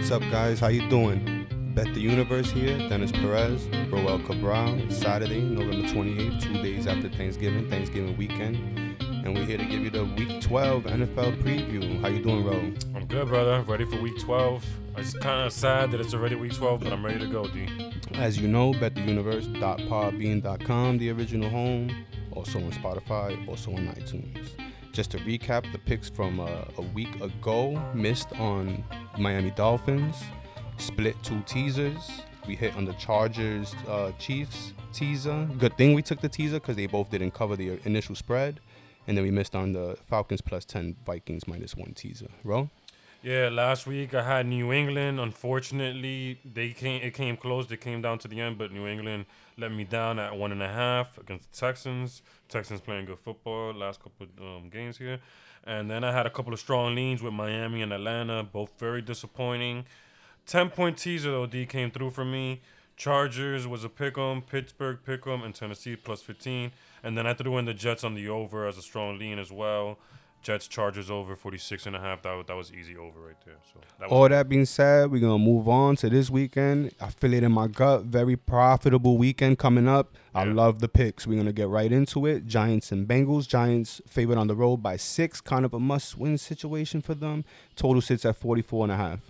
What's 0.00 0.12
up, 0.12 0.22
guys? 0.30 0.60
How 0.60 0.68
you 0.68 0.88
doing? 0.88 1.44
Bet 1.74 1.92
the 1.92 2.00
Universe 2.00 2.50
here. 2.50 2.78
Dennis 2.88 3.12
Perez, 3.12 3.68
Roel 3.90 4.18
Cabral. 4.20 4.80
Saturday, 4.88 5.42
November 5.42 5.86
28th, 5.88 6.40
two 6.40 6.54
days 6.54 6.86
after 6.86 7.10
Thanksgiving, 7.10 7.68
Thanksgiving 7.68 8.16
weekend, 8.16 8.56
and 8.98 9.34
we're 9.34 9.44
here 9.44 9.58
to 9.58 9.64
give 9.66 9.82
you 9.82 9.90
the 9.90 10.06
Week 10.06 10.40
12 10.40 10.84
NFL 10.84 11.42
preview. 11.42 12.00
How 12.00 12.08
you 12.08 12.22
doing, 12.22 12.46
Ro? 12.46 12.72
I'm 12.94 13.04
good, 13.08 13.28
brother. 13.28 13.60
Ready 13.68 13.84
for 13.84 14.00
week 14.00 14.18
12. 14.18 14.64
It's 14.96 15.12
kind 15.18 15.46
of 15.46 15.52
sad 15.52 15.90
that 15.90 16.00
it's 16.00 16.14
already 16.14 16.34
week 16.34 16.54
12, 16.54 16.80
but 16.80 16.94
I'm 16.94 17.04
ready 17.04 17.18
to 17.18 17.26
go, 17.26 17.46
D. 17.46 17.68
As 18.14 18.40
you 18.40 18.48
know, 18.48 18.72
bettheuniverse.podbean.com, 18.72 20.96
the 20.96 21.10
original 21.10 21.50
home, 21.50 21.94
also 22.32 22.58
on 22.58 22.72
Spotify, 22.72 23.46
also 23.46 23.72
on 23.72 23.86
iTunes. 23.88 24.48
Just 24.92 25.12
to 25.12 25.18
recap, 25.18 25.70
the 25.70 25.78
picks 25.78 26.10
from 26.10 26.40
uh, 26.40 26.64
a 26.76 26.82
week 26.82 27.20
ago 27.20 27.80
missed 27.94 28.32
on 28.40 28.82
Miami 29.18 29.52
Dolphins, 29.52 30.16
split 30.78 31.16
two 31.22 31.40
teasers. 31.42 32.22
We 32.46 32.56
hit 32.56 32.74
on 32.76 32.84
the 32.84 32.94
Chargers 32.94 33.74
uh, 33.86 34.10
Chiefs 34.18 34.72
teaser. 34.92 35.48
Good 35.58 35.76
thing 35.76 35.94
we 35.94 36.02
took 36.02 36.20
the 36.20 36.28
teaser 36.28 36.58
because 36.58 36.74
they 36.74 36.86
both 36.86 37.08
didn't 37.10 37.32
cover 37.32 37.54
the 37.54 37.78
initial 37.84 38.16
spread. 38.16 38.58
And 39.06 39.16
then 39.16 39.24
we 39.24 39.30
missed 39.30 39.54
on 39.54 39.72
the 39.72 39.96
Falcons 40.08 40.40
plus 40.40 40.64
10, 40.64 40.96
Vikings 41.06 41.46
minus 41.46 41.76
one 41.76 41.94
teaser. 41.94 42.28
Ro? 42.42 42.68
Yeah, 43.22 43.48
last 43.50 43.86
week 43.86 44.14
I 44.14 44.22
had 44.22 44.46
New 44.46 44.72
England. 44.72 45.20
Unfortunately, 45.20 46.40
they 46.44 46.70
came. 46.70 47.02
It 47.02 47.12
came 47.12 47.36
close. 47.36 47.66
They 47.66 47.76
came 47.76 48.00
down 48.00 48.18
to 48.20 48.28
the 48.28 48.40
end, 48.40 48.56
but 48.56 48.72
New 48.72 48.86
England 48.86 49.26
let 49.60 49.70
me 49.70 49.84
down 49.84 50.18
at 50.18 50.36
one 50.36 50.52
and 50.52 50.62
a 50.62 50.68
half 50.68 51.18
against 51.18 51.52
the 51.52 51.58
Texans. 51.58 52.22
Texans 52.48 52.80
playing 52.80 53.04
good 53.04 53.18
football 53.18 53.74
last 53.74 54.02
couple 54.02 54.26
of 54.26 54.42
um, 54.42 54.70
games 54.70 54.96
here, 54.98 55.20
and 55.64 55.90
then 55.90 56.02
I 56.02 56.12
had 56.12 56.26
a 56.26 56.30
couple 56.30 56.52
of 56.52 56.58
strong 56.58 56.94
leans 56.94 57.22
with 57.22 57.34
Miami 57.34 57.82
and 57.82 57.92
Atlanta, 57.92 58.42
both 58.42 58.72
very 58.78 59.02
disappointing. 59.02 59.84
Ten 60.46 60.70
point 60.70 60.96
teaser 60.96 61.30
though, 61.30 61.46
D 61.46 61.66
came 61.66 61.90
through 61.90 62.10
for 62.10 62.24
me. 62.24 62.62
Chargers 62.96 63.66
was 63.66 63.84
a 63.84 63.88
pick 63.88 64.18
'em, 64.18 64.42
Pittsburgh 64.42 64.98
pick 65.04 65.26
'em, 65.26 65.42
and 65.42 65.54
Tennessee 65.54 65.96
plus 65.96 66.22
15. 66.22 66.72
And 67.02 67.16
then 67.16 67.26
I 67.26 67.34
threw 67.34 67.56
in 67.56 67.64
the 67.64 67.72
Jets 67.72 68.04
on 68.04 68.14
the 68.14 68.28
over 68.28 68.66
as 68.66 68.76
a 68.76 68.82
strong 68.82 69.18
lean 69.18 69.38
as 69.38 69.50
well. 69.50 69.98
Jets 70.42 70.66
Chargers 70.66 71.10
over 71.10 71.36
46 71.36 71.86
and 71.86 71.94
a 71.96 72.00
half. 72.00 72.22
That, 72.22 72.32
was- 72.34 72.46
that 72.46 72.56
was 72.56 72.72
easy 72.72 72.96
over 72.96 73.20
right 73.20 73.36
there. 73.44 73.56
So 73.72 73.80
that 73.98 74.08
was 74.08 74.12
All 74.16 74.28
that 74.28 74.48
being 74.48 74.64
said, 74.64 75.10
we're 75.10 75.20
gonna 75.20 75.38
move 75.38 75.68
on 75.68 75.96
to 75.96 76.08
this 76.08 76.30
weekend. 76.30 76.92
I 77.00 77.08
feel 77.10 77.34
it 77.34 77.42
in 77.42 77.52
my 77.52 77.66
gut. 77.66 78.04
Very 78.04 78.36
profitable 78.36 79.18
weekend 79.18 79.58
coming 79.58 79.86
up. 79.88 80.16
I 80.34 80.44
love 80.44 80.78
the 80.80 80.88
picks. 80.88 81.26
We're 81.26 81.36
gonna 81.38 81.52
get 81.52 81.68
right 81.68 81.92
into 81.92 82.24
it. 82.26 82.46
Giants 82.46 82.90
and 82.92 83.06
Bengals. 83.06 83.46
Giants 83.46 84.00
favored 84.06 84.38
on 84.38 84.46
the 84.46 84.56
road 84.56 84.78
by 84.78 84.96
six. 84.96 85.40
Kind 85.40 85.64
of 85.64 85.74
a 85.74 85.80
must-win 85.80 86.38
situation 86.38 87.02
for 87.02 87.14
them. 87.14 87.44
Total 87.76 88.00
sits 88.00 88.24
at 88.24 88.36
44 88.36 88.84
and 88.84 88.92
a 88.92 88.96
half. 88.96 89.20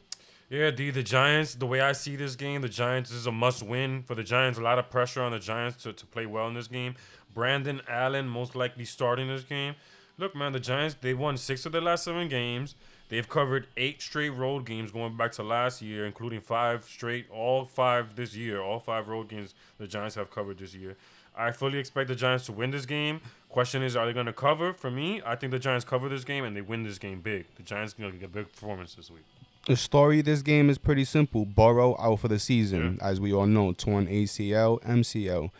Yeah, 0.48 0.72
D, 0.72 0.91
the 0.91 1.05
Giants, 1.05 1.55
the 1.55 1.67
way 1.67 1.80
I 1.80 1.92
see 1.92 2.17
this 2.17 2.34
game, 2.34 2.61
the 2.61 2.69
Giants 2.69 3.12
is 3.12 3.24
a 3.27 3.30
must 3.33 3.62
win 3.62 4.02
for 4.02 4.17
the 4.17 4.24
Giants. 4.24 4.58
A 4.58 4.62
lot 4.62 4.80
of 4.80 4.91
pressure 4.91 5.22
on 5.22 5.30
the 5.30 5.39
Giants 5.39 5.80
to, 5.84 5.92
to 5.92 6.06
play 6.06 6.27
well 6.27 6.48
in 6.48 6.55
this 6.55 6.67
game. 6.67 6.97
Brandon 7.33 7.80
Allen 7.89 8.28
most 8.28 8.56
likely 8.56 8.84
starting 8.84 9.28
this 9.28 9.45
game. 9.45 9.74
Look, 10.20 10.36
man, 10.36 10.52
the 10.52 10.60
Giants, 10.60 10.96
they 11.00 11.14
won 11.14 11.38
six 11.38 11.64
of 11.64 11.72
their 11.72 11.80
last 11.80 12.04
seven 12.04 12.28
games. 12.28 12.74
They've 13.08 13.26
covered 13.26 13.68
eight 13.78 14.02
straight 14.02 14.28
road 14.28 14.66
games 14.66 14.92
going 14.92 15.16
back 15.16 15.32
to 15.32 15.42
last 15.42 15.80
year, 15.80 16.04
including 16.04 16.42
five 16.42 16.84
straight, 16.84 17.24
all 17.30 17.64
five 17.64 18.16
this 18.16 18.36
year. 18.36 18.60
All 18.60 18.80
five 18.80 19.08
road 19.08 19.30
games 19.30 19.54
the 19.78 19.86
Giants 19.86 20.16
have 20.16 20.30
covered 20.30 20.58
this 20.58 20.74
year. 20.74 20.98
I 21.34 21.52
fully 21.52 21.78
expect 21.78 22.08
the 22.08 22.14
Giants 22.14 22.44
to 22.46 22.52
win 22.52 22.70
this 22.70 22.84
game. 22.84 23.22
Question 23.48 23.82
is, 23.82 23.96
are 23.96 24.04
they 24.04 24.12
going 24.12 24.27
to 24.27 24.34
cover? 24.34 24.74
For 24.74 24.90
me, 24.90 25.22
I 25.24 25.36
think 25.36 25.52
the 25.52 25.58
Giants 25.58 25.86
cover 25.86 26.10
this 26.10 26.24
game 26.24 26.44
and 26.44 26.55
they 26.55 26.60
win 26.60 26.82
this 26.82 26.98
game 26.98 27.22
big. 27.22 27.46
The 27.56 27.62
Giants 27.62 27.94
going 27.94 28.12
to 28.12 28.18
get 28.18 28.27
a 28.27 28.28
big 28.28 28.52
performance 28.52 28.96
this 28.96 29.10
week. 29.10 29.24
The 29.66 29.77
story 29.77 30.18
of 30.18 30.27
this 30.27 30.42
game 30.42 30.68
is 30.68 30.77
pretty 30.77 31.05
simple. 31.05 31.46
Burrow 31.46 31.96
out 31.98 32.20
for 32.20 32.28
the 32.28 32.38
season, 32.38 32.98
as 33.00 33.20
we 33.20 33.32
all 33.32 33.46
know, 33.46 33.72
torn 33.72 34.06
ACL, 34.06 34.82
MCL. 34.82 35.50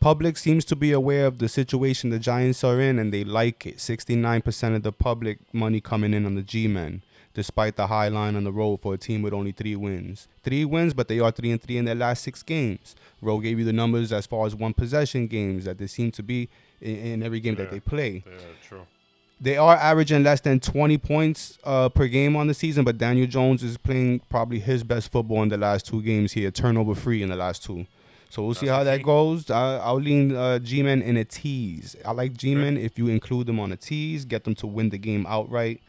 Public 0.00 0.36
seems 0.36 0.64
to 0.66 0.76
be 0.76 0.92
aware 0.92 1.26
of 1.26 1.38
the 1.38 1.48
situation 1.48 2.10
the 2.10 2.18
Giants 2.18 2.62
are 2.62 2.80
in, 2.80 2.98
and 2.98 3.12
they 3.12 3.24
like 3.24 3.66
it. 3.66 3.78
69% 3.78 4.76
of 4.76 4.82
the 4.82 4.92
public 4.92 5.38
money 5.52 5.80
coming 5.80 6.14
in 6.14 6.26
on 6.26 6.34
the 6.34 6.42
G-men, 6.42 7.02
despite 7.34 7.76
the 7.76 7.86
high 7.88 8.08
line 8.08 8.36
on 8.36 8.44
the 8.44 8.52
road 8.52 8.80
for 8.82 8.94
a 8.94 8.98
team 8.98 9.22
with 9.22 9.32
only 9.32 9.52
three 9.52 9.74
wins. 9.74 10.28
Three 10.44 10.64
wins, 10.64 10.94
but 10.94 11.08
they 11.08 11.18
are 11.18 11.32
three 11.32 11.50
and 11.50 11.60
three 11.60 11.78
in 11.78 11.86
their 11.86 11.94
last 11.94 12.22
six 12.22 12.42
games. 12.42 12.94
Ro 13.20 13.40
gave 13.40 13.58
you 13.58 13.64
the 13.64 13.72
numbers 13.72 14.12
as 14.12 14.26
far 14.26 14.46
as 14.46 14.54
one 14.54 14.74
possession 14.74 15.26
games 15.26 15.64
that 15.64 15.78
they 15.78 15.86
seem 15.86 16.10
to 16.12 16.22
be 16.22 16.48
in, 16.80 16.96
in 16.96 17.22
every 17.22 17.40
game 17.40 17.54
that 17.56 17.70
they 17.70 17.80
play 17.80 18.22
Yeah, 18.26 18.32
true. 18.68 18.82
they 19.40 19.56
are 19.56 19.74
averaging 19.76 20.22
less 20.22 20.42
than 20.42 20.60
20 20.60 20.98
points 20.98 21.58
uh, 21.64 21.88
per 21.88 22.06
game 22.06 22.36
on 22.36 22.46
the 22.46 22.54
season, 22.54 22.84
but 22.84 22.98
Daniel 22.98 23.26
Jones 23.26 23.62
is 23.62 23.76
playing 23.78 24.20
probably 24.28 24.60
his 24.60 24.84
best 24.84 25.10
football 25.10 25.42
in 25.42 25.48
the 25.48 25.56
last 25.56 25.86
two 25.86 26.02
games 26.02 26.32
here, 26.32 26.50
turnover 26.50 26.94
free 26.94 27.22
in 27.22 27.30
the 27.30 27.36
last 27.36 27.64
two. 27.64 27.86
So 28.30 28.44
we'll 28.44 28.54
see 28.54 28.66
how 28.66 28.84
that 28.84 29.02
goes. 29.02 29.50
I, 29.50 29.78
I'll 29.78 30.00
lean 30.00 30.34
uh, 30.34 30.58
G-Men 30.58 31.00
in 31.02 31.16
a 31.16 31.24
tease. 31.24 31.96
I 32.04 32.12
like 32.12 32.36
G-Men 32.36 32.76
if 32.76 32.98
you 32.98 33.08
include 33.08 33.46
them 33.46 33.58
on 33.60 33.72
a 33.72 33.76
tease, 33.76 34.24
get 34.24 34.44
them 34.44 34.54
to 34.56 34.66
win 34.66 34.90
the 34.90 34.98
game 34.98 35.24
outright. 35.28 35.80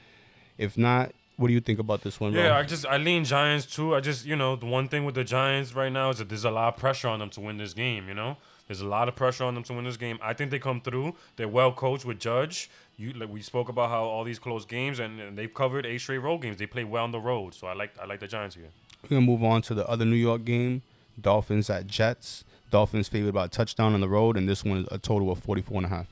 If 0.57 0.77
not, 0.77 1.11
what 1.37 1.47
do 1.47 1.53
you 1.53 1.59
think 1.59 1.79
about 1.79 2.01
this 2.01 2.19
one, 2.19 2.33
Yeah, 2.33 2.49
Ron? 2.49 2.59
I 2.59 2.63
just 2.63 2.85
I 2.85 2.97
lean 2.97 3.23
Giants 3.23 3.65
too. 3.65 3.95
I 3.95 3.99
just 3.99 4.25
you 4.25 4.35
know 4.35 4.55
the 4.55 4.65
one 4.65 4.87
thing 4.87 5.05
with 5.05 5.15
the 5.15 5.23
Giants 5.23 5.73
right 5.73 5.91
now 5.91 6.09
is 6.09 6.17
that 6.19 6.29
there's 6.29 6.45
a 6.45 6.51
lot 6.51 6.73
of 6.73 6.79
pressure 6.79 7.07
on 7.07 7.19
them 7.19 7.29
to 7.31 7.41
win 7.41 7.57
this 7.57 7.73
game. 7.73 8.07
You 8.07 8.15
know, 8.15 8.37
there's 8.67 8.81
a 8.81 8.87
lot 8.87 9.07
of 9.07 9.15
pressure 9.15 9.43
on 9.43 9.53
them 9.53 9.63
to 9.63 9.73
win 9.73 9.85
this 9.85 9.97
game. 9.97 10.17
I 10.21 10.33
think 10.33 10.49
they 10.51 10.59
come 10.59 10.81
through. 10.81 11.15
They're 11.35 11.47
well 11.47 11.71
coached 11.71 12.05
with 12.05 12.19
Judge. 12.19 12.69
You 12.97 13.13
like 13.13 13.29
we 13.29 13.41
spoke 13.43 13.69
about 13.69 13.89
how 13.89 14.05
all 14.05 14.23
these 14.23 14.39
close 14.39 14.65
games 14.65 14.97
and, 14.99 15.19
and 15.19 15.37
they've 15.37 15.53
covered 15.53 15.85
eight 15.85 15.99
straight 16.01 16.17
road 16.19 16.39
games. 16.39 16.57
They 16.57 16.65
play 16.65 16.83
well 16.83 17.03
on 17.03 17.11
the 17.11 17.19
road, 17.19 17.53
so 17.53 17.67
I 17.67 17.73
like 17.73 17.91
I 18.01 18.05
like 18.05 18.19
the 18.19 18.27
Giants 18.27 18.55
here. 18.55 18.69
We're 19.03 19.09
going 19.09 19.21
to 19.21 19.27
move 19.31 19.43
on 19.43 19.61
to 19.63 19.75
the 19.75 19.87
other 19.87 20.05
New 20.05 20.15
York 20.15 20.43
game, 20.43 20.81
Dolphins 21.19 21.69
at 21.69 21.87
Jets. 21.87 22.43
Dolphins 22.69 23.07
favored 23.07 23.33
by 23.33 23.45
a 23.45 23.47
touchdown 23.47 23.93
on 23.93 24.01
the 24.01 24.09
road, 24.09 24.37
and 24.37 24.47
this 24.47 24.63
one 24.63 24.79
is 24.79 24.87
a 24.91 24.97
total 24.97 25.31
of 25.31 25.39
44 25.39 25.77
and 25.77 25.85
a 25.85 25.89
half. 25.89 26.07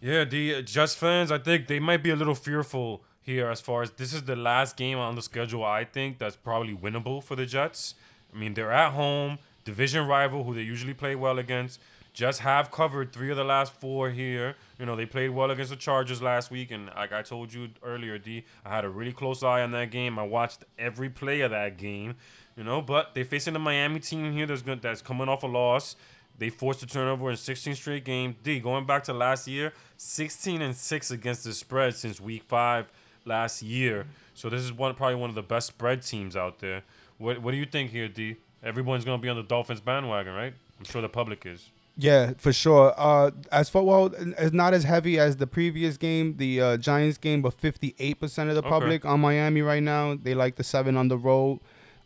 Yeah, 0.00 0.24
the 0.24 0.62
Jets 0.62 0.94
fans, 0.94 1.30
I 1.30 1.38
think 1.38 1.66
they 1.66 1.78
might 1.78 2.02
be 2.02 2.10
a 2.10 2.16
little 2.16 2.34
fearful 2.34 3.02
here 3.22 3.48
as 3.48 3.60
far 3.60 3.82
as 3.82 3.90
this 3.92 4.12
is 4.12 4.24
the 4.24 4.36
last 4.36 4.76
game 4.76 4.98
on 4.98 5.14
the 5.14 5.22
schedule. 5.22 5.64
I 5.64 5.84
think 5.84 6.18
that's 6.18 6.36
probably 6.36 6.74
winnable 6.74 7.22
for 7.22 7.36
the 7.36 7.46
Jets. 7.46 7.94
I 8.34 8.38
mean, 8.38 8.54
they're 8.54 8.72
at 8.72 8.92
home, 8.92 9.38
division 9.64 10.06
rival 10.06 10.44
who 10.44 10.54
they 10.54 10.62
usually 10.62 10.94
play 10.94 11.14
well 11.14 11.38
against. 11.38 11.80
Jets 12.12 12.38
have 12.40 12.70
covered 12.70 13.12
three 13.12 13.30
of 13.30 13.36
the 13.36 13.44
last 13.44 13.72
four 13.72 14.10
here. 14.10 14.54
You 14.78 14.86
know, 14.86 14.94
they 14.94 15.06
played 15.06 15.30
well 15.30 15.50
against 15.50 15.70
the 15.70 15.76
Chargers 15.76 16.22
last 16.22 16.48
week, 16.48 16.70
and 16.70 16.86
like 16.94 17.12
I 17.12 17.22
told 17.22 17.52
you 17.52 17.70
earlier, 17.82 18.18
D, 18.18 18.44
I 18.64 18.68
had 18.68 18.84
a 18.84 18.88
really 18.88 19.12
close 19.12 19.42
eye 19.42 19.62
on 19.62 19.72
that 19.72 19.90
game. 19.90 20.16
I 20.16 20.22
watched 20.22 20.64
every 20.78 21.08
play 21.08 21.40
of 21.40 21.50
that 21.50 21.76
game. 21.76 22.14
You 22.56 22.62
know, 22.64 22.80
but 22.80 23.14
they're 23.14 23.24
facing 23.24 23.56
a 23.56 23.58
Miami 23.58 23.98
team 24.00 24.32
here 24.32 24.46
that's 24.46 24.62
good, 24.62 24.80
that's 24.80 25.02
coming 25.02 25.28
off 25.28 25.42
a 25.42 25.46
loss. 25.46 25.96
They 26.38 26.50
forced 26.50 26.82
a 26.82 26.86
turnover 26.86 27.30
in 27.30 27.36
16 27.36 27.74
straight 27.76 28.04
games. 28.04 28.36
D, 28.42 28.60
going 28.60 28.86
back 28.86 29.04
to 29.04 29.12
last 29.12 29.46
year, 29.48 29.72
16 29.96 30.62
and 30.62 30.74
6 30.74 31.10
against 31.10 31.44
the 31.44 31.52
spread 31.52 31.94
since 31.94 32.20
week 32.20 32.42
5 32.48 32.86
last 33.24 33.62
year. 33.62 34.06
So 34.34 34.48
this 34.48 34.62
is 34.62 34.72
one 34.72 34.94
probably 34.94 35.16
one 35.16 35.30
of 35.30 35.36
the 35.36 35.42
best 35.42 35.68
spread 35.68 36.02
teams 36.02 36.36
out 36.36 36.58
there. 36.58 36.82
What 37.18 37.40
what 37.42 37.52
do 37.52 37.56
you 37.56 37.66
think 37.66 37.90
here, 37.90 38.08
D? 38.08 38.36
Everyone's 38.62 39.04
going 39.04 39.18
to 39.18 39.22
be 39.22 39.28
on 39.28 39.36
the 39.36 39.42
Dolphins 39.42 39.80
bandwagon, 39.80 40.34
right? 40.34 40.54
I'm 40.78 40.84
sure 40.84 41.00
the 41.02 41.08
public 41.08 41.46
is. 41.46 41.70
Yeah, 41.96 42.32
for 42.38 42.52
sure. 42.52 42.92
Uh, 42.96 43.30
as 43.52 43.68
for 43.68 43.82
well, 43.84 44.06
it's 44.16 44.52
not 44.52 44.74
as 44.74 44.82
heavy 44.82 45.18
as 45.20 45.36
the 45.36 45.46
previous 45.46 45.96
game, 45.96 46.36
the 46.38 46.60
uh, 46.60 46.76
Giants 46.76 47.18
game, 47.18 47.40
but 47.42 47.54
fifty-eight 47.54 48.18
percent 48.18 48.48
of 48.50 48.56
the 48.56 48.62
Okay. 48.62 48.68
public 48.70 49.04
on 49.04 49.20
Miami 49.20 49.62
right 49.62 49.82
now. 49.82 50.16
They 50.20 50.34
like 50.34 50.56
the 50.56 50.64
seven 50.64 50.96
on 50.96 51.06
the 51.06 51.16
road. 51.16 51.60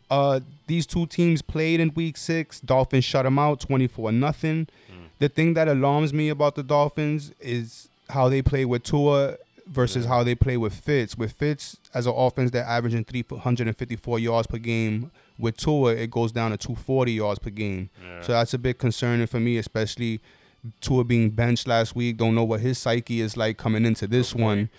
Uh, 0.09 0.39
these 0.67 0.85
two 0.85 1.05
teams 1.05 1.41
played 1.41 1.79
in 1.79 1.93
Week 1.93 2.17
Six. 2.17 2.59
Dolphins 2.59 3.05
shut 3.05 3.23
them 3.25 3.37
out, 3.37 3.59
twenty-four 3.59 4.11
nothing. 4.11 4.67
The 5.19 5.29
thing 5.29 5.53
that 5.55 5.67
alarms 5.67 6.13
me 6.13 6.29
about 6.29 6.55
the 6.55 6.63
Dolphins 6.63 7.33
is 7.39 7.89
how 8.09 8.29
they 8.29 8.41
play 8.41 8.63
with 8.63 8.83
Tua 8.83 9.35
versus 9.67 10.05
how 10.05 10.23
they 10.23 10.33
play 10.33 10.57
with 10.57 10.73
Fitz. 10.73 11.17
With 11.17 11.33
Fitz 11.33 11.77
as 11.93 12.07
an 12.07 12.13
offense, 12.15 12.51
they're 12.51 12.63
averaging 12.63 13.03
three 13.03 13.25
hundred 13.39 13.67
and 13.67 13.77
fifty-four 13.77 14.17
yards 14.19 14.47
per 14.47 14.57
game. 14.57 15.11
With 15.37 15.57
Tua, 15.57 15.93
it 15.93 16.09
goes 16.09 16.31
down 16.31 16.51
to 16.51 16.57
two 16.57 16.75
forty 16.75 17.13
yards 17.13 17.39
per 17.39 17.49
game. 17.49 17.89
Yeah. 18.01 18.21
So 18.21 18.31
that's 18.31 18.53
a 18.53 18.57
bit 18.57 18.79
concerning 18.79 19.27
for 19.27 19.39
me, 19.39 19.57
especially 19.57 20.21
Tua 20.81 21.03
being 21.03 21.29
benched 21.29 21.67
last 21.67 21.95
week. 21.95 22.17
Don't 22.17 22.35
know 22.35 22.43
what 22.43 22.61
his 22.61 22.77
psyche 22.77 23.21
is 23.21 23.37
like 23.37 23.57
coming 23.57 23.85
into 23.85 24.07
this 24.07 24.33
Good 24.33 24.41
one. 24.41 24.69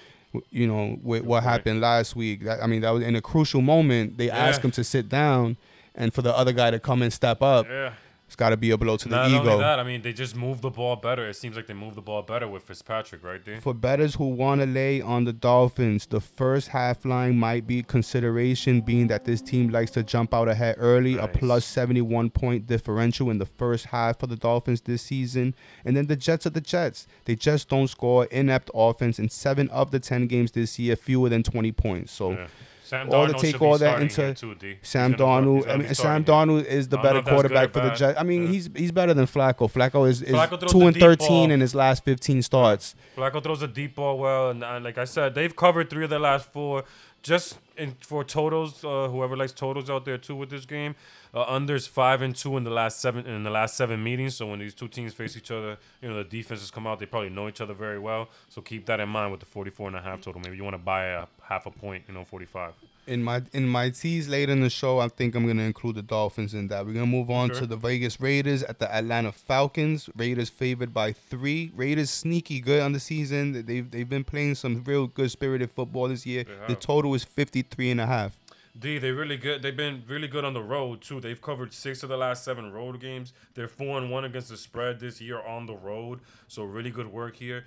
You 0.51 0.67
know, 0.67 0.99
with 1.03 1.25
what 1.25 1.43
happened 1.43 1.81
last 1.81 2.15
week. 2.15 2.45
That, 2.45 2.63
I 2.63 2.67
mean, 2.67 2.83
that 2.83 2.91
was 2.91 3.03
in 3.03 3.17
a 3.17 3.21
crucial 3.21 3.63
moment. 3.63 4.17
They 4.19 4.31
asked 4.31 4.65
him 4.65 4.71
to 4.73 4.85
sit 4.85 5.09
down, 5.09 5.57
and 5.95 6.15
for 6.15 6.23
the 6.23 6.37
other 6.37 6.53
guy 6.53 6.71
to 6.71 6.79
come 6.79 7.03
and 7.03 7.13
step 7.13 7.43
up, 7.43 7.67
Yeah. 7.69 7.93
It's 8.31 8.37
got 8.37 8.51
to 8.51 8.57
be 8.57 8.71
a 8.71 8.79
blow 8.79 8.97
to 8.97 9.09
the 9.09 9.17
Not 9.17 9.29
ego. 9.29 9.39
only 9.41 9.59
that, 9.59 9.81
I 9.81 9.83
mean, 9.83 10.03
they 10.03 10.13
just 10.13 10.37
move 10.37 10.61
the 10.61 10.71
ball 10.71 10.95
better. 10.95 11.29
It 11.29 11.35
seems 11.35 11.57
like 11.57 11.67
they 11.67 11.75
move 11.75 11.97
the 11.97 12.01
ball 12.01 12.23
better 12.23 12.47
with 12.47 12.63
Fitzpatrick, 12.63 13.25
right 13.25 13.45
there. 13.45 13.61
For 13.61 13.75
bettors 13.75 14.15
who 14.15 14.27
want 14.29 14.61
to 14.61 14.69
lay 14.69 15.01
on 15.01 15.25
the 15.25 15.33
Dolphins, 15.33 16.07
the 16.07 16.21
first 16.21 16.69
half 16.69 17.05
line 17.05 17.37
might 17.37 17.67
be 17.67 17.83
consideration, 17.83 18.83
being 18.83 19.09
that 19.09 19.25
this 19.25 19.43
team 19.43 19.71
likes 19.71 19.91
to 19.91 20.05
jump 20.05 20.33
out 20.33 20.47
ahead 20.47 20.77
early. 20.79 21.19
A 21.19 21.27
plus 21.27 21.65
71 21.65 22.31
point 22.31 22.69
differential 22.69 23.31
in 23.31 23.39
the 23.39 23.47
first 23.47 23.87
half 23.87 24.21
for 24.21 24.29
the 24.29 24.37
Dolphins 24.37 24.83
this 24.83 25.03
season. 25.03 25.53
And 25.85 25.97
then 25.97 26.07
the 26.07 26.15
Jets 26.15 26.47
are 26.47 26.51
the 26.51 26.61
Jets. 26.61 27.09
They 27.25 27.35
just 27.35 27.69
don't 27.69 27.89
score 27.89 28.27
inept 28.27 28.71
offense 28.73 29.19
in 29.19 29.29
seven 29.29 29.69
of 29.71 29.91
the 29.91 29.99
10 29.99 30.29
games 30.29 30.53
this 30.53 30.79
year, 30.79 30.95
fewer 30.95 31.29
than 31.29 31.43
20 31.43 31.73
points. 31.73 32.13
So 32.13 32.31
Yeah. 32.31 32.47
Sam 32.91 33.09
all 33.13 33.29
to 33.29 33.35
take 33.35 33.63
all 33.63 33.79
that 33.79 34.03
into 34.03 34.35
too, 34.35 34.57
D. 34.57 34.79
Sam 34.83 35.15
Darnold. 35.15 35.69
I 35.69 35.77
mean, 35.77 35.95
Sam. 35.95 36.25
Darnold 36.25 36.65
is 36.65 36.89
the 36.89 36.97
better 36.97 37.15
know 37.15 37.19
if 37.21 37.25
that's 37.25 37.25
good 37.25 37.35
quarterback 37.35 37.71
for 37.71 37.81
the. 37.81 37.91
Jets. 37.91 38.19
I 38.19 38.25
mean, 38.25 38.43
Yeah. 38.47 38.49
he's 38.51 38.71
he's 38.75 38.91
better 38.91 39.15
than 39.15 39.27
Flacco. 39.27 39.71
Flacco 39.73 40.09
is, 40.09 40.23
is 40.23 40.35
Flacco 40.35 40.69
two 40.69 40.89
and 40.89 40.97
thirteen 40.97 41.49
ball. 41.49 41.51
in 41.53 41.61
his 41.61 41.73
last 41.73 42.05
fifteen 42.05 42.43
starts. 42.43 42.97
Flacco 43.17 43.41
throws 43.41 43.63
a 43.63 43.69
deep 43.69 43.95
ball 43.95 44.19
well, 44.19 44.51
and, 44.51 44.65
and 44.65 44.85
like 44.85 44.99
I 44.99 45.05
said, 45.05 45.37
they've 45.37 45.55
covered 45.55 45.89
three 45.89 46.03
of 46.03 46.11
the 46.11 46.19
last 46.19 46.53
four. 46.53 46.85
Just 47.23 47.59
in 47.77 47.97
for 48.01 48.25
totals, 48.25 48.83
uh, 48.85 49.07
whoever 49.09 49.37
likes 49.37 49.53
totals 49.53 49.89
out 49.89 50.05
there 50.05 50.19
too 50.19 50.35
with 50.35 50.51
this 50.51 50.65
game, 50.67 50.97
uh, 51.35 51.45
unders 51.47 51.89
five 51.89 52.23
and 52.23 52.35
two 52.35 52.57
in 52.57 52.65
the 52.65 52.71
last 52.71 53.01
seven 53.01 53.27
in 53.27 53.43
the 53.43 53.51
last 53.51 53.77
seven 53.77 54.03
meetings. 54.03 54.37
So 54.37 54.47
when 54.47 54.59
these 54.59 54.75
two 54.75 54.89
teams 54.89 55.13
face 55.15 55.37
each 55.37 55.51
other, 55.51 55.79
you 56.03 56.09
know 56.09 56.17
the 56.17 56.25
defenses 56.25 56.71
come 56.71 56.87
out. 56.87 56.99
They 56.99 57.07
probably 57.07 57.31
know 57.31 57.49
each 57.49 57.61
other 57.61 57.75
very 57.75 57.99
well. 57.99 58.29
So 58.49 58.61
keep 58.61 58.87
that 58.87 59.01
in 59.01 59.09
mind 59.09 59.31
with 59.31 59.41
the 59.41 59.47
44 59.47 59.89
and 59.89 59.97
a 59.97 60.01
half 60.03 60.21
total. 60.23 60.41
Maybe 60.41 60.57
you 60.57 60.65
want 60.65 60.75
to 60.75 60.79
buy 60.83 61.05
a 61.07 61.27
half 61.43 61.67
a 61.67 61.71
point, 61.71 62.05
you 62.09 62.15
know, 62.15 62.25
45. 62.25 62.73
In 63.07 63.23
my 63.25 63.43
in 63.53 63.67
my 63.67 63.91
teas 63.91 64.29
later 64.29 64.53
in 64.53 64.61
the 64.61 64.71
show, 64.71 64.99
I 65.01 65.09
think 65.09 65.35
I'm 65.35 65.47
gonna 65.47 65.63
include 65.63 65.97
the 65.97 66.03
Dolphins 66.03 66.55
in 66.55 66.69
that. 66.69 66.87
We're 66.87 66.93
gonna 66.93 67.07
move 67.07 67.31
on 67.31 67.51
Okay. 67.51 67.61
to 67.61 67.67
the 67.67 67.77
Vegas 67.77 68.21
Raiders 68.21 68.63
at 68.63 68.79
the 68.79 68.95
Atlanta 68.95 69.33
Falcons. 69.33 70.09
Raiders 70.15 70.49
favored 70.49 70.93
by 70.95 71.13
three. 71.13 71.73
Raiders 71.75 72.11
sneaky 72.11 72.61
good 72.61 72.83
on 72.83 72.93
the 72.93 73.01
season. 73.01 73.65
They've 73.67 73.91
they've 73.91 74.09
been 74.09 74.23
playing 74.23 74.55
some 74.57 74.85
real 74.85 75.07
good 75.09 75.31
spirited 75.31 75.73
football 75.73 76.09
this 76.09 76.25
year. 76.27 76.45
The 76.69 76.77
total 76.77 77.15
is 77.15 77.25
53 77.25 77.91
and 77.91 78.01
a 78.01 78.07
half. 78.07 78.37
D, 78.79 78.99
they 78.99 79.11
really 79.11 79.37
good. 79.37 79.63
They've 79.63 79.77
been 79.77 80.05
really 80.07 80.29
good 80.29 80.45
on 80.45 80.55
the 80.55 80.63
road 80.63 81.01
too. 81.01 81.21
They've 81.21 81.41
covered 81.41 81.73
six 81.73 82.03
of 82.03 82.09
the 82.09 82.17
last 82.17 82.45
seven 82.45 82.73
road 82.73 83.01
games. 83.01 83.33
They're 83.55 83.69
four 83.69 83.99
and 83.99 84.11
one 84.11 84.25
against 84.25 84.49
the 84.49 84.57
spread 84.57 85.01
this 85.01 85.21
year 85.21 85.41
on 85.41 85.67
the 85.67 85.75
road. 85.75 86.21
So 86.47 86.63
really 86.63 86.91
good 86.91 87.09
work 87.09 87.37
here, 87.37 87.65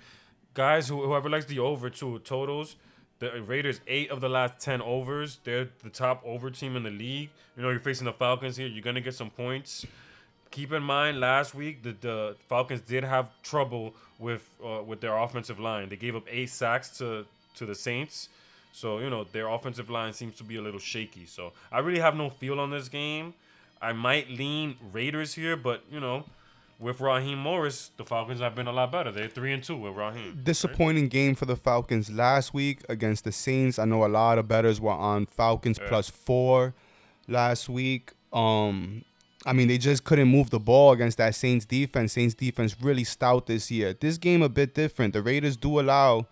guys. 0.54 0.88
Who, 0.88 1.04
whoever 1.04 1.28
likes 1.28 1.44
the 1.44 1.58
over 1.58 1.90
too 1.90 2.18
totals. 2.20 2.76
The 3.18 3.42
Raiders 3.42 3.80
eight 3.86 4.10
of 4.10 4.20
the 4.20 4.28
last 4.28 4.60
ten 4.60 4.80
overs. 4.80 5.38
They're 5.44 5.68
the 5.82 5.90
top 5.90 6.22
over 6.24 6.50
team 6.50 6.74
in 6.74 6.82
the 6.82 6.90
league. 6.90 7.30
You 7.56 7.62
know 7.62 7.70
you're 7.70 7.80
facing 7.80 8.06
the 8.06 8.12
Falcons 8.12 8.56
here. 8.56 8.66
You're 8.66 8.82
gonna 8.82 9.00
get 9.00 9.14
some 9.14 9.30
points. 9.30 9.86
Keep 10.50 10.72
in 10.72 10.82
mind, 10.82 11.20
last 11.20 11.54
week 11.54 11.82
the, 11.82 11.96
the 12.00 12.36
Falcons 12.48 12.80
did 12.80 13.04
have 13.04 13.30
trouble 13.42 13.94
with 14.18 14.48
uh, 14.64 14.82
with 14.82 15.00
their 15.00 15.16
offensive 15.16 15.60
line. 15.60 15.90
They 15.90 15.96
gave 15.96 16.16
up 16.16 16.24
eight 16.30 16.48
sacks 16.48 16.96
to 16.98 17.26
to 17.56 17.66
the 17.66 17.74
Saints. 17.74 18.30
So, 18.76 18.98
you 18.98 19.08
know, 19.08 19.22
their 19.22 19.46
offensive 19.46 19.88
line 19.88 20.12
seems 20.14 20.34
to 20.34 20.42
be 20.44 20.56
a 20.56 20.60
little 20.60 20.80
shaky. 20.80 21.26
So, 21.26 21.52
I 21.70 21.78
really 21.78 22.00
have 22.00 22.16
no 22.16 22.28
feel 22.28 22.58
on 22.58 22.70
this 22.72 22.88
game. 22.88 23.34
I 23.80 23.92
might 23.92 24.28
lean 24.28 24.74
Raiders 24.92 25.34
here, 25.34 25.56
but, 25.56 25.84
you 25.92 26.00
know, 26.00 26.24
with 26.80 27.00
Raheem 27.00 27.38
Morris, 27.38 27.92
the 27.96 28.04
Falcons 28.04 28.40
have 28.40 28.56
been 28.56 28.66
a 28.66 28.72
lot 28.72 28.90
better. 28.90 29.12
They're 29.12 29.28
3 29.28 29.52
and 29.52 29.62
2 29.62 29.76
with 29.76 29.94
Raheem. 29.94 30.30
right? 30.30 30.44
Disappointing 30.44 31.06
game 31.06 31.36
for 31.36 31.46
the 31.46 31.54
Falcons 31.54 32.10
last 32.10 32.52
week 32.52 32.80
against 32.88 33.22
the 33.22 33.30
Saints. 33.30 33.78
I 33.78 33.84
know 33.84 34.04
a 34.04 34.08
lot 34.08 34.38
of 34.38 34.48
bettors 34.48 34.80
were 34.80 34.90
on 34.90 35.26
Falcons 35.26 35.78
Yeah. 35.80 35.88
plus 35.88 36.10
four 36.10 36.74
last 37.28 37.68
week. 37.68 38.10
Um, 38.32 39.04
I 39.46 39.52
mean, 39.52 39.68
they 39.68 39.78
just 39.78 40.02
couldn't 40.02 40.26
move 40.28 40.50
the 40.50 40.58
ball 40.58 40.90
against 40.90 41.18
that 41.18 41.36
Saints 41.36 41.64
defense. 41.64 42.14
Saints 42.14 42.34
defense 42.34 42.74
really 42.80 43.04
stout 43.04 43.46
this 43.46 43.70
year. 43.70 43.92
This 43.94 44.18
game 44.18 44.42
a 44.42 44.48
bit 44.48 44.74
different. 44.74 45.12
The 45.12 45.22
Raiders 45.22 45.56
do 45.56 45.78
allow 45.78 46.26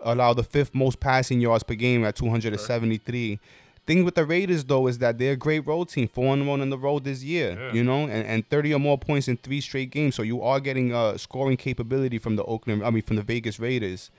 allow 0.00 0.32
the 0.32 0.42
fifth 0.42 0.74
most 0.74 1.00
passing 1.00 1.40
yards 1.40 1.62
per 1.62 1.74
game 1.74 2.04
at 2.04 2.16
273. 2.16 3.38
Thing 3.86 4.04
with 4.04 4.16
the 4.16 4.24
Raiders 4.24 4.64
though 4.64 4.88
is 4.88 4.98
that 4.98 5.18
they're 5.18 5.32
a 5.32 5.36
great 5.36 5.64
road 5.64 5.88
team, 5.88 6.08
four 6.08 6.32
and 6.34 6.48
one 6.48 6.60
on 6.60 6.70
the 6.70 6.78
road 6.78 7.04
this 7.04 7.22
year. 7.22 7.56
Yeah. 7.58 7.72
You 7.72 7.84
know, 7.84 8.02
and, 8.02 8.26
and 8.26 8.48
30 8.48 8.74
or 8.74 8.80
more 8.80 8.98
points 8.98 9.28
in 9.28 9.36
three 9.36 9.60
straight 9.60 9.90
games. 9.90 10.16
So 10.16 10.22
you 10.22 10.42
are 10.42 10.58
getting 10.58 10.92
uh 10.92 11.16
scoring 11.18 11.56
capability 11.56 12.18
from 12.18 12.36
the 12.36 12.44
Oakland. 12.44 12.84
I 12.84 12.90
mean, 12.90 13.02
from 13.02 13.16
the 13.16 13.22
Vegas 13.22 13.60
Raiders. 13.60 14.10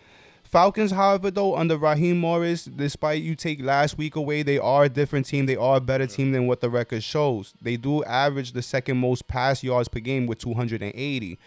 Falcons, 0.48 0.92
however, 0.92 1.30
though, 1.30 1.58
under 1.58 1.76
Raheem 1.76 2.20
Morris, 2.20 2.64
despite 2.64 3.22
you 3.22 3.36
take 3.36 3.62
last 3.62 3.98
week 3.98 4.16
away, 4.16 4.44
they 4.44 4.58
are 4.58 4.86
a 4.86 4.90
different 4.90 5.26
team. 5.26 5.46
They 5.46 5.58
are 5.58 5.76
a 5.76 5.82
better 5.82 6.08
team 6.08 6.32
than 6.32 6.48
what 6.48 6.62
the 6.62 6.70
record 6.70 7.04
shows. 7.04 7.54
They 7.62 7.76
do 7.76 8.02
average 8.06 8.54
the 8.54 8.62
second 8.62 8.98
most 8.98 9.28
pass 9.28 9.62
yards 9.62 9.90
per 9.90 10.00
game 10.00 10.26
with 10.26 10.40
280. 10.40 11.38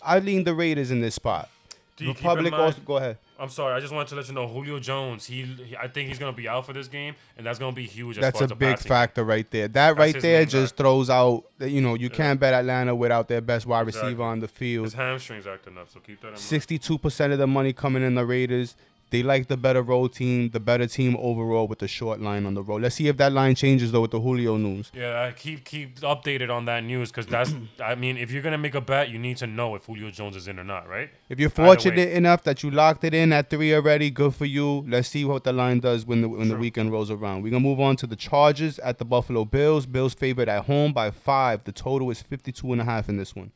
I 0.00 0.18
lean 0.20 0.44
the 0.44 0.54
Raiders 0.54 0.92
in 0.92 1.00
this 1.00 1.16
spot. 1.16 1.50
Do 1.98 2.04
you 2.04 2.14
keep 2.14 2.24
in 2.24 2.28
Republic 2.28 2.52
also 2.52 2.80
go 2.84 2.96
ahead. 2.96 3.18
I'm 3.40 3.48
sorry. 3.48 3.74
I 3.74 3.80
just 3.80 3.92
wanted 3.92 4.08
to 4.08 4.14
let 4.14 4.28
you 4.28 4.34
know 4.34 4.46
Julio 4.46 4.78
Jones. 4.78 5.26
He, 5.26 5.42
he 5.42 5.76
I 5.76 5.88
think 5.88 6.08
he's 6.08 6.18
gonna 6.18 6.32
be 6.32 6.48
out 6.48 6.64
for 6.64 6.72
this 6.72 6.86
game, 6.86 7.14
and 7.36 7.44
that's 7.44 7.58
gonna 7.58 7.72
be 7.72 7.86
huge. 7.86 8.18
As 8.18 8.22
That's 8.22 8.38
far 8.38 8.48
a 8.48 8.52
as 8.52 8.56
big 8.58 8.78
factor 8.78 9.24
right 9.24 9.48
there. 9.50 9.66
That 9.68 9.96
That's 9.96 9.98
right 9.98 10.22
there 10.22 10.44
just 10.44 10.76
throws 10.76 11.10
out 11.10 11.44
you 11.60 11.80
know 11.80 11.94
you 11.94 12.08
can't 12.08 12.38
bet 12.38 12.54
Atlanta 12.54 12.94
without 12.94 13.26
their 13.26 13.40
best 13.40 13.66
wide 13.66 13.86
Exactly. 13.86 14.10
receiver 14.10 14.22
on 14.22 14.38
the 14.40 14.48
field. 14.48 14.84
His 14.84 14.94
hamstrings 14.94 15.46
acting 15.46 15.76
up, 15.76 15.90
so 15.90 15.98
keep 16.00 16.20
that 16.20 16.28
in 16.28 16.32
mind. 16.34 16.40
Sixty-two 16.40 16.98
percent 16.98 17.32
of 17.32 17.40
the 17.40 17.46
money 17.48 17.72
coming 17.72 18.02
in 18.04 18.14
the 18.14 18.24
Raiders. 18.24 18.76
They 19.10 19.22
like 19.22 19.48
the 19.48 19.56
better 19.56 19.82
road 19.82 20.12
team, 20.12 20.50
the 20.50 20.60
better 20.60 20.86
team 20.86 21.16
overall 21.18 21.66
with 21.66 21.78
the 21.78 21.88
short 21.88 22.20
line 22.20 22.44
on 22.44 22.54
the 22.54 22.62
road. 22.62 22.82
Let's 22.82 22.96
see 22.96 23.08
if 23.08 23.16
that 23.16 23.32
line 23.32 23.54
changes 23.54 23.90
though 23.90 24.02
with 24.02 24.10
the 24.10 24.20
Julio 24.20 24.56
news. 24.56 24.92
Yeah, 24.94 25.22
I 25.22 25.32
keep 25.32 25.64
keep 25.64 26.00
updated 26.00 26.50
on 26.50 26.66
that 26.66 26.84
news 26.84 27.10
because 27.10 27.26
that's. 27.26 27.54
I 27.82 27.94
mean, 27.94 28.18
if 28.18 28.30
you're 28.30 28.42
gonna 28.42 28.58
make 28.58 28.74
a 28.74 28.80
bet, 28.80 29.08
you 29.08 29.18
need 29.18 29.38
to 29.38 29.46
know 29.46 29.74
if 29.76 29.86
Julio 29.86 30.10
Jones 30.10 30.36
is 30.36 30.46
in 30.46 30.58
or 30.58 30.64
not, 30.64 30.88
right? 30.88 31.10
If 31.28 31.40
you're 31.40 31.50
fortunate 31.50 32.10
enough 32.10 32.44
that 32.44 32.62
you 32.62 32.70
locked 32.70 33.04
it 33.04 33.14
in 33.14 33.32
at 33.32 33.48
three 33.48 33.74
already, 33.74 34.10
good 34.10 34.34
for 34.34 34.44
you. 34.44 34.84
Let's 34.86 35.08
see 35.08 35.24
what 35.24 35.44
the 35.44 35.52
line 35.52 35.80
does 35.80 36.04
when 36.04 36.20
the 36.20 36.28
when 36.28 36.48
the 36.48 36.56
weekend 36.56 36.92
rolls 36.92 37.10
around. 37.10 37.42
We're 37.42 37.50
gonna 37.50 37.60
move 37.60 37.80
on 37.80 37.96
to 37.96 38.06
the 38.06 38.16
Chargers 38.16 38.78
at 38.80 38.98
the 38.98 39.04
Buffalo 39.04 39.44
Bills. 39.44 39.86
Bills 39.86 40.12
favored 40.12 40.48
at 40.48 40.66
home 40.66 40.92
by 40.92 41.10
five. 41.10 41.64
The 41.64 41.72
total 41.72 42.10
is 42.10 42.20
52 42.20 42.72
and 42.72 42.80
a 42.82 42.84
half 42.84 43.08
in 43.08 43.16
this 43.16 43.34
one. 43.34 43.52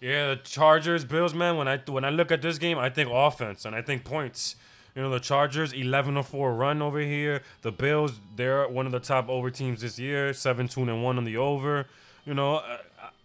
Yeah, 0.00 0.30
the 0.30 0.36
Chargers, 0.36 1.04
Bills, 1.04 1.34
man. 1.34 1.56
When 1.56 1.68
I 1.68 1.78
when 1.86 2.04
I 2.04 2.10
look 2.10 2.32
at 2.32 2.40
this 2.40 2.58
game, 2.58 2.78
I 2.78 2.88
think 2.88 3.10
offense 3.12 3.64
and 3.64 3.76
I 3.76 3.82
think 3.82 4.04
points. 4.04 4.56
You 4.94 5.02
know, 5.02 5.10
the 5.10 5.20
Chargers 5.20 5.72
11 5.72 6.14
to 6.14 6.22
4 6.22 6.54
run 6.54 6.82
over 6.82 7.00
here. 7.00 7.42
The 7.62 7.72
Bills, 7.72 8.20
they're 8.36 8.68
one 8.68 8.86
of 8.86 8.92
the 8.92 9.00
top 9.00 9.28
over 9.28 9.50
teams 9.50 9.82
this 9.82 9.98
year, 9.98 10.32
17 10.32 10.88
and 10.88 11.02
1 11.02 11.18
on 11.18 11.24
the 11.24 11.36
over. 11.36 11.86
You 12.26 12.34
know, 12.34 12.56
I, 12.56 12.78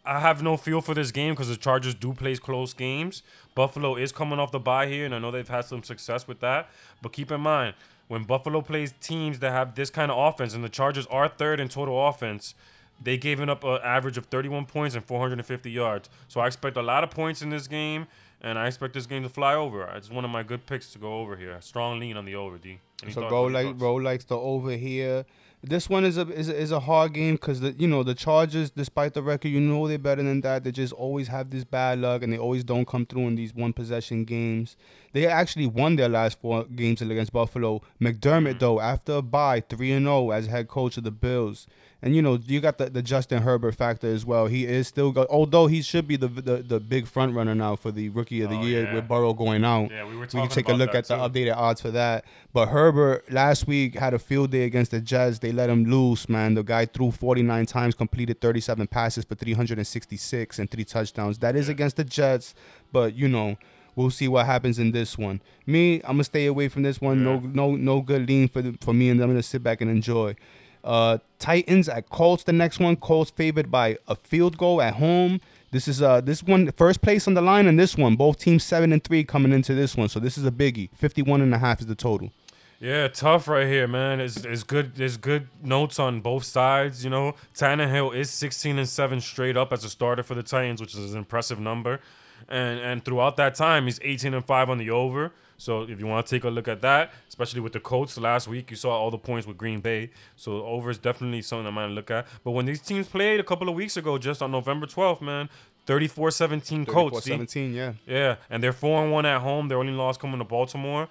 I 0.06 0.20
have 0.20 0.44
no 0.44 0.56
feel 0.58 0.82
for 0.82 0.94
this 0.94 1.12
game 1.12 1.34
because 1.34 1.50
the 1.50 1.58
Chargers 1.58 1.96
do 1.96 2.14
play 2.14 2.36
close 2.36 2.74
games. 2.74 3.24
Buffalo 3.56 3.96
is 3.96 4.12
coming 4.12 4.40
off 4.40 4.52
the 4.52 4.60
bye 4.60 4.88
here, 4.88 5.06
and 5.06 5.16
I 5.16 5.20
know 5.20 5.32
they've 5.32 5.48
had 5.48 5.66
some 5.66 5.82
success 5.82 6.28
with 6.28 6.40
that. 6.42 6.70
But 7.02 7.14
keep 7.14 7.32
in 7.32 7.42
mind, 7.42 7.74
when 8.08 8.24
Buffalo 8.24 8.62
plays 8.62 8.94
teams 9.02 9.40
that 9.40 9.52
have 9.52 9.74
this 9.76 9.90
kind 9.90 10.12
of 10.12 10.18
offense, 10.18 10.54
and 10.54 10.64
the 10.64 10.70
Chargers 10.70 11.08
are 11.08 11.28
third 11.28 11.60
in 11.60 11.70
total 11.70 12.08
offense, 12.08 12.54
they 13.02 13.18
gave 13.18 13.42
up 13.42 13.64
an 13.64 13.80
average 13.84 14.18
of 14.18 14.26
31 14.28 14.66
points 14.66 14.96
and 14.96 15.04
450 15.04 15.72
yards. 15.72 16.10
So 16.28 16.40
I 16.40 16.48
expect 16.48 16.78
a 16.78 16.82
lot 16.82 17.04
of 17.04 17.10
points 17.10 17.42
in 17.42 17.50
this 17.50 17.68
game, 17.68 18.08
and 18.46 18.58
I 18.58 18.68
expect 18.68 18.94
this 18.94 19.06
game 19.08 19.24
to 19.24 19.30
fly 19.30 19.56
over. 19.56 19.84
It's 19.96 20.10
one 20.10 20.24
of 20.24 20.32
my 20.32 20.44
good 20.44 20.66
picks 20.66 20.92
to 20.94 21.00
go 21.00 21.20
over 21.20 21.36
here. 21.36 21.58
Strong 21.62 22.00
lean 22.00 22.16
on 22.16 22.26
the 22.26 22.36
over, 22.36 22.58
D. 22.58 22.80
Any 23.04 23.12
So 23.12 23.22
thoughts? 23.22 23.32
go 23.32 23.44
like 23.44 23.66
thoughts? 23.68 23.82
roll 23.82 24.02
likes 24.02 24.24
the 24.26 24.38
over 24.38 24.72
here. 24.72 25.26
This 25.64 25.90
one 25.90 26.06
is 26.06 26.18
a 26.20 26.28
is 26.30 26.48
a, 26.48 26.56
is 26.56 26.72
a 26.72 26.80
hard 26.80 27.14
game 27.14 27.36
because 27.36 27.60
the 27.60 27.72
you 27.72 27.88
know 27.88 28.04
the 28.04 28.14
Chargers, 28.14 28.70
despite 28.70 29.16
the 29.16 29.24
record, 29.24 29.48
you 29.50 29.60
know 29.60 29.88
they're 29.88 29.98
better 29.98 30.22
than 30.22 30.42
that. 30.42 30.64
They 30.64 30.72
just 30.72 30.94
always 30.94 31.28
have 31.30 31.50
this 31.50 31.64
bad 31.64 32.00
luck 32.00 32.22
and 32.22 32.32
they 32.32 32.38
always 32.38 32.64
don't 32.64 32.88
come 32.88 33.06
through 33.08 33.28
in 33.30 33.36
these 33.36 33.54
one 33.54 33.74
possession 33.74 34.26
games. 34.26 34.78
They 35.16 35.28
actually 35.28 35.66
won 35.68 35.96
their 35.96 36.10
last 36.10 36.42
four 36.42 36.66
games 36.66 37.02
against 37.02 37.32
Buffalo. 37.32 37.82
McDermott 38.02 38.56
mm. 38.56 38.60
though, 38.60 38.82
after 38.82 39.14
a 39.14 39.22
bye, 39.22 39.62
three 39.62 39.94
and 39.94 40.06
zero 40.06 40.32
as 40.32 40.48
head 40.48 40.68
coach 40.68 40.98
of 40.98 41.06
the 41.06 41.12
Bills. 41.12 41.68
And 42.02 42.14
you 42.14 42.22
know 42.22 42.38
you 42.46 42.60
got 42.60 42.78
the, 42.80 42.90
the 42.90 43.02
Justin 43.02 43.42
Herbert 43.42 43.76
factor 43.76 44.08
as 44.08 44.26
well. 44.26 44.48
He 44.48 44.66
is 44.66 44.90
still 44.90 45.14
go, 45.14 45.26
although 45.30 45.68
he 45.68 45.82
should 45.82 46.06
be 46.06 46.18
the, 46.18 46.28
the 46.28 46.58
the 46.58 46.82
big 46.82 47.08
front 47.08 47.34
runner 47.34 47.56
now 47.56 47.78
for 47.78 47.92
the 47.92 48.10
rookie 48.10 48.42
of 48.42 48.50
the 48.50 48.58
Oh, 48.58 48.64
year 48.64 48.84
yeah. 48.84 48.94
with 48.94 49.08
Burrow 49.08 49.34
going 49.34 49.64
out. 49.64 49.90
Yeah, 49.90 50.06
we 50.06 50.18
were 50.18 50.26
talking 50.26 50.42
We 50.42 50.48
can 50.48 50.56
take 50.56 50.68
a 50.68 50.74
look 50.74 50.94
at 50.94 51.08
the 51.08 51.16
updated 51.16 51.56
odds 51.56 51.80
for 51.80 51.92
that. 51.92 52.26
But 52.52 52.68
Herbert 52.68 53.32
last 53.32 53.68
week 53.68 53.96
had 53.96 54.14
a 54.14 54.20
field 54.20 54.52
day 54.52 54.66
against 54.66 54.92
the 54.92 55.00
Jets. 55.00 55.40
They 55.40 55.54
let 55.54 55.70
him 55.70 55.86
loose, 55.86 56.28
man. 56.28 56.56
The 56.56 56.64
guy 56.64 56.88
threw 56.88 57.12
49 57.12 57.66
times, 57.68 57.96
completed 57.96 58.42
37 58.42 58.88
passes 58.88 59.24
for 59.24 59.36
366 59.36 60.60
and 60.60 60.70
three 60.70 60.84
touchdowns. 60.84 61.40
That 61.40 61.56
is 61.56 61.68
Yeah. 61.70 61.72
against 61.72 61.96
the 61.96 62.04
Jets, 62.04 62.54
but 62.92 63.16
you 63.16 63.30
know, 63.30 63.56
we'll 63.96 64.10
see 64.12 64.28
what 64.28 64.46
happens 64.46 64.80
in 64.80 64.92
this 64.92 65.18
one. 65.18 65.42
Me, 65.66 65.96
I'm 66.04 66.14
gonna 66.16 66.24
stay 66.24 66.46
away 66.46 66.68
from 66.68 66.84
this 66.84 67.00
one. 67.02 67.24
No, 67.24 67.34
Yeah. 67.36 67.50
no, 67.54 67.76
no 67.76 68.02
good 68.02 68.28
lean 68.28 68.48
for 68.48 68.62
the, 68.62 68.78
for 68.82 68.94
me, 68.94 69.10
and 69.10 69.22
I'm 69.22 69.30
gonna 69.30 69.44
sit 69.44 69.64
back 69.64 69.82
and 69.82 69.90
enjoy. 69.90 70.36
Uh, 70.84 71.18
Titans 71.40 71.90
at 71.90 72.10
Colts. 72.10 72.44
The 72.44 72.54
next 72.54 72.80
one, 72.80 72.96
Colts 72.96 73.32
favored 73.32 73.72
by 73.72 73.98
a 74.08 74.16
field 74.16 74.58
goal 74.58 74.82
at 74.82 74.96
home. 74.96 75.42
This 75.72 75.88
is 75.88 76.02
uh 76.02 76.22
this 76.22 76.44
one 76.44 76.72
first 76.74 77.02
place 77.02 77.28
on 77.28 77.34
the 77.34 77.42
line 77.42 77.66
in 77.66 77.76
this 77.76 77.98
one. 77.98 78.16
Both 78.16 78.40
teams 78.40 78.64
seven 78.64 78.94
and 78.94 79.04
three 79.04 79.24
coming 79.24 79.52
into 79.52 79.74
this 79.74 79.98
one, 79.98 80.10
so 80.10 80.20
this 80.20 80.38
is 80.38 80.46
a 80.46 80.52
biggie. 80.52 80.90
51 80.96 81.42
and 81.42 81.54
a 81.54 81.58
half 81.58 81.82
is 81.82 81.88
the 81.88 81.96
total. 81.96 82.32
Yeah, 82.80 83.08
tough 83.08 83.48
right 83.48 83.66
here, 83.68 83.88
man. 83.88 84.20
It's, 84.20 84.38
it's 84.46 84.64
good. 84.64 84.96
There's 84.96 85.18
good 85.18 85.48
notes 85.64 85.98
on 85.98 86.20
both 86.22 86.44
sides. 86.44 87.04
You 87.04 87.10
know, 87.10 87.34
Tannehill 87.56 88.16
is 88.16 88.30
16 88.30 88.78
and 88.78 88.88
seven 88.88 89.22
straight 89.22 89.58
up 89.58 89.74
as 89.74 89.84
a 89.84 89.90
starter 89.90 90.24
for 90.24 90.36
the 90.36 90.44
Titans, 90.44 90.82
which 90.82 90.94
is 90.94 91.14
an 91.14 91.18
impressive 91.18 91.60
number. 91.60 92.00
And 92.48 92.80
and 92.80 93.04
throughout 93.04 93.38
that 93.38 93.56
time, 93.56 93.86
he's 93.86 94.00
18 94.02 94.34
and 94.34 94.46
five 94.46 94.70
on 94.70 94.78
the 94.78 94.90
over. 94.90 95.32
So 95.58 95.84
if 95.84 96.00
you 96.00 96.08
want 96.08 96.28
to 96.28 96.36
take 96.36 96.44
a 96.44 96.50
look 96.50 96.68
at 96.68 96.82
that, 96.82 97.12
especially 97.30 97.62
with 97.62 97.74
the 97.74 97.80
Colts 97.80 98.18
last 98.18 98.48
week, 98.48 98.70
you 98.72 98.78
saw 98.78 98.92
all 98.92 99.10
the 99.10 99.18
points 99.18 99.48
with 99.48 99.58
Green 99.58 99.80
Bay. 99.80 100.12
So 100.36 100.66
over 100.66 100.90
is 100.90 100.98
definitely 100.98 101.42
something 101.42 101.68
I 101.68 101.70
might 101.70 101.88
look 101.88 102.12
at. 102.12 102.28
But 102.44 102.52
when 102.52 102.66
these 102.66 102.82
teams 102.82 103.08
played 103.08 103.40
a 103.40 103.44
couple 103.44 103.70
of 103.70 103.76
weeks 103.76 103.96
ago, 103.96 104.18
just 104.18 104.42
on 104.42 104.52
November 104.52 104.86
12th, 104.86 105.22
man, 105.22 105.50
34-17 105.88 106.88
Colts. 106.88 107.24
D. 107.24 107.32
17, 107.32 107.74
yeah. 107.74 107.94
Yeah, 108.06 108.36
and 108.50 108.62
they're 108.62 108.74
four 108.74 109.04
and 109.04 109.12
one 109.12 109.26
at 109.26 109.42
home. 109.42 109.68
Their 109.68 109.78
only 109.78 109.94
loss 109.94 110.18
coming 110.18 110.40
to 110.40 110.44
Baltimore. 110.46 111.08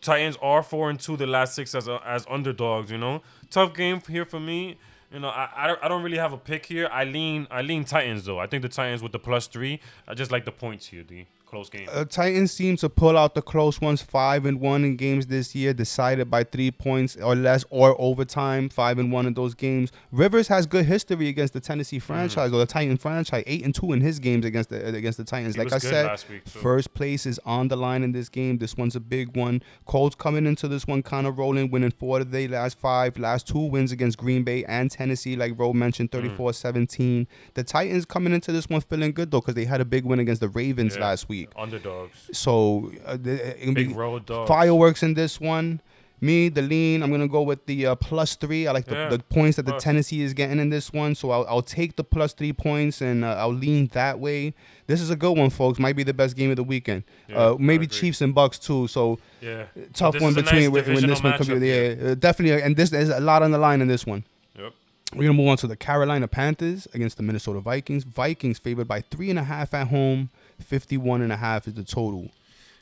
Titans 0.00 0.36
are 0.42 0.62
four 0.64 0.90
and 0.90 0.98
two 0.98 1.16
the 1.16 1.26
last 1.28 1.54
six 1.54 1.74
as 1.76 1.88
uh, 1.88 1.98
as 2.04 2.26
underdogs. 2.28 2.90
You 2.90 2.98
know, 2.98 3.22
tough 3.50 3.72
game 3.74 4.00
here 4.08 4.24
for 4.24 4.40
me. 4.40 4.76
You 5.12 5.20
know, 5.20 5.28
I, 5.28 5.50
I, 5.54 5.66
don't, 5.66 5.78
I 5.82 5.88
don't 5.88 6.02
really 6.02 6.16
have 6.16 6.32
a 6.32 6.38
pick 6.38 6.66
here. 6.66 6.88
I 6.90 7.04
lean 7.04 7.46
I 7.50 7.60
lean 7.62 7.84
Titans 7.84 8.24
though. 8.24 8.38
I 8.38 8.46
think 8.46 8.62
the 8.62 8.68
Titans 8.68 9.02
with 9.02 9.12
the 9.12 9.18
plus 9.18 9.46
three. 9.46 9.80
I 10.08 10.14
just 10.14 10.30
like 10.30 10.44
the 10.44 10.52
points 10.52 10.86
here, 10.86 11.02
D 11.02 11.26
close 11.52 11.68
game. 11.68 11.86
Uh, 11.92 12.04
Titans 12.06 12.50
seem 12.50 12.76
to 12.78 12.88
pull 12.88 13.16
out 13.18 13.34
the 13.34 13.42
close 13.42 13.78
ones, 13.78 14.00
five 14.00 14.46
and 14.46 14.58
one 14.58 14.84
in 14.84 14.96
games 14.96 15.26
this 15.26 15.54
year, 15.54 15.74
decided 15.74 16.30
by 16.30 16.44
three 16.44 16.70
points 16.70 17.14
or 17.16 17.34
less 17.34 17.62
or 17.68 17.94
overtime. 18.00 18.70
Five 18.70 18.98
and 18.98 19.12
one 19.12 19.26
in 19.26 19.34
those 19.34 19.54
games. 19.54 19.92
Rivers 20.10 20.48
has 20.48 20.66
good 20.66 20.86
history 20.86 21.28
against 21.28 21.52
the 21.52 21.60
Tennessee 21.60 21.98
mm. 21.98 22.02
franchise 22.02 22.50
mm. 22.50 22.54
or 22.54 22.58
the 22.58 22.66
Titan 22.66 22.96
franchise. 22.96 23.44
Eight 23.46 23.64
and 23.64 23.74
two 23.74 23.92
in 23.92 24.00
his 24.00 24.18
games 24.18 24.46
against 24.46 24.70
the 24.70 24.86
against 24.86 25.18
the 25.18 25.24
Titans. 25.24 25.54
He 25.54 25.62
like 25.62 25.72
I 25.74 25.78
said, 25.78 26.24
week, 26.30 26.48
first 26.48 26.94
place 26.94 27.26
is 27.26 27.38
on 27.44 27.68
the 27.68 27.76
line 27.76 28.02
in 28.02 28.12
this 28.12 28.30
game. 28.30 28.56
This 28.56 28.74
one's 28.74 28.96
a 28.96 29.00
big 29.00 29.36
one. 29.36 29.62
Colts 29.84 30.14
coming 30.14 30.46
into 30.46 30.68
this 30.68 30.86
one 30.86 31.02
kind 31.02 31.26
of 31.26 31.38
rolling, 31.38 31.70
winning 31.70 31.90
four 31.90 32.20
of 32.20 32.30
the 32.30 32.48
last 32.48 32.78
five. 32.78 33.18
Last 33.18 33.46
two 33.46 33.58
wins 33.58 33.92
against 33.92 34.16
Green 34.16 34.42
Bay 34.42 34.64
and 34.64 34.90
Tennessee, 34.90 35.36
like 35.36 35.58
Ro 35.58 35.74
mentioned, 35.74 36.10
34-17. 36.12 36.86
Mm. 36.86 37.26
The 37.54 37.62
Titans 37.62 38.06
coming 38.06 38.32
into 38.32 38.52
this 38.52 38.68
one 38.68 38.80
feeling 38.80 39.12
good 39.12 39.30
though 39.30 39.40
because 39.40 39.54
they 39.54 39.66
had 39.66 39.82
a 39.82 39.84
big 39.84 40.06
win 40.06 40.18
against 40.18 40.40
the 40.40 40.48
Ravens 40.48 40.96
yeah. 40.96 41.02
last 41.02 41.28
week. 41.28 41.41
Underdogs. 41.56 42.30
So 42.32 42.92
uh, 43.04 43.16
big 43.16 43.96
road 43.96 44.26
dogs. 44.26 44.48
Fireworks 44.48 45.02
in 45.02 45.14
this 45.14 45.40
one. 45.40 45.80
Me, 46.22 46.48
the 46.48 46.62
lean, 46.62 47.02
I'm 47.02 47.10
gonna 47.10 47.26
go 47.26 47.42
with 47.42 47.66
the 47.66 47.84
uh, 47.84 47.94
plus 47.96 48.36
three. 48.36 48.68
I 48.68 48.72
like 48.72 48.84
the, 48.84 48.94
yeah. 48.94 49.08
the 49.08 49.18
points 49.18 49.56
that 49.56 49.66
the 49.66 49.76
Tennessee 49.78 50.22
is 50.22 50.34
getting 50.34 50.60
in 50.60 50.70
this 50.70 50.92
one, 50.92 51.16
so 51.16 51.32
I'll, 51.32 51.44
I'll 51.48 51.62
take 51.62 51.96
the 51.96 52.04
plus 52.04 52.32
three 52.32 52.52
points 52.52 53.00
and 53.00 53.24
uh, 53.24 53.34
I'll 53.40 53.52
lean 53.52 53.88
that 53.88 54.20
way. 54.20 54.54
This 54.86 55.00
is 55.00 55.10
a 55.10 55.16
good 55.16 55.36
one, 55.36 55.50
folks. 55.50 55.80
Might 55.80 55.96
be 55.96 56.04
the 56.04 56.14
best 56.14 56.36
game 56.36 56.50
of 56.50 56.54
the 56.54 56.62
weekend. 56.62 57.02
Yeah, 57.28 57.38
uh, 57.38 57.56
maybe 57.58 57.88
Chiefs 57.88 58.20
and 58.20 58.32
Bucks 58.32 58.60
too. 58.60 58.86
So 58.86 59.18
yeah, 59.40 59.64
tough 59.94 60.20
one 60.20 60.32
between 60.32 60.72
nice 60.72 60.86
when 60.86 61.06
this 61.08 61.20
one 61.20 61.32
comes. 61.32 61.48
Yeah, 61.48 62.10
uh, 62.10 62.14
definitely. 62.14 62.62
And 62.62 62.76
this 62.76 62.90
there's 62.90 63.08
a 63.08 63.18
lot 63.18 63.42
on 63.42 63.50
the 63.50 63.58
line 63.58 63.80
in 63.80 63.88
this 63.88 64.06
one. 64.06 64.24
Yep. 64.56 64.74
We're 65.16 65.22
gonna 65.22 65.34
move 65.34 65.48
on 65.48 65.56
to 65.56 65.66
the 65.66 65.76
Carolina 65.76 66.28
Panthers 66.28 66.86
against 66.94 67.16
the 67.16 67.24
Minnesota 67.24 67.58
Vikings. 67.58 68.04
Vikings 68.04 68.60
favored 68.60 68.86
by 68.86 69.00
three 69.00 69.28
and 69.28 69.40
a 69.40 69.44
half 69.44 69.74
at 69.74 69.88
home. 69.88 70.30
51 70.64 71.22
and 71.22 71.32
a 71.32 71.36
half 71.36 71.66
is 71.66 71.74
the 71.74 71.84
total. 71.84 72.30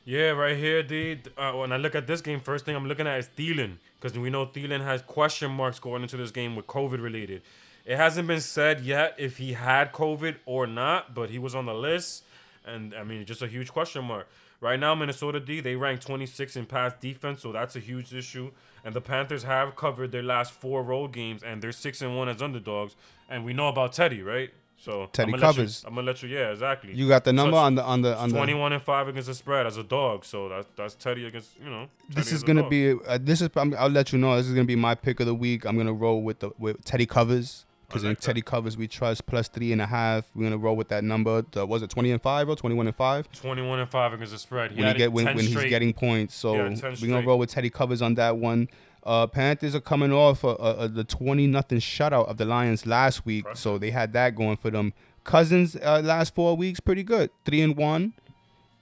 Yeah, 0.05 0.31
right 0.31 0.57
here, 0.57 0.83
dude. 0.83 1.31
Uh, 1.37 1.53
when 1.53 1.73
I 1.73 1.77
look 1.77 1.95
at 1.95 2.07
this 2.07 2.21
game, 2.21 2.41
first 2.41 2.65
thing 2.65 2.75
I'm 2.75 2.89
looking 2.89 3.07
at 3.07 3.19
is 3.19 3.29
Thielen, 3.37 3.77
because 4.01 4.19
we 4.19 4.31
know 4.31 4.47
Thielen 4.47 4.83
has 4.83 5.03
question 5.03 5.51
marks 5.51 5.79
going 5.79 6.03
into 6.03 6.17
this 6.17 6.31
game 6.31 6.57
with 6.57 6.67
COVID 6.67 7.03
related. 7.03 7.43
It 7.85 7.97
hasn't 7.97 8.27
been 8.27 8.41
said 8.41 8.81
yet 8.81 9.15
if 9.19 9.39
he 9.39 9.53
had 9.53 9.93
COVID 9.93 10.37
or 10.47 10.67
not, 10.67 11.15
but 11.15 11.31
he 11.31 11.39
was 11.39 11.55
on 11.55 11.67
the 11.67 11.75
list, 11.75 12.25
and 12.65 12.95
I 12.95 13.05
mean, 13.05 13.25
just 13.25 13.43
a 13.43 13.47
huge 13.47 13.73
question 13.73 14.05
mark. 14.05 14.29
Right 14.61 14.79
now, 14.79 14.95
Minnesota 14.95 15.41
D 15.41 15.61
they 15.61 15.77
rank 15.77 16.01
26 16.01 16.57
in 16.57 16.67
pass 16.67 16.93
defense, 17.01 17.41
so 17.41 17.51
that's 17.53 17.77
a 17.77 17.81
huge 17.81 18.13
issue. 18.13 18.51
And 18.85 18.95
the 18.95 19.01
Panthers 19.01 19.43
have 19.45 19.77
covered 19.77 20.13
their 20.13 20.23
last 20.23 20.53
four 20.53 20.83
road 20.83 21.13
games, 21.13 21.43
and 21.43 21.63
they're 21.63 21.73
six 21.73 22.03
and 22.03 22.17
one 22.17 22.29
as 22.29 22.43
underdogs. 22.43 22.95
And 23.29 23.45
we 23.45 23.53
know 23.53 23.69
about 23.69 23.93
Teddy, 23.93 24.23
right? 24.23 24.51
So 24.81 25.11
Teddy 25.13 25.35
I'm 25.35 25.41
covers. 25.41 25.83
You, 25.83 25.89
I'm 25.89 25.95
gonna 25.95 26.07
let 26.07 26.23
you. 26.23 26.29
Yeah, 26.31 26.53
exactly. 26.53 26.95
You 26.95 27.07
got 27.07 27.25
the 27.25 27.35
number 27.35 27.59
on 27.59 27.75
the 27.75 27.85
on 27.85 28.01
the 28.01 28.17
on 28.17 28.31
21 28.31 28.73
and 28.73 28.83
five 28.83 29.09
against 29.09 29.29
the 29.29 29.35
spread 29.35 29.67
as 29.67 29.77
a 29.77 29.83
dog. 29.83 30.25
So 30.25 30.49
that's 30.49 30.69
that's 30.75 30.95
Teddy 30.95 31.27
against 31.27 31.59
you 31.63 31.69
know. 31.69 31.89
Teddy 32.09 32.15
this 32.15 32.33
is 32.33 32.43
gonna 32.43 32.67
be. 32.67 32.93
Uh, 32.93 33.19
this 33.21 33.43
is. 33.43 33.51
i 33.57 33.65
will 33.65 33.91
let 33.91 34.11
you 34.11 34.19
know. 34.19 34.35
This 34.37 34.47
is 34.47 34.55
gonna 34.55 34.65
be 34.65 34.77
my 34.77 34.95
pick 34.95 35.21
of 35.21 35.27
the 35.27 35.35
week. 35.35 35.67
I'm 35.67 35.77
gonna 35.77 35.93
roll 35.93 36.23
with 36.23 36.39
the 36.39 36.51
with 36.59 36.83
Teddy 36.83 37.05
covers 37.05 37.67
because 37.91 38.05
like 38.05 38.17
in 38.17 38.23
Teddy 38.23 38.41
covers 38.41 38.77
we 38.77 38.89
trust 38.89 39.27
plus 39.27 39.49
three 39.49 39.73
and 39.73 39.83
a 39.83 39.87
half. 39.87 40.31
We're 40.35 40.45
gonna 40.45 40.57
roll 40.57 40.77
with 40.77 40.89
that 40.89 41.05
number. 41.05 41.45
Uh, 41.55 41.67
was 41.67 41.83
it 41.83 41.91
20 41.91 42.13
and 42.13 42.23
five 42.23 42.49
or 42.49 42.57
21 42.57 42.87
and 42.87 42.97
five? 42.97 43.31
21 43.33 43.81
and 43.81 43.91
five 43.91 44.15
against 44.15 44.33
the 44.33 44.39
spread. 44.39 44.73
He 44.73 44.81
when 44.81 44.93
he 44.93 44.99
get 44.99 45.13
when, 45.13 45.27
when 45.27 45.45
he's 45.45 45.65
getting 45.65 45.93
points, 45.93 46.35
so 46.35 46.53
we're 46.55 47.09
gonna 47.09 47.27
roll 47.27 47.39
with 47.39 47.51
Teddy 47.51 47.69
covers 47.69 48.01
on 48.01 48.15
that 48.15 48.37
one. 48.39 48.69
Uh, 49.05 49.27
Panthers 49.27 49.75
are 49.75 49.81
coming 49.81 50.13
off 50.13 50.45
uh, 50.45 50.53
uh, 50.53 50.87
the 50.87 51.05
20 51.05 51.47
nothing 51.47 51.79
shutout 51.79 52.29
of 52.29 52.37
the 52.37 52.45
Lions 52.45 52.87
last 52.87 53.25
week, 53.25 53.47
so 53.55 53.79
they 53.79 53.91
had 53.91 54.13
that 54.13 54.37
going 54.37 54.57
for 54.57 54.71
them. 54.71 54.93
Cousins 55.25 55.77
uh, 55.77 56.01
last 56.05 56.35
four 56.35 56.57
weeks 56.57 56.81
pretty 56.81 57.03
good. 57.03 57.31
Three 57.45 57.63
and 57.63 57.77
one, 57.77 58.13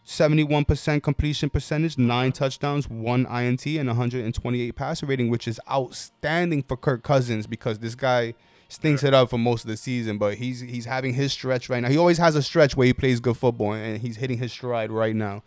71% 0.07 1.03
completion 1.03 1.51
percentage, 1.51 1.99
nine 1.99 2.33
touchdowns, 2.33 2.89
one 2.89 3.27
INT, 3.27 3.67
and 3.67 3.89
128 3.89 4.75
passer 4.75 5.07
rating, 5.07 5.29
which 5.29 5.47
is 5.47 5.61
outstanding 5.71 6.63
for 6.63 6.77
Kirk 6.77 7.03
Cousins 7.03 7.47
because 7.47 7.79
this 7.79 7.95
guy 7.95 8.35
stinks 8.69 9.03
it 9.03 9.15
up 9.15 9.31
for 9.31 9.39
most 9.39 9.65
of 9.65 9.69
the 9.69 9.77
season. 9.77 10.19
But 10.19 10.37
he's 10.37 10.61
he's 10.61 10.87
having 10.87 11.15
his 11.15 11.33
stretch 11.33 11.69
right 11.69 11.81
now. 11.81 11.91
He 11.91 11.99
always 11.99 12.19
has 12.19 12.37
a 12.37 12.43
stretch 12.43 12.77
where 12.77 12.87
he 12.87 12.93
plays 12.93 13.21
good 13.21 13.37
football, 13.37 13.75
and 13.75 14.01
he's 14.01 14.17
hitting 14.17 14.39
his 14.39 14.51
stride 14.51 14.91
right 14.91 15.15
now. 15.15 15.43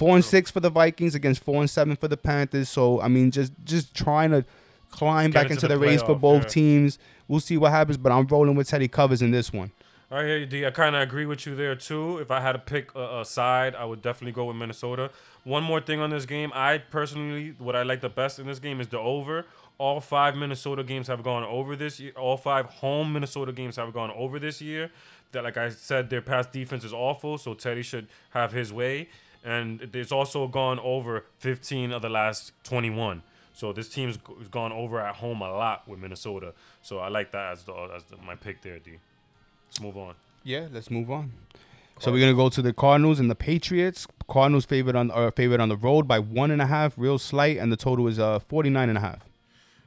Four 0.00 0.14
and 0.14 0.24
six 0.24 0.50
for 0.50 0.60
the 0.60 0.70
Vikings 0.70 1.14
against 1.14 1.44
four 1.44 1.60
and 1.60 1.68
seven 1.68 1.94
for 1.94 2.08
the 2.08 2.16
Panthers. 2.16 2.70
So 2.70 3.02
I 3.02 3.08
mean, 3.08 3.30
just 3.30 3.52
just 3.66 3.94
trying 3.94 4.30
to 4.30 4.46
climb 4.90 5.30
back 5.30 5.50
into, 5.50 5.68
the, 5.68 5.74
the 5.74 5.78
race 5.78 6.00
for 6.00 6.14
both 6.14 6.44
yeah. 6.44 6.48
teams. 6.48 6.98
We'll 7.28 7.40
see 7.40 7.58
what 7.58 7.70
happens, 7.70 7.98
but 7.98 8.10
I'm 8.10 8.26
rolling 8.26 8.54
with 8.54 8.66
Teddy 8.66 8.88
Covers 8.88 9.20
in 9.20 9.30
this 9.30 9.52
one. 9.52 9.72
I 10.10 10.24
hear 10.24 10.38
you, 10.38 10.46
D. 10.46 10.64
I 10.64 10.70
kind 10.70 10.96
of 10.96 11.02
agree 11.02 11.26
with 11.26 11.44
you 11.44 11.54
there 11.54 11.76
too. 11.76 12.16
If 12.16 12.30
I 12.30 12.40
had 12.40 12.52
to 12.52 12.58
pick 12.58 12.94
a, 12.94 13.18
a, 13.20 13.24
side, 13.26 13.74
I 13.74 13.84
would 13.84 14.00
definitely 14.00 14.32
go 14.32 14.46
with 14.46 14.56
Minnesota. 14.56 15.10
One 15.44 15.62
more 15.64 15.82
thing 15.82 16.00
on 16.00 16.08
this 16.08 16.24
game, 16.24 16.50
I 16.54 16.78
personally, 16.78 17.54
what 17.58 17.76
I 17.76 17.82
like 17.82 18.00
the 18.00 18.08
best 18.08 18.38
in 18.38 18.46
this 18.46 18.58
game 18.58 18.80
is 18.80 18.88
the 18.88 18.98
over. 18.98 19.44
All 19.76 20.00
five 20.00 20.34
Minnesota 20.34 20.82
games 20.82 21.08
have 21.08 21.22
gone 21.22 21.44
over 21.44 21.76
this 21.76 22.00
year. 22.00 22.12
All 22.16 22.38
five 22.38 22.64
home 22.64 23.12
Minnesota 23.12 23.52
games 23.52 23.76
have 23.76 23.92
gone 23.92 24.10
over 24.12 24.38
this 24.38 24.62
year. 24.62 24.90
That, 25.32 25.44
like 25.44 25.58
I 25.58 25.68
said, 25.68 26.08
their 26.08 26.22
past 26.22 26.52
defense 26.52 26.84
is 26.84 26.94
awful, 26.94 27.36
so 27.36 27.52
Teddy 27.52 27.82
should 27.82 28.08
have 28.30 28.52
his 28.52 28.72
way. 28.72 29.10
And 29.44 29.88
it's 29.94 30.12
also 30.12 30.46
gone 30.48 30.78
over 30.80 31.24
15 31.38 31.92
of 31.92 32.02
the 32.02 32.10
last 32.10 32.52
21. 32.64 33.22
So 33.52 33.72
this 33.72 33.88
team's 33.88 34.18
gone 34.50 34.72
over 34.72 35.00
at 35.00 35.16
home 35.16 35.40
a 35.42 35.50
lot 35.50 35.86
with 35.88 35.98
Minnesota. 35.98 36.54
So 36.82 36.98
I 36.98 37.08
like 37.08 37.32
that 37.32 37.52
as 37.52 37.64
the 37.64 37.74
as 37.94 38.04
the, 38.04 38.16
my 38.18 38.34
pick 38.34 38.62
there, 38.62 38.78
D. 38.78 38.92
Let's 39.68 39.80
move 39.80 39.96
on. 39.96 40.14
Yeah, 40.44 40.68
let's 40.72 40.90
move 40.90 41.10
on. 41.10 41.32
Cardinals. 41.52 42.04
So 42.04 42.12
we're 42.12 42.20
gonna 42.20 42.34
go 42.34 42.48
to 42.48 42.62
the 42.62 42.72
Cardinals 42.72 43.20
and 43.20 43.30
the 43.30 43.34
Patriots. 43.34 44.06
Cardinals 44.28 44.64
favored 44.64 44.96
on 44.96 45.10
uh, 45.10 45.30
favored 45.30 45.60
on 45.60 45.68
the 45.68 45.76
road 45.76 46.08
by 46.08 46.18
one 46.18 46.50
and 46.50 46.62
a 46.62 46.66
half, 46.66 46.94
real 46.96 47.18
slight, 47.18 47.58
and 47.58 47.70
the 47.70 47.76
total 47.76 48.06
is 48.06 48.18
uh 48.18 48.38
49 48.38 48.88
and 48.88 48.96
a 48.96 49.00
half. 49.00 49.28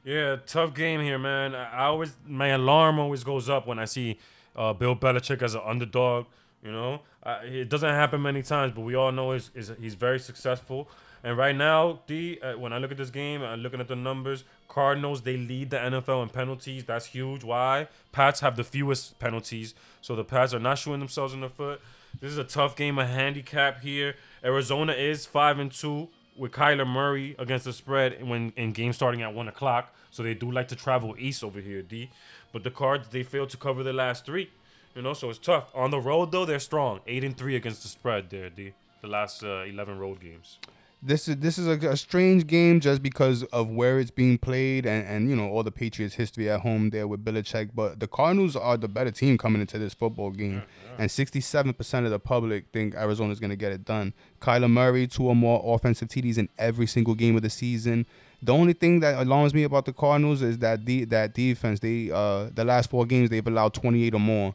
Yeah, 0.04 0.36
tough 0.46 0.74
game 0.74 1.00
here, 1.00 1.18
man. 1.18 1.54
I 1.54 1.86
always 1.86 2.16
my 2.26 2.48
alarm 2.48 2.98
always 2.98 3.24
goes 3.24 3.48
up 3.48 3.66
when 3.66 3.78
I 3.78 3.86
see 3.86 4.18
uh, 4.54 4.72
Bill 4.72 4.94
Belichick 4.94 5.42
as 5.42 5.54
an 5.54 5.62
underdog. 5.64 6.26
You 6.64 6.72
know, 6.72 7.02
uh, 7.22 7.40
it 7.44 7.68
doesn't 7.68 7.90
happen 7.90 8.22
many 8.22 8.42
times, 8.42 8.72
but 8.74 8.80
we 8.80 8.94
all 8.94 9.12
know 9.12 9.32
he's, 9.32 9.50
he's 9.78 9.94
very 9.94 10.18
successful. 10.18 10.88
And 11.22 11.36
right 11.36 11.54
now, 11.54 12.00
D, 12.06 12.38
uh, 12.40 12.54
when 12.58 12.72
I 12.72 12.78
look 12.78 12.90
at 12.90 12.96
this 12.96 13.10
game, 13.10 13.42
I'm 13.42 13.60
looking 13.60 13.80
at 13.80 13.88
the 13.88 13.96
numbers. 13.96 14.44
Cardinals 14.66 15.22
they 15.22 15.36
lead 15.36 15.70
the 15.70 15.76
NFL 15.76 16.22
in 16.22 16.28
penalties. 16.30 16.84
That's 16.84 17.06
huge. 17.06 17.44
Why? 17.44 17.88
Pats 18.12 18.40
have 18.40 18.56
the 18.56 18.64
fewest 18.64 19.18
penalties, 19.18 19.74
so 20.00 20.16
the 20.16 20.24
Pats 20.24 20.54
are 20.54 20.58
not 20.58 20.78
shooting 20.78 21.00
themselves 21.00 21.34
in 21.34 21.42
the 21.42 21.48
foot. 21.50 21.80
This 22.20 22.30
is 22.30 22.38
a 22.38 22.44
tough 22.44 22.76
game, 22.76 22.98
a 22.98 23.06
handicap 23.06 23.82
here. 23.82 24.16
Arizona 24.42 24.92
is 24.92 25.26
five 25.26 25.58
and 25.58 25.70
two 25.70 26.08
with 26.36 26.52
Kyler 26.52 26.86
Murray 26.86 27.36
against 27.38 27.64
the 27.64 27.72
spread 27.72 28.26
when 28.26 28.52
in 28.56 28.72
game 28.72 28.92
starting 28.92 29.22
at 29.22 29.34
one 29.34 29.48
o'clock. 29.48 29.94
So 30.10 30.22
they 30.22 30.34
do 30.34 30.50
like 30.50 30.68
to 30.68 30.76
travel 30.76 31.14
east 31.18 31.44
over 31.44 31.60
here, 31.60 31.82
D. 31.82 32.10
But 32.52 32.64
the 32.64 32.70
Cards 32.70 33.08
they 33.08 33.22
failed 33.22 33.50
to 33.50 33.56
cover 33.56 33.82
the 33.82 33.92
last 33.92 34.24
three. 34.24 34.50
You 34.94 35.02
know, 35.02 35.12
so 35.12 35.30
it's 35.30 35.38
tough. 35.38 35.70
On 35.74 35.90
the 35.90 36.00
road 36.00 36.32
though, 36.32 36.44
they're 36.44 36.60
strong. 36.60 37.00
Eight 37.06 37.24
and 37.24 37.36
three 37.36 37.56
against 37.56 37.82
the 37.82 37.88
spread 37.88 38.30
there, 38.30 38.50
D. 38.50 38.72
The 39.00 39.08
last 39.08 39.42
uh, 39.42 39.64
eleven 39.64 39.98
road 39.98 40.20
games 40.20 40.58
this 41.04 41.28
is 41.28 41.36
this 41.36 41.58
is 41.58 41.66
a, 41.66 41.90
a, 41.90 41.96
strange 41.96 42.46
game 42.46 42.80
just 42.80 43.02
because 43.02 43.42
of 43.44 43.68
where 43.68 44.00
it's 44.00 44.10
being 44.10 44.38
played 44.38 44.86
and, 44.86 45.06
and 45.06 45.28
you 45.28 45.36
know 45.36 45.48
all 45.50 45.62
the 45.62 45.70
Patriots 45.70 46.14
history 46.14 46.50
at 46.50 46.60
home 46.60 46.90
there 46.90 47.06
with 47.06 47.22
Belichick. 47.22 47.70
But 47.74 48.00
the 48.00 48.08
Cardinals 48.08 48.56
are 48.56 48.78
the 48.78 48.88
better 48.88 49.10
team 49.10 49.36
coming 49.36 49.60
into 49.60 49.78
this 49.78 49.92
football 49.92 50.30
game, 50.30 50.54
yeah, 50.54 50.60
yeah. 50.60 50.96
and 50.98 51.10
sixty-seven 51.10 51.74
percent 51.74 52.06
of 52.06 52.12
the 52.12 52.18
public 52.18 52.66
think 52.72 52.94
Arizona's 52.94 53.38
going 53.38 53.50
to 53.50 53.56
get 53.56 53.70
it 53.70 53.84
done. 53.84 54.14
Kyler 54.40 54.70
Murray, 54.70 55.06
two 55.06 55.28
or 55.28 55.36
more 55.36 55.62
offensive 55.74 56.08
TDs 56.08 56.38
in 56.38 56.48
every 56.58 56.86
single 56.86 57.14
game 57.14 57.36
of 57.36 57.42
the 57.42 57.50
season. 57.50 58.06
The 58.42 58.52
only 58.52 58.72
thing 58.72 59.00
that 59.00 59.22
alarms 59.22 59.52
me 59.52 59.64
about 59.64 59.84
the 59.84 59.92
Cardinals 59.92 60.40
is 60.40 60.58
that 60.58 60.86
the 60.86 61.04
that 61.06 61.34
defense. 61.34 61.80
They 61.80 62.10
uh 62.10 62.48
the 62.54 62.64
last 62.64 62.88
four 62.88 63.04
games 63.04 63.28
they've 63.28 63.46
allowed 63.46 63.74
twenty-eight 63.74 64.14
or 64.14 64.20
more. 64.20 64.54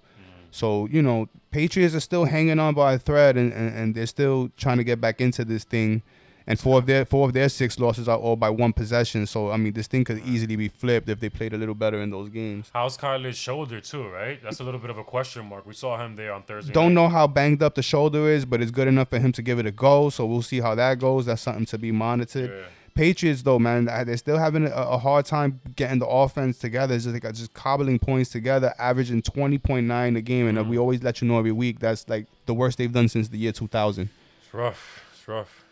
So 0.51 0.87
you 0.91 1.01
know 1.01 1.27
Patriots 1.51 1.95
are 1.95 1.99
still 1.99 2.25
hanging 2.25 2.59
on 2.59 2.73
by 2.73 2.93
a 2.93 2.99
thread, 2.99 3.37
and, 3.37 3.51
and, 3.53 3.75
and 3.75 3.95
they're 3.95 4.05
still 4.05 4.49
trying 4.57 4.77
to 4.77 4.83
get 4.83 5.01
back 5.01 5.21
into 5.21 5.45
this 5.45 5.63
thing 5.63 6.03
and 6.49 6.59
four 6.59 6.79
of 6.79 6.87
their 6.87 7.05
four 7.05 7.27
of 7.27 7.33
their 7.33 7.47
six 7.47 7.79
losses 7.79 8.09
are 8.09 8.17
all 8.17 8.35
by 8.35 8.49
one 8.49 8.73
possession. 8.73 9.27
So 9.27 9.51
I 9.51 9.57
mean, 9.57 9.71
this 9.71 9.85
thing 9.85 10.03
could 10.03 10.19
easily 10.25 10.55
be 10.55 10.67
flipped 10.67 11.07
if 11.07 11.19
they 11.19 11.29
played 11.29 11.53
a 11.53 11.57
little 11.57 11.75
better 11.75 12.01
in 12.01 12.09
those 12.09 12.27
games. 12.29 12.71
How's 12.73 12.97
Kyler's 12.97 13.37
shoulder 13.37 13.79
too? 13.79 14.09
Right, 14.09 14.41
that's 14.41 14.59
a 14.59 14.63
little 14.63 14.79
bit 14.79 14.89
of 14.89 14.97
a 14.97 15.03
question 15.03 15.45
mark. 15.45 15.67
We 15.67 15.75
saw 15.75 16.03
him 16.03 16.15
there 16.15 16.33
on 16.33 16.41
Thursday. 16.41 16.73
Don't 16.73 16.95
night. 16.95 17.03
know 17.03 17.09
how 17.09 17.27
banged 17.27 17.61
up 17.61 17.75
the 17.75 17.83
shoulder 17.83 18.27
is, 18.27 18.45
but 18.45 18.61
it's 18.63 18.71
good 18.71 18.87
enough 18.87 19.09
for 19.09 19.19
him 19.19 19.31
to 19.33 19.43
give 19.43 19.59
it 19.59 19.67
a 19.67 19.71
go. 19.71 20.09
So 20.09 20.25
we'll 20.25 20.41
see 20.41 20.59
how 20.59 20.73
that 20.73 20.97
goes. 20.97 21.27
That's 21.27 21.43
something 21.43 21.67
to 21.67 21.77
be 21.77 21.91
monitored. 21.91 22.49
Yeah. 22.49 22.65
Patriots 22.93 23.41
though, 23.43 23.59
man, 23.59 23.85
they're 23.85 24.17
still 24.17 24.37
having 24.37 24.65
a, 24.65 24.71
a, 24.71 24.97
hard 24.97 25.25
time 25.25 25.59
getting 25.75 25.99
the 25.99 26.07
offense 26.07 26.57
together. 26.57 26.95
It's 26.95 27.05
just 27.05 27.13
like 27.23 27.33
just 27.33 27.53
cobbling 27.53 27.99
points 27.99 28.29
together, 28.31 28.73
averaging 28.77 29.21
twenty 29.21 29.57
point 29.57 29.87
nine 29.87 30.15
a 30.15 30.21
game, 30.21 30.47
and 30.47 30.57
mm. 30.57 30.67
we 30.67 30.77
always 30.77 31.03
let 31.03 31.21
you 31.21 31.27
know 31.27 31.39
every 31.39 31.51
week 31.51 31.79
that's 31.79 32.07
like 32.09 32.25
the 32.45 32.53
worst 32.53 32.77
they've 32.77 32.91
done 32.91 33.09
since 33.09 33.29
the 33.29 33.37
year 33.37 33.51
two 33.51 33.67
thousand. 33.67 34.09
It's 34.41 34.53
rough. 34.53 35.05
It's 35.13 35.27
rough. 35.27 35.65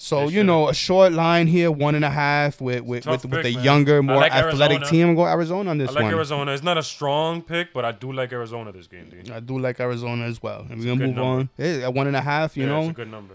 So 0.00 0.28
you 0.28 0.44
know, 0.44 0.68
a 0.68 0.74
short 0.74 1.12
line 1.12 1.48
here, 1.48 1.72
one 1.72 1.96
and 1.96 2.04
a 2.04 2.10
half 2.10 2.60
with 2.60 2.84
with, 2.84 3.04
with, 3.04 3.24
with 3.24 3.42
the 3.42 3.54
man. 3.54 3.64
younger, 3.64 4.00
more 4.00 4.16
like 4.16 4.32
athletic 4.32 4.78
Arizona. 4.78 4.90
team. 4.90 5.08
I'm 5.08 5.14
going 5.16 5.32
Arizona 5.32 5.70
on 5.70 5.78
this 5.78 5.90
I 5.90 5.94
like 5.94 6.04
one. 6.04 6.14
Arizona. 6.14 6.52
It's 6.52 6.62
not 6.62 6.78
a 6.78 6.84
strong 6.84 7.42
pick, 7.42 7.72
but 7.72 7.84
I 7.84 7.90
do 7.90 8.12
like 8.12 8.32
Arizona 8.32 8.70
this 8.70 8.86
game, 8.86 9.08
dude. 9.10 9.28
I 9.32 9.40
do 9.40 9.58
like 9.58 9.80
Arizona 9.80 10.24
as 10.26 10.40
well. 10.40 10.60
And 10.60 10.74
It's 10.74 10.84
we're 10.84 10.94
gonna 10.94 11.08
move 11.08 11.18
on. 11.18 11.48
Yeah, 11.58 11.86
at 11.86 11.94
one 11.94 12.06
and 12.06 12.14
a 12.14 12.20
half, 12.20 12.56
you 12.56 12.62
yeah, 12.62 12.68
know, 12.68 12.80
it's 12.82 12.90
a 12.90 12.92
good 12.92 13.10
number. 13.10 13.34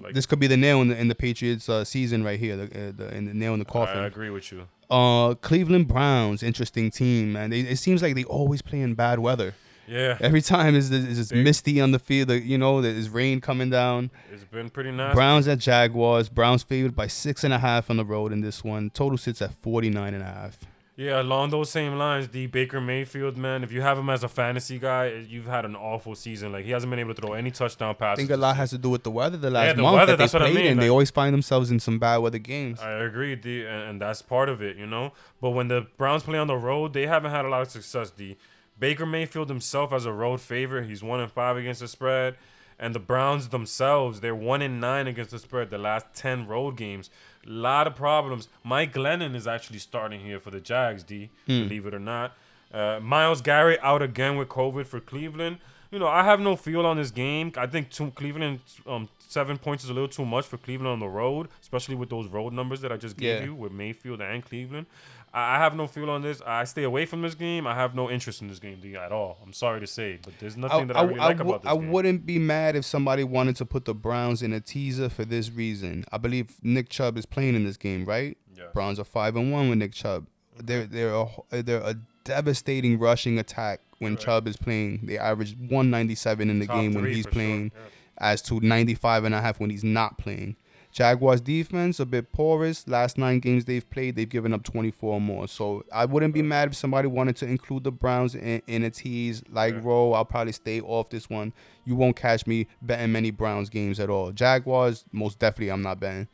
Like, 0.00 0.14
this 0.14 0.26
could 0.26 0.38
be 0.38 0.46
the 0.46 0.56
nail 0.56 0.80
in 0.80 0.88
the 0.88 0.96
in 0.98 1.08
the 1.08 1.14
Patriots 1.14 1.68
uh, 1.68 1.84
season 1.84 2.24
right 2.24 2.38
here, 2.38 2.56
the, 2.56 2.64
uh, 2.64 2.92
the, 2.96 3.14
in 3.14 3.26
the 3.26 3.34
nail 3.34 3.52
in 3.52 3.58
the 3.58 3.64
coffin. 3.64 3.98
I 3.98 4.06
agree 4.06 4.30
with 4.30 4.50
you. 4.50 4.66
Uh, 4.90 5.34
Cleveland 5.34 5.86
Browns, 5.88 6.42
interesting 6.42 6.90
team, 6.90 7.32
man. 7.34 7.50
They, 7.50 7.60
it 7.60 7.76
seems 7.76 8.02
like 8.02 8.14
they 8.14 8.24
always 8.24 8.62
play 8.62 8.80
in 8.80 8.94
bad 8.94 9.18
weather. 9.18 9.54
Yeah, 9.86 10.18
Every 10.20 10.40
time 10.40 10.76
is 10.76 10.90
is 10.92 11.32
misty 11.32 11.80
on 11.80 11.90
the 11.90 11.98
field. 11.98 12.30
You 12.30 12.58
know, 12.58 12.80
there's 12.80 13.08
rain 13.08 13.40
coming 13.40 13.70
down. 13.70 14.10
it's 14.32 14.44
been 14.44 14.70
pretty 14.70 14.92
nice. 14.92 15.14
Browns 15.14 15.48
at 15.48 15.58
Jaguars. 15.58 16.28
Browns 16.28 16.62
favored 16.62 16.94
by 16.94 17.08
six 17.08 17.42
and 17.42 17.52
a 17.52 17.58
half 17.58 17.90
on 17.90 17.96
the 17.96 18.04
road 18.04 18.32
in 18.32 18.40
this 18.40 18.62
one. 18.62 18.90
Total 18.90 19.18
sits 19.18 19.42
at 19.42 19.52
49 19.52 20.14
and 20.14 20.22
a 20.22 20.26
half. 20.26 20.58
Yeah, 21.00 21.22
along 21.22 21.48
those 21.48 21.70
same 21.70 21.96
lines, 21.96 22.28
the 22.28 22.46
Baker 22.48 22.78
Mayfield 22.78 23.38
man. 23.38 23.64
If 23.64 23.72
you 23.72 23.80
have 23.80 23.96
him 23.96 24.10
as 24.10 24.22
a 24.22 24.28
fantasy 24.28 24.78
guy, 24.78 25.24
you've 25.26 25.46
had 25.46 25.64
an 25.64 25.74
awful 25.74 26.14
season. 26.14 26.52
Like 26.52 26.66
he 26.66 26.72
hasn't 26.72 26.90
been 26.90 26.98
able 27.00 27.14
to 27.14 27.22
throw 27.22 27.32
any 27.32 27.50
touchdown 27.50 27.94
passes. 27.94 28.22
I 28.22 28.26
think 28.26 28.30
a 28.30 28.36
lot 28.36 28.54
has 28.56 28.68
to 28.68 28.76
do 28.76 28.90
with 28.90 29.02
the 29.02 29.10
weather 29.10 29.38
the 29.38 29.48
last 29.48 29.76
the 29.76 29.82
month 29.82 29.94
weather, 29.96 30.14
that 30.14 30.30
they 30.30 30.38
what 30.38 30.42
I 30.42 30.50
played 30.50 30.56
mean, 30.56 30.72
in. 30.72 30.76
They 30.76 30.88
like- 30.88 30.90
always 30.90 31.10
find 31.10 31.32
themselves 31.32 31.70
in 31.70 31.80
some 31.80 31.98
bad 31.98 32.18
weather 32.18 32.36
games. 32.38 32.80
I 32.80 32.90
agree, 33.02 33.34
D, 33.34 33.64
and, 33.64 33.82
and 33.88 34.02
that's 34.02 34.20
part 34.20 34.50
of 34.50 34.60
it, 34.60 34.76
you 34.76 34.86
know. 34.86 35.14
But 35.40 35.50
when 35.52 35.68
the 35.68 35.86
Browns 35.96 36.24
play 36.24 36.38
on 36.38 36.48
the 36.48 36.56
road, 36.58 36.92
they 36.92 37.06
haven't 37.06 37.30
had 37.30 37.46
a 37.46 37.48
lot 37.48 37.62
of 37.62 37.70
success. 37.70 38.10
D. 38.10 38.36
Baker 38.78 39.06
Mayfield 39.06 39.48
himself 39.48 39.94
as 39.94 40.04
a 40.04 40.12
road 40.12 40.42
favorite, 40.42 40.86
he's 40.86 41.02
one 41.02 41.20
and 41.20 41.32
five 41.32 41.56
against 41.56 41.80
the 41.80 41.88
spread, 41.88 42.36
and 42.78 42.94
the 42.94 43.00
Browns 43.00 43.48
themselves, 43.48 44.20
they're 44.20 44.34
one 44.34 44.60
and 44.60 44.82
nine 44.82 45.06
against 45.06 45.30
the 45.30 45.38
spread 45.38 45.70
the 45.70 45.78
last 45.78 46.08
ten 46.12 46.46
road 46.46 46.76
games. 46.76 47.08
Lot 47.46 47.86
of 47.86 47.94
problems. 47.96 48.48
Mike 48.62 48.92
Glennon 48.92 49.34
is 49.34 49.46
actually 49.46 49.78
starting 49.78 50.20
here 50.20 50.38
for 50.38 50.50
the 50.50 50.60
Jags. 50.60 51.02
D. 51.02 51.30
Believe 51.46 51.86
it 51.86 51.94
or 51.94 51.98
not, 51.98 52.36
uh, 52.72 53.00
Myles 53.02 53.40
Garrett 53.40 53.80
out 53.82 54.02
again 54.02 54.36
with 54.36 54.48
COVID 54.48 54.86
for 54.86 55.00
Cleveland. 55.00 55.58
You 55.90 55.98
know, 55.98 56.06
I 56.06 56.22
have 56.22 56.38
no 56.38 56.54
feel 56.54 56.86
on 56.86 56.98
this 56.98 57.10
game. 57.10 57.50
I 57.56 57.66
think 57.66 57.90
two, 57.90 58.12
Cleveland 58.12 58.60
um, 58.86 59.08
seven 59.18 59.58
points 59.58 59.82
is 59.82 59.90
a 59.90 59.92
little 59.92 60.08
too 60.08 60.24
much 60.24 60.46
for 60.46 60.56
Cleveland 60.56 60.92
on 60.92 61.00
the 61.00 61.08
road, 61.08 61.48
especially 61.62 61.96
with 61.96 62.10
those 62.10 62.28
road 62.28 62.52
numbers 62.52 62.80
that 62.82 62.92
I 62.92 62.96
just 62.96 63.16
gave 63.16 63.40
Yeah. 63.40 63.44
you 63.46 63.54
with 63.56 63.72
Mayfield 63.72 64.20
and 64.20 64.44
Cleveland. 64.44 64.86
I 65.32 65.56
I 65.56 65.58
have 65.58 65.76
no 65.76 65.86
feel 65.86 66.10
on 66.10 66.22
this. 66.22 66.40
I 66.46 66.64
stay 66.64 66.82
away 66.82 67.06
from 67.06 67.22
this 67.22 67.34
game. 67.34 67.66
I 67.66 67.74
have 67.74 67.94
no 67.94 68.10
interest 68.10 68.42
in 68.42 68.48
this 68.48 68.58
game 68.58 68.80
at 68.96 69.12
all. 69.12 69.38
I'm 69.42 69.52
sorry 69.52 69.80
to 69.80 69.86
say, 69.86 70.18
but 70.22 70.34
there's 70.38 70.56
nothing 70.56 70.88
that 70.88 70.96
I, 70.96 71.02
really 71.02 71.18
like 71.18 71.38
wou- 71.38 71.50
about 71.50 71.62
this 71.62 71.72
I 71.72 71.76
game. 71.76 71.90
wouldn't 71.90 72.26
be 72.26 72.38
mad 72.38 72.76
if 72.76 72.84
somebody 72.84 73.24
wanted 73.24 73.56
to 73.56 73.66
put 73.66 73.84
the 73.84 73.94
Browns 73.94 74.42
in 74.42 74.52
a 74.52 74.60
teaser 74.60 75.08
for 75.08 75.24
this 75.24 75.50
reason. 75.50 76.04
I 76.12 76.18
believe 76.18 76.56
Nick 76.62 76.88
Chubb 76.88 77.16
is 77.16 77.26
playing 77.26 77.54
in 77.54 77.64
this 77.64 77.76
game, 77.76 78.04
right? 78.04 78.36
Yeah. 78.56 78.64
Browns 78.74 78.98
are 78.98 79.04
five 79.04 79.36
and 79.36 79.52
one 79.52 79.68
with 79.68 79.78
Nick 79.78 79.92
Chubb. 79.92 80.26
They're 80.58 80.86
they're 80.86 81.14
a, 81.14 81.62
they're 81.62 81.80
a 81.82 81.94
devastating 82.24 82.98
rushing 82.98 83.38
attack 83.38 83.80
when 83.98 84.12
Correct. 84.12 84.24
Chubb 84.24 84.48
is 84.48 84.56
playing. 84.56 85.00
They 85.04 85.18
average 85.18 85.56
197 85.56 86.50
in 86.50 86.58
the 86.58 86.66
Top 86.66 86.76
game 86.76 86.94
when 86.94 87.06
he's 87.06 87.18
for 87.18 87.22
sure, 87.22 87.32
playing, 87.32 87.72
yeah. 87.74 87.80
as 88.18 88.42
to 88.42 88.60
95 88.60 89.24
and 89.24 89.34
a 89.34 89.40
half 89.40 89.60
when 89.60 89.70
he's 89.70 89.84
not 89.84 90.18
playing. 90.18 90.56
Jaguars 90.92 91.40
defense 91.40 92.00
a 92.00 92.06
bit 92.06 92.32
porous. 92.32 92.86
Last 92.88 93.16
nine 93.16 93.38
games 93.38 93.64
they've 93.64 93.88
played, 93.88 94.16
they've 94.16 94.28
given 94.28 94.52
up 94.52 94.64
24 94.64 95.14
or 95.14 95.20
more. 95.20 95.46
So 95.46 95.84
I 95.92 96.04
wouldn't 96.04 96.34
be 96.34 96.42
mad 96.42 96.68
if 96.68 96.76
somebody 96.76 97.06
wanted 97.06 97.36
to 97.36 97.46
include 97.46 97.84
the 97.84 97.92
Browns 97.92 98.34
in, 98.34 98.60
in 98.66 98.82
a 98.82 98.90
tease 98.90 99.42
like 99.50 99.74
Yeah. 99.74 99.80
I'll 99.90 100.24
probably 100.24 100.52
stay 100.52 100.80
off 100.80 101.10
this 101.10 101.30
one. 101.30 101.52
You 101.84 101.94
won't 101.94 102.16
catch 102.16 102.46
me 102.46 102.66
betting 102.82 103.12
many 103.12 103.30
Browns 103.30 103.70
games 103.70 104.00
at 104.00 104.10
all. 104.10 104.32
Jaguars, 104.32 105.04
most 105.12 105.38
definitely, 105.38 105.70
I'm 105.70 105.82
not 105.82 106.00
betting. 106.00 106.28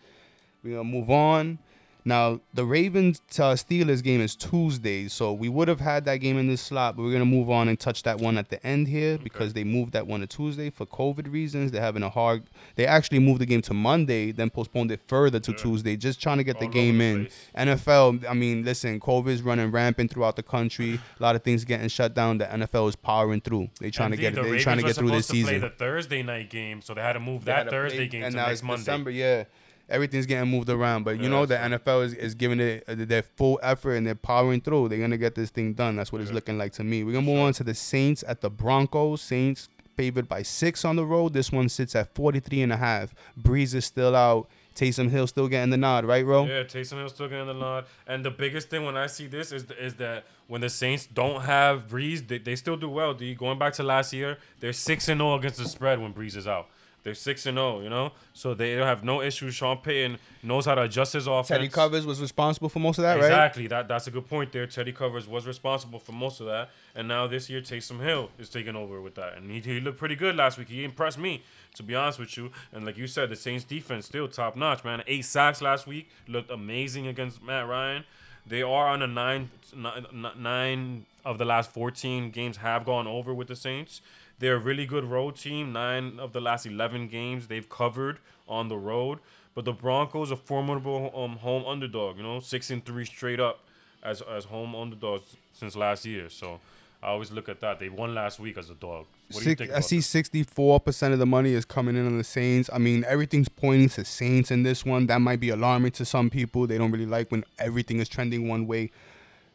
We're 0.62 0.76
gonna 0.76 0.84
move 0.84 1.10
on. 1.10 1.58
Now 2.06 2.40
the 2.54 2.64
Ravens 2.64 3.20
uh, 3.32 3.54
Steelers 3.54 4.00
game 4.00 4.20
is 4.20 4.36
Tuesday, 4.36 5.08
so 5.08 5.32
we 5.32 5.48
would 5.48 5.66
have 5.66 5.80
had 5.80 6.04
that 6.04 6.18
game 6.18 6.38
in 6.38 6.46
this 6.46 6.60
slot, 6.60 6.96
but 6.96 7.02
we're 7.02 7.10
gonna 7.12 7.24
move 7.24 7.50
on 7.50 7.66
and 7.68 7.78
touch 7.78 8.04
that 8.04 8.18
one 8.20 8.38
at 8.38 8.48
the 8.48 8.64
end 8.64 8.86
here 8.86 9.18
because 9.18 9.54
they 9.54 9.64
moved 9.64 9.92
that 9.94 10.06
one 10.06 10.20
to 10.20 10.26
Tuesday 10.28 10.70
for 10.70 10.86
COVID 10.86 11.32
reasons. 11.32 11.72
They're 11.72 11.82
having 11.82 12.04
a 12.04 12.08
hard. 12.08 12.44
They 12.76 12.86
actually 12.86 13.18
moved 13.18 13.40
the 13.40 13.46
game 13.46 13.60
to 13.62 13.74
Monday, 13.74 14.30
then 14.30 14.50
postponed 14.50 14.92
it 14.92 15.00
further 15.08 15.40
to 15.40 15.50
Yeah. 15.50 15.56
Tuesday, 15.56 15.96
just 15.96 16.22
trying 16.22 16.38
to 16.38 16.44
get 16.44 16.60
the 16.60 16.68
game 16.68 17.00
in. 17.00 17.26
place. 17.26 17.48
NFL, 17.56 18.24
I 18.30 18.34
mean, 18.34 18.64
listen, 18.64 19.00
COVID 19.00 19.26
is 19.28 19.42
running 19.42 19.72
rampant 19.72 20.12
throughout 20.12 20.36
the 20.36 20.44
country. 20.44 21.00
A 21.18 21.22
lot 21.22 21.34
of 21.34 21.42
things 21.42 21.64
getting 21.64 21.88
shut 21.88 22.14
down. 22.14 22.38
The 22.38 22.44
NFL 22.46 22.88
is 22.88 22.94
powering 22.94 23.40
through. 23.40 23.68
They 23.80 23.90
trying 23.90 24.12
to 24.12 24.16
get. 24.16 24.36
the 24.36 24.42
They're 24.42 24.60
trying 24.60 24.76
to 24.78 24.84
get 24.84 24.94
through 24.94 25.10
this 25.10 25.26
to 25.26 25.32
season. 25.32 25.48
Play 25.48 25.58
the 25.58 25.74
Thursday 25.74 26.22
night 26.22 26.50
game, 26.50 26.82
so 26.82 26.94
they 26.94 27.00
had 27.00 27.14
to 27.14 27.20
move 27.20 27.44
They 27.44 27.50
that 27.50 27.68
Thursday 27.68 27.96
play- 27.96 28.06
game 28.08 28.22
and 28.22 28.30
to 28.32 28.36
now 28.36 28.46
next 28.46 28.60
it's 28.60 28.62
Monday. 28.62 28.80
December, 28.82 29.10
yeah. 29.10 29.44
Everything's 29.88 30.26
getting 30.26 30.50
moved 30.50 30.68
around, 30.68 31.04
but 31.04 31.16
you 31.18 31.24
Yeah, 31.24 31.28
know 31.28 31.46
the 31.46 31.56
NFL 31.56 32.04
is, 32.04 32.12
is 32.14 32.34
giving 32.34 32.58
it 32.58 32.84
uh, 32.88 32.94
their 32.96 33.22
full 33.22 33.60
effort 33.62 33.94
and 33.94 34.06
they're 34.06 34.14
powering 34.16 34.60
through. 34.60 34.88
They're 34.88 34.98
gonna 34.98 35.16
get 35.16 35.34
this 35.34 35.50
thing 35.50 35.74
done. 35.74 35.96
That's 35.96 36.10
what 36.12 36.20
it's 36.22 36.32
looking 36.32 36.58
like 36.58 36.72
to 36.74 36.84
me. 36.84 37.04
We're 37.04 37.12
gonna 37.12 37.26
move 37.26 37.38
on 37.40 37.52
to 37.54 37.64
the 37.64 37.74
Saints 37.74 38.24
at 38.26 38.40
the 38.40 38.50
Broncos. 38.50 39.22
Saints 39.22 39.68
favored 39.96 40.28
by 40.28 40.42
six 40.42 40.84
on 40.84 40.96
the 40.96 41.06
road. 41.06 41.32
This 41.32 41.52
one 41.52 41.68
sits 41.68 41.94
at 41.94 42.14
43 42.14 42.62
and 42.62 42.72
a 42.72 42.76
half. 42.76 43.14
Brees 43.40 43.74
is 43.74 43.84
still 43.84 44.14
out. 44.16 44.48
Taysom 44.74 45.08
Hill 45.08 45.26
still 45.26 45.48
getting 45.48 45.70
the 45.70 45.78
nod, 45.78 46.04
right, 46.04 46.22
bro? 46.22 46.44
Yeah, 46.44 46.62
Taysom 46.64 46.98
Hill 46.98 47.08
still 47.08 47.28
getting 47.28 47.46
the 47.46 47.54
nod. 47.54 47.86
And 48.06 48.22
the 48.22 48.30
biggest 48.30 48.68
thing 48.68 48.84
when 48.84 48.94
I 48.94 49.06
see 49.06 49.26
this 49.26 49.50
is 49.50 49.64
is 49.80 49.94
that 49.94 50.24
when 50.48 50.60
the 50.60 50.68
Saints 50.68 51.06
don't 51.06 51.42
have 51.42 51.86
Brees, 51.88 52.26
they, 52.28 52.36
they 52.36 52.56
still 52.56 52.76
do 52.76 52.90
well. 52.90 53.14
D 53.14 53.34
going 53.34 53.58
back 53.58 53.72
to 53.74 53.82
last 53.82 54.12
year, 54.12 54.36
they're 54.60 54.74
six 54.74 55.08
and 55.08 55.18
zero 55.20 55.34
against 55.36 55.56
the 55.58 55.66
spread 55.66 55.98
when 55.98 56.12
Brees 56.12 56.36
is 56.36 56.46
out. 56.46 56.68
They're 57.06 57.14
six 57.14 57.46
and 57.46 57.56
zero, 57.56 57.82
you 57.82 57.88
know, 57.88 58.10
so 58.32 58.52
they 58.52 58.74
don't 58.74 58.88
have 58.88 59.04
no 59.04 59.22
issues. 59.22 59.54
Sean 59.54 59.78
Payton 59.78 60.18
knows 60.42 60.66
how 60.66 60.74
to 60.74 60.82
adjust 60.82 61.12
his 61.12 61.28
offense. 61.28 61.46
Teddy 61.46 61.68
Covers 61.68 62.04
was 62.04 62.20
responsible 62.20 62.68
for 62.68 62.80
most 62.80 62.98
of 62.98 63.02
that, 63.02 63.14
right? 63.14 63.26
Exactly. 63.26 63.68
That 63.68 63.86
that's 63.86 64.08
a 64.08 64.10
good 64.10 64.28
point 64.28 64.50
there. 64.50 64.66
Teddy 64.66 64.90
Covers 64.90 65.28
was 65.28 65.46
responsible 65.46 66.00
for 66.00 66.10
most 66.10 66.40
of 66.40 66.46
that, 66.46 66.70
and 66.96 67.06
now 67.06 67.28
this 67.28 67.48
year 67.48 67.60
Taysom 67.60 68.02
Hill 68.02 68.30
is 68.40 68.48
taking 68.48 68.74
over 68.74 69.00
with 69.00 69.14
that, 69.14 69.36
and 69.36 69.48
he, 69.52 69.60
he 69.60 69.78
looked 69.78 69.98
pretty 69.98 70.16
good 70.16 70.34
last 70.34 70.58
week. 70.58 70.68
He 70.68 70.82
impressed 70.82 71.16
me, 71.16 71.44
to 71.76 71.84
be 71.84 71.94
honest 71.94 72.18
with 72.18 72.36
you. 72.36 72.50
And 72.72 72.84
like 72.84 72.98
you 72.98 73.06
said, 73.06 73.30
the 73.30 73.36
Saints 73.36 73.62
defense 73.62 74.06
still 74.06 74.26
top 74.26 74.56
notch, 74.56 74.82
man. 74.82 75.04
Eight 75.06 75.26
sacks 75.26 75.62
last 75.62 75.86
week, 75.86 76.10
looked 76.26 76.50
amazing 76.50 77.06
against 77.06 77.40
Matt 77.40 77.68
Ryan. 77.68 78.02
They 78.44 78.62
are 78.62 78.88
on 78.88 79.00
a 79.02 79.06
nine, 79.06 79.50
nine, 79.76 80.06
nine 80.36 81.06
of 81.24 81.38
the 81.38 81.44
last 81.44 81.70
fourteen 81.70 82.32
games 82.32 82.56
have 82.56 82.84
gone 82.84 83.06
over 83.06 83.32
with 83.32 83.46
the 83.46 83.56
Saints. 83.56 84.00
They're 84.38 84.56
a 84.56 84.58
really 84.58 84.86
good 84.86 85.04
road 85.04 85.36
team. 85.36 85.72
Nine 85.72 86.18
of 86.18 86.32
the 86.32 86.40
last 86.40 86.66
eleven 86.66 87.08
games 87.08 87.48
they've 87.48 87.68
covered 87.68 88.18
on 88.48 88.68
the 88.68 88.76
road. 88.76 89.18
But 89.54 89.64
the 89.64 89.72
Broncos 89.72 90.30
a 90.30 90.36
formidable 90.36 91.10
um, 91.14 91.36
home 91.38 91.64
underdog. 91.64 92.18
You 92.18 92.22
know, 92.22 92.40
six 92.40 92.70
and 92.70 92.84
three 92.84 93.06
straight 93.06 93.40
up 93.40 93.60
as 94.02 94.20
as 94.20 94.44
home 94.44 94.74
underdogs 94.74 95.36
since 95.52 95.74
last 95.74 96.04
year. 96.04 96.28
So 96.28 96.60
I 97.02 97.08
always 97.08 97.30
look 97.30 97.48
at 97.48 97.60
that. 97.60 97.78
They 97.78 97.88
won 97.88 98.14
last 98.14 98.38
week 98.38 98.58
as 98.58 98.68
a 98.68 98.74
dog. 98.74 99.06
What 99.30 99.42
do 99.42 99.44
you 99.50 99.56
Six, 99.56 99.58
think? 99.58 99.72
I 99.72 99.80
see 99.80 100.00
sixty-four 100.00 100.80
percent 100.80 101.14
of 101.14 101.18
the 101.18 101.26
money 101.26 101.52
is 101.52 101.64
coming 101.64 101.96
in 101.96 102.06
on 102.06 102.18
the 102.18 102.24
Saints. 102.24 102.68
I 102.72 102.78
mean, 102.78 103.04
everything's 103.08 103.48
pointing 103.48 103.88
to 103.90 104.04
Saints 104.04 104.50
in 104.50 104.62
this 104.62 104.84
one. 104.84 105.06
That 105.06 105.20
might 105.20 105.40
be 105.40 105.48
alarming 105.48 105.92
to 105.92 106.04
some 106.04 106.30
people. 106.30 106.66
They 106.66 106.78
don't 106.78 106.92
really 106.92 107.06
like 107.06 107.30
when 107.30 107.42
everything 107.58 107.98
is 107.98 108.08
trending 108.08 108.46
one 108.48 108.66
way. 108.66 108.90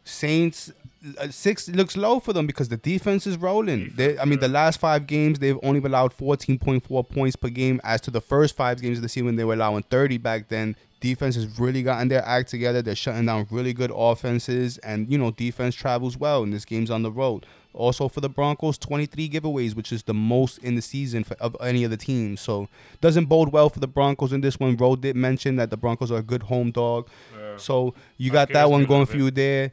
Saints 0.04 0.74
Uh, 1.18 1.30
six 1.30 1.68
looks 1.68 1.98
low 1.98 2.20
for 2.20 2.32
them 2.32 2.46
because 2.46 2.70
the 2.70 2.78
defense 2.78 3.26
is 3.26 3.36
rolling. 3.38 3.92
They, 3.96 4.20
I 4.20 4.26
mean, 4.26 4.40
the 4.40 4.48
last 4.48 4.80
five 4.80 5.08
games 5.08 5.40
they've 5.40 5.58
only 5.64 5.80
allowed 5.80 6.14
fourteen 6.14 6.60
point 6.60 6.86
four 6.86 7.04
points 7.04 7.36
per 7.36 7.50
game. 7.50 7.82
As 7.84 8.02
to 8.02 8.12
the 8.12 8.22
first 8.22 8.56
five 8.56 8.82
games 8.82 9.00
of 9.00 9.02
the 9.02 9.10
season, 9.10 9.36
they 9.36 9.44
were 9.44 9.56
allowing 9.56 9.84
thirty 9.84 10.18
back 10.18 10.50
then. 10.50 10.76
Defense 11.00 11.34
has 11.34 11.60
really 11.60 11.82
gotten 11.82 12.10
their 12.10 12.24
act 12.24 12.50
together. 12.50 12.84
They're 12.84 12.96
shutting 12.96 13.26
down 13.26 13.48
really 13.50 13.74
good 13.74 13.92
offenses, 13.94 14.78
and 14.80 15.12
you 15.12 15.18
know 15.18 15.32
defense 15.32 15.74
travels 15.74 16.18
well. 16.18 16.44
And 16.44 16.54
this 16.54 16.66
game's 16.66 16.92
on 16.92 17.02
the 17.02 17.12
road. 17.12 17.48
Also 17.74 18.08
for 18.10 18.20
the 18.20 18.30
Broncos, 18.30 18.78
23 18.78 19.30
giveaways, 19.30 19.76
which 19.76 19.94
is 19.94 20.04
the 20.04 20.14
most 20.14 20.58
in 20.58 20.76
the 20.76 20.82
season 20.82 21.24
for, 21.24 21.36
of 21.36 21.56
any 21.62 21.84
of 21.84 21.90
the 21.90 21.98
teams. 21.98 22.42
So 22.42 22.68
doesn't 23.00 23.26
bode 23.26 23.52
well 23.52 23.70
for 23.70 23.80
the 23.80 23.88
Broncos 23.88 24.34
in 24.34 24.42
this 24.42 24.60
one. 24.60 24.76
Ro 24.76 24.96
did 24.96 25.16
mention 25.16 25.56
that 25.56 25.70
the 25.70 25.78
Broncos 25.78 26.12
are 26.12 26.18
a 26.18 26.24
good 26.24 26.44
home 26.44 26.72
dog. 26.72 27.08
Yeah. 27.36 27.58
So 27.58 27.94
you 28.18 28.30
got 28.30 28.50
that 28.50 28.70
one 28.70 28.86
going 28.86 29.06
for 29.06 29.18
you 29.18 29.32
there. 29.32 29.72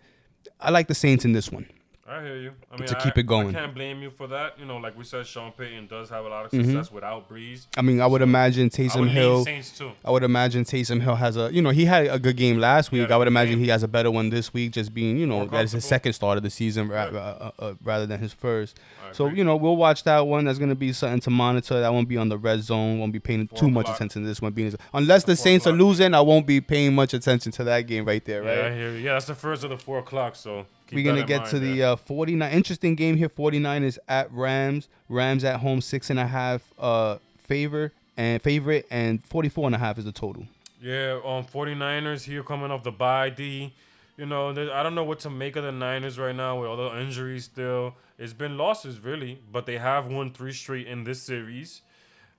I 0.60 0.70
like 0.70 0.88
the 0.88 0.94
Saints 0.94 1.24
in 1.24 1.32
this 1.32 1.50
one. 1.50 1.66
I 2.10 2.22
hear 2.22 2.36
you. 2.36 2.52
I 2.72 2.76
mean, 2.78 2.88
To 2.88 2.98
I- 2.98 3.02
keep 3.02 3.18
it 3.18 3.24
going. 3.24 3.48
I 3.54 3.60
can't 3.60 3.74
blame 3.74 4.00
you 4.02 4.08
for 4.10 4.26
that. 4.28 4.58
You 4.58 4.64
know, 4.64 4.78
like 4.78 4.96
we 4.96 5.04
said, 5.04 5.26
Sean 5.26 5.52
Payton 5.52 5.88
does 5.88 6.08
have 6.08 6.24
a 6.24 6.28
lot 6.28 6.46
of 6.46 6.50
Mhm. 6.52 6.64
success 6.64 6.90
without 6.90 7.28
Brees. 7.28 7.66
I 7.76 7.82
mean, 7.82 8.00
I 8.00 8.06
would 8.06 8.22
imagine 8.22 8.62
I 8.62 8.64
would 8.64 8.72
Taysom 8.72 9.08
Hill. 9.10 9.44
Saints 9.44 9.76
too. 9.76 9.90
I 10.02 10.10
would 10.10 10.22
imagine 10.22 10.64
Taysom 10.64 11.02
Hill 11.02 11.16
has 11.16 11.36
a, 11.36 11.52
you 11.52 11.60
know, 11.60 11.68
he 11.68 11.84
had 11.84 12.06
a 12.06 12.18
good 12.18 12.36
game 12.38 12.58
last 12.58 12.92
week. 12.92 13.10
I 13.10 13.16
would 13.18 13.28
imagine 13.28 13.56
game. 13.56 13.64
he 13.64 13.68
has 13.70 13.82
a 13.82 13.88
better 13.88 14.10
one 14.10 14.30
this 14.30 14.54
week, 14.54 14.72
just 14.72 14.94
being, 14.94 15.18
you 15.18 15.26
know, 15.26 15.44
that 15.48 15.64
is 15.66 15.72
his 15.72 15.84
second 15.84 16.14
start 16.14 16.38
of 16.38 16.42
the 16.44 16.50
season 16.50 16.88
ra- 16.88 17.10
Yeah. 17.12 17.18
uh, 17.18 17.50
uh, 17.58 17.74
rather 17.84 18.06
than 18.06 18.20
his 18.20 18.32
first. 18.32 18.78
So 19.12 19.28
you 19.28 19.44
know, 19.44 19.56
we'll 19.56 19.76
watch 19.76 20.04
that 20.04 20.26
one. 20.26 20.44
That's 20.46 20.58
gonna 20.58 20.74
be 20.74 20.92
something 20.94 21.20
to 21.20 21.30
monitor. 21.30 21.80
That 21.80 21.92
won't 21.92 22.08
be 22.08 22.16
on 22.16 22.28
the 22.30 22.38
red 22.38 22.62
zone. 22.62 22.98
Won't 23.00 23.12
be 23.12 23.18
paying 23.20 23.48
Four 23.48 23.58
too 23.58 23.70
much 23.70 23.88
attention 23.88 24.22
to 24.22 24.28
this 24.28 24.40
one. 24.40 24.52
Being 24.52 24.74
unless 24.94 25.24
the 25.24 25.36
Saints 25.36 25.66
are 25.66 25.72
losing, 25.72 26.14
I 26.14 26.20
won't 26.22 26.46
be 26.46 26.60
paying 26.62 26.94
much 26.94 27.12
attention 27.12 27.52
to 27.52 27.64
that 27.64 27.82
game 27.86 28.04
right 28.06 28.24
there. 28.24 28.44
Yeah, 28.44 28.50
I 28.50 28.62
Right. 28.68 28.72
hear 28.78 28.90
you. 28.92 28.98
Yeah, 28.98 29.12
that's 29.14 29.26
the 29.26 29.34
first 29.34 29.62
of 29.64 29.68
the 29.70 29.76
four 29.78 29.98
o'clock. 29.98 30.36
So 30.36 30.66
We're 30.92 31.04
gonna 31.04 31.26
get 31.26 31.40
mind, 31.40 31.50
to 31.50 31.58
the 31.58 31.82
uh, 31.82 31.96
49. 31.96 32.52
Interesting 32.52 32.94
game 32.94 33.16
here. 33.16 33.28
49 33.28 33.84
is 33.84 34.00
at 34.08 34.32
Rams. 34.32 34.88
Rams 35.08 35.44
at 35.44 35.60
home, 35.60 35.80
six 35.80 36.10
and 36.10 36.18
a 36.18 36.26
half 36.26 36.62
uh, 36.78 37.18
favor. 37.38 37.92
and 38.16 38.42
favorite, 38.42 38.86
and 38.90 39.22
44 39.24 39.66
and 39.66 39.74
a 39.74 39.78
half 39.78 39.98
is 39.98 40.04
the 40.04 40.12
total. 40.12 40.46
Yeah, 40.80 41.20
um, 41.24 41.44
49ers 41.44 42.24
here 42.24 42.42
coming 42.42 42.70
off 42.70 42.84
the 42.84 42.92
bye, 42.92 43.30
D. 43.30 43.72
You 44.16 44.26
know, 44.26 44.50
I 44.50 44.82
don't 44.82 44.94
know 44.94 45.04
what 45.04 45.20
to 45.20 45.30
make 45.30 45.56
of 45.56 45.62
the 45.62 45.72
Niners 45.72 46.18
right 46.18 46.34
now 46.34 46.60
with 46.60 46.68
all 46.68 46.76
the 46.76 47.00
injuries 47.00 47.44
still. 47.44 47.94
It's 48.18 48.32
been 48.32 48.58
losses, 48.58 48.98
really, 48.98 49.38
but 49.52 49.66
they 49.66 49.78
have 49.78 50.06
won 50.06 50.32
three 50.32 50.52
straight 50.52 50.88
in 50.88 51.04
this 51.04 51.22
series. 51.22 51.82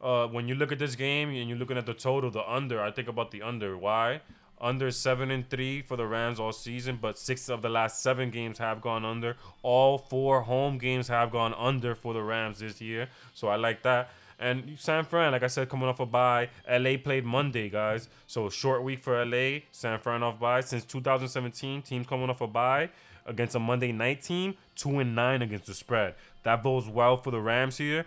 Uh, 0.02 0.28
when 0.28 0.48
you 0.48 0.56
look 0.56 0.72
at 0.72 0.80
this 0.80 0.96
game 0.96 1.30
and 1.30 1.50
you're 1.50 1.58
looking 1.58 1.78
at 1.78 1.86
the 1.86 1.94
total, 1.94 2.30
the 2.32 2.50
under, 2.50 2.82
I 2.82 2.92
think 2.92 3.08
about 3.08 3.32
the 3.32 3.42
under. 3.42 3.78
Why? 3.78 4.22
Under 4.62 4.92
seven 4.92 5.32
and 5.32 5.50
three 5.50 5.82
for 5.82 5.96
the 5.96 6.06
Rams 6.06 6.40
all 6.40 6.52
season, 6.52 6.98
but 7.02 7.18
six 7.18 7.50
of 7.50 7.62
the 7.62 7.70
last 7.70 8.02
seven 8.02 8.30
games 8.30 8.58
have 8.58 8.82
gone 8.82 9.06
under. 9.06 9.38
All 9.64 9.98
four 9.98 10.42
home 10.42 10.78
games 10.78 11.08
have 11.08 11.32
gone 11.32 11.54
under 11.58 11.96
for 11.96 12.14
the 12.14 12.22
Rams 12.22 12.60
this 12.60 12.82
year, 12.82 13.08
so 13.34 13.48
I 13.48 13.56
like 13.56 13.84
that. 13.84 14.10
And 14.38 14.78
San 14.80 15.04
Fran, 15.06 15.32
like 15.34 15.44
I 15.44 15.48
said, 15.48 15.68
coming 15.70 15.88
off 15.90 16.00
a 16.00 16.06
bye. 16.06 16.50
LA 16.70 16.96
played 16.98 17.26
Monday, 17.26 17.70
guys. 17.70 18.08
So 18.28 18.50
short 18.50 18.84
week 18.84 19.00
for 19.00 19.24
LA. 19.26 19.60
San 19.72 20.00
Fran 20.00 20.24
off 20.24 20.40
bye. 20.40 20.62
Since 20.62 20.86
2017, 20.86 21.82
teams 21.82 22.08
coming 22.08 22.30
off 22.30 22.40
a 22.42 22.48
bye 22.48 22.90
against 23.26 23.56
a 23.56 23.60
Monday 23.60 23.92
night 23.92 24.22
team, 24.24 24.56
two 24.76 25.00
and 25.00 25.14
nine 25.16 25.42
against 25.42 25.66
the 25.68 25.74
spread. 25.74 26.16
That 26.44 26.64
bodes 26.64 26.88
well 26.88 27.18
for 27.18 27.32
the 27.32 27.40
Rams 27.42 27.78
here. 27.78 28.06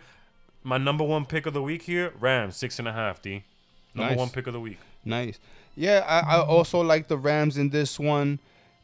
My 0.62 0.78
number 0.78 1.04
one 1.04 1.26
pick 1.26 1.44
of 1.46 1.52
the 1.54 1.62
week 1.62 1.82
here, 1.82 2.12
Rams, 2.18 2.56
six 2.56 2.78
and 2.78 2.88
a 2.88 2.92
half, 2.92 3.20
D. 3.20 3.44
Number 3.94 4.10
Nice. 4.10 4.18
one 4.18 4.28
pick 4.30 4.46
of 4.46 4.52
the 4.54 4.60
week. 4.60 4.78
Nice. 5.04 5.38
Yeah, 5.74 6.04
I, 6.06 6.36
I 6.36 6.40
also 6.40 6.80
like 6.80 7.08
the 7.08 7.16
Rams 7.18 7.56
in 7.56 7.70
this 7.70 7.98
one. 7.98 8.38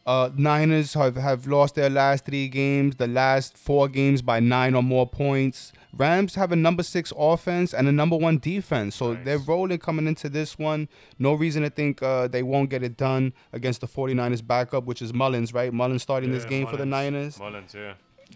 Uh, 0.06 0.30
Niners 0.34 0.94
have, 0.94 1.16
have 1.16 1.46
lost 1.46 1.74
their 1.74 1.90
last 1.90 2.24
three 2.24 2.48
games, 2.48 2.96
the 2.96 3.06
last 3.06 3.58
four 3.58 3.88
games 3.88 4.22
by 4.22 4.40
nine 4.40 4.74
or 4.74 4.82
more 4.82 5.06
points. 5.06 5.70
Rams 5.94 6.34
have 6.34 6.50
a 6.50 6.56
number 6.56 6.82
six 6.82 7.12
offense 7.18 7.74
and 7.74 7.86
a 7.88 7.92
number 7.92 8.16
one 8.16 8.38
defense, 8.38 8.94
so 8.96 9.12
Nice. 9.12 9.24
they're 9.26 9.38
rolling 9.38 9.78
coming 9.78 10.06
into 10.06 10.30
this 10.30 10.58
one. 10.58 10.88
No 11.18 11.34
reason 11.34 11.62
to 11.62 11.68
think 11.68 12.02
uh, 12.02 12.26
they 12.26 12.42
won't 12.42 12.70
get 12.70 12.82
it 12.82 12.96
done 12.96 13.34
against 13.52 13.82
the 13.82 13.86
49ers 13.86 14.46
backup, 14.46 14.84
which 14.84 15.02
is 15.02 15.12
Mullens, 15.12 15.52
right? 15.52 15.74
Mullens 15.74 16.02
starting 16.02 16.32
this 16.32 16.44
Yeah, 16.44 16.48
game 16.50 16.66
for 16.68 16.78
the 16.78 16.86
Niners. 16.86 17.38
Mullens, 17.38 17.74
yeah. 17.74 17.92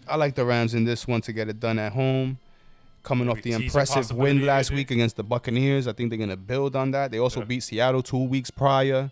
I 0.07 0.15
like 0.17 0.35
the 0.35 0.45
Rams 0.45 0.75
in 0.75 0.83
this 0.83 1.07
one 1.07 1.21
to 1.21 1.33
get 1.33 1.49
it 1.49 1.59
done 1.59 1.79
at 1.79 1.93
home. 1.93 2.37
Coming 3.03 3.27
off 3.29 3.41
the 3.41 3.51
impressive 3.51 4.11
win 4.15 4.45
last 4.45 4.71
week 4.71 4.89
against 4.89 5.17
the 5.17 5.23
Buccaneers, 5.23 5.87
I 5.87 5.93
think 5.93 6.09
they're 6.09 6.17
gonna 6.19 6.37
build 6.37 6.75
on 6.75 6.91
that. 6.91 7.11
They 7.11 7.19
also 7.19 7.41
Yeah. 7.41 7.45
beat 7.47 7.63
Seattle 7.63 8.01
two 8.01 8.17
weeks 8.23 8.49
prior. 8.49 9.11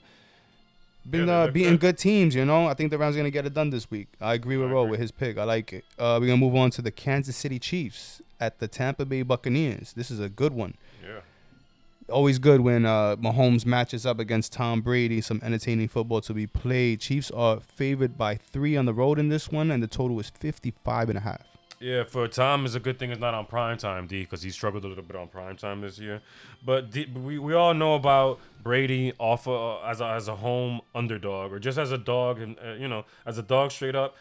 Been 1.10 1.26
they 1.26 1.34
uh, 1.34 1.48
beating 1.48 1.72
good. 1.74 1.80
good 1.82 1.98
teams, 1.98 2.36
you 2.36 2.46
know. 2.46 2.68
I 2.68 2.74
think 2.74 2.92
the 2.92 2.98
Rams 2.98 3.16
are 3.16 3.20
gonna 3.20 3.32
get 3.32 3.46
it 3.46 3.54
done 3.54 3.70
this 3.70 3.90
week. 3.92 4.08
I 4.22 4.34
agree 4.36 4.56
with 4.56 4.70
I 4.70 4.72
Ro 4.74 4.82
agree. 4.84 4.92
with 4.92 5.00
his 5.02 5.12
pick. 5.12 5.38
I 5.38 5.44
like 5.44 5.74
it. 5.74 5.84
Uh, 6.00 6.18
we're 6.22 6.28
gonna 6.28 6.38
move 6.38 6.56
on 6.56 6.70
to 6.72 6.82
the 6.82 6.92
Kansas 6.92 7.36
City 7.36 7.60
Chiefs 7.60 8.22
at 8.40 8.60
the 8.60 8.68
Tampa 8.68 9.04
Bay 9.06 9.24
Buccaneers. 9.24 9.94
This 9.94 10.10
is 10.12 10.20
a 10.20 10.30
good 10.30 10.54
one. 10.54 10.76
Yeah. 11.04 11.20
Always 12.08 12.40
good 12.40 12.62
when 12.62 12.86
uh, 12.86 13.16
Mahomes 13.18 13.66
matches 13.66 14.06
up 14.06 14.20
against 14.20 14.54
Tom 14.54 14.82
Brady. 14.82 15.22
Some 15.22 15.40
entertaining 15.44 15.88
football 15.88 16.22
to 16.22 16.34
be 16.34 16.46
played. 16.48 17.00
Chiefs 17.00 17.32
are 17.32 17.60
favored 17.60 18.18
by 18.18 18.36
three 18.36 18.78
on 18.78 18.86
the 18.86 18.94
road 18.94 19.18
in 19.20 19.30
this 19.30 19.50
one, 19.52 19.72
and 19.72 19.82
the 19.82 19.88
total 19.88 20.20
is 20.20 20.30
55 20.30 21.10
and 21.10 21.18
a 21.18 21.22
half. 21.22 21.42
Yeah, 21.82 22.04
for 22.04 22.28
Tom, 22.28 22.66
it's 22.66 22.76
a 22.76 22.80
good 22.80 23.00
thing 23.00 23.10
it's 23.10 23.20
not 23.20 23.34
on 23.34 23.48
prime 23.48 23.76
time, 23.80 24.06
D, 24.06 24.22
because 24.22 24.44
he 24.44 24.52
struggled 24.52 24.86
a 24.86 24.88
little 24.88 25.04
bit 25.04 25.16
on 25.16 25.30
prime 25.30 25.58
time 25.58 25.82
this 25.82 25.98
year. 25.98 26.22
But 26.64 26.92
D, 26.92 27.06
we, 27.06 27.40
we 27.40 27.56
all 27.56 27.74
know 27.74 27.96
about 27.96 28.40
Brady 28.62 29.14
off 29.18 29.48
uh, 29.48 29.80
as 29.80 30.00
a, 30.00 30.06
as 30.06 30.28
a 30.28 30.36
home 30.36 30.82
underdog 30.94 31.52
or 31.52 31.58
just 31.58 31.80
as 31.80 31.92
a 31.92 31.98
dog, 31.98 32.40
and 32.40 32.56
uh, 32.64 32.74
you 32.74 32.88
know, 32.88 33.06
as 33.26 33.40
a 33.40 33.42
dog 33.42 33.72
straight 33.72 33.96
up. 33.96 34.16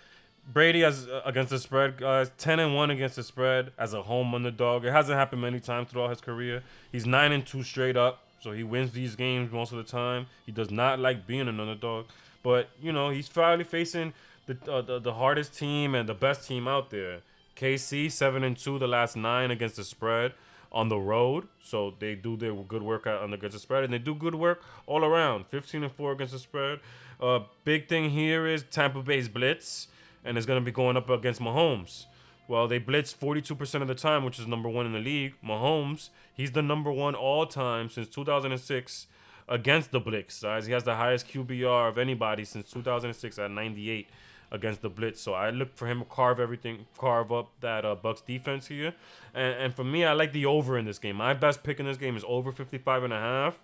Brady 0.51 0.85
as 0.85 1.07
uh, 1.07 1.21
against 1.27 1.51
the 1.51 1.59
spread, 1.59 1.99
guys, 1.99 2.31
ten 2.39 2.61
and 2.61 2.75
one 2.75 2.91
against 2.91 3.17
the 3.17 3.23
spread 3.23 3.73
as 3.79 3.93
a 3.93 4.01
home 4.01 4.35
underdog. 4.35 4.87
It 4.87 4.93
hasn't 4.93 5.19
happened 5.19 5.43
many 5.43 5.61
times 5.61 5.91
throughout 5.91 6.09
his 6.09 6.23
career. 6.23 6.63
He's 6.91 7.05
nine 7.05 7.31
and 7.31 7.47
two 7.47 7.63
straight 7.63 7.97
up, 7.97 8.25
so 8.41 8.53
he 8.53 8.65
wins 8.65 8.93
these 8.93 9.17
games 9.17 9.53
most 9.53 9.71
of 9.71 9.77
the 9.77 9.85
time. 9.85 10.29
He 10.47 10.53
does 10.53 10.71
not 10.71 10.99
like 10.99 11.27
being 11.27 11.47
an 11.47 11.61
underdog, 11.61 12.07
but 12.43 12.71
you 12.81 12.91
know 12.91 13.11
he's 13.11 13.29
finally 13.29 13.65
facing 13.65 14.15
the 14.47 14.57
uh, 14.67 14.81
the, 14.81 14.99
the 14.99 15.13
hardest 15.13 15.55
team 15.59 15.95
and 15.95 16.09
the 16.09 16.15
best 16.15 16.49
team 16.49 16.67
out 16.67 16.89
there. 16.89 17.21
KC 17.61 18.11
seven 18.11 18.43
and 18.43 18.57
two 18.57 18.79
the 18.79 18.87
last 18.87 19.17
nine 19.17 19.51
against 19.51 19.77
the 19.77 19.85
spread 19.85 20.33
on 20.73 20.89
the 20.89 20.99
road, 20.99 21.49
so 21.63 21.95
they 21.99 22.15
do 22.15 22.37
their 22.37 22.55
good 22.55 22.83
work 22.83 23.07
on 23.07 23.31
the 23.31 23.37
against 23.37 23.55
the 23.55 23.61
spread, 23.61 23.85
and 23.85 23.93
they 23.93 23.99
do 23.99 24.15
good 24.15 24.35
work 24.35 24.63
all 24.87 25.05
around. 25.05 25.47
Fifteen 25.47 25.83
and 25.83 25.93
four 25.93 26.13
against 26.13 26.33
the 26.33 26.39
spread. 26.39 26.81
Uh, 27.21 27.41
big 27.65 27.87
thing 27.89 28.11
here 28.11 28.47
is 28.47 28.65
Tampa 28.71 29.03
Bay's 29.03 29.29
blitz, 29.29 29.89
and 30.25 30.39
it's 30.39 30.47
gonna 30.47 30.63
be 30.63 30.71
going 30.71 30.97
up 30.97 31.11
against 31.11 31.41
Mahomes. 31.41 32.07
Well, 32.49 32.67
they 32.67 32.79
blitz 32.79 33.13
42% 33.15 33.81
of 33.81 33.87
the 33.87 33.95
time, 33.95 34.25
which 34.25 34.41
is 34.41 34.47
number 34.49 34.69
one 34.69 34.85
in 34.85 34.93
the 34.93 34.99
league. 34.99 35.35
Mahomes, 35.45 36.09
he's 36.35 36.51
the 36.51 36.63
number 36.63 36.91
one 36.91 37.15
all 37.15 37.47
time 37.47 37.89
since 37.89 38.09
2006 38.09 39.07
against 39.49 39.93
the 39.93 40.01
blitz. 40.01 40.43
Guys, 40.43 40.67
he 40.67 40.73
has 40.73 40.83
the 40.83 40.97
highest 40.97 41.29
QBR 41.29 41.91
of 41.91 41.97
anybody 41.97 42.45
since 42.45 42.69
2006 42.73 43.39
at 43.39 43.53
98 43.53 44.09
against 44.51 44.83
the 44.83 44.89
blitz. 44.89 45.21
So 45.21 45.35
I 45.35 45.51
look 45.51 45.77
for 45.77 45.87
him 45.87 46.01
to 46.01 46.05
carve 46.05 46.41
everything, 46.41 46.87
carve 46.99 47.33
up 47.33 47.51
that 47.61 47.85
uh, 47.85 47.95
Bucks 47.95 48.21
defense 48.21 48.67
here. 48.67 48.95
And, 49.35 49.55
and 49.55 49.75
for 49.75 49.85
me, 49.85 50.05
I 50.05 50.13
like 50.13 50.33
the 50.33 50.47
over 50.47 50.79
in 50.79 50.85
this 50.85 50.99
game. 50.99 51.17
My 51.17 51.35
best 51.35 51.63
pick 51.63 51.81
in 51.81 51.87
this 51.87 51.97
game 51.97 52.17
is 52.17 52.25
over 52.27 52.53
55 52.53 53.05
and 53.05 53.13
a 53.13 53.19
half. 53.19 53.61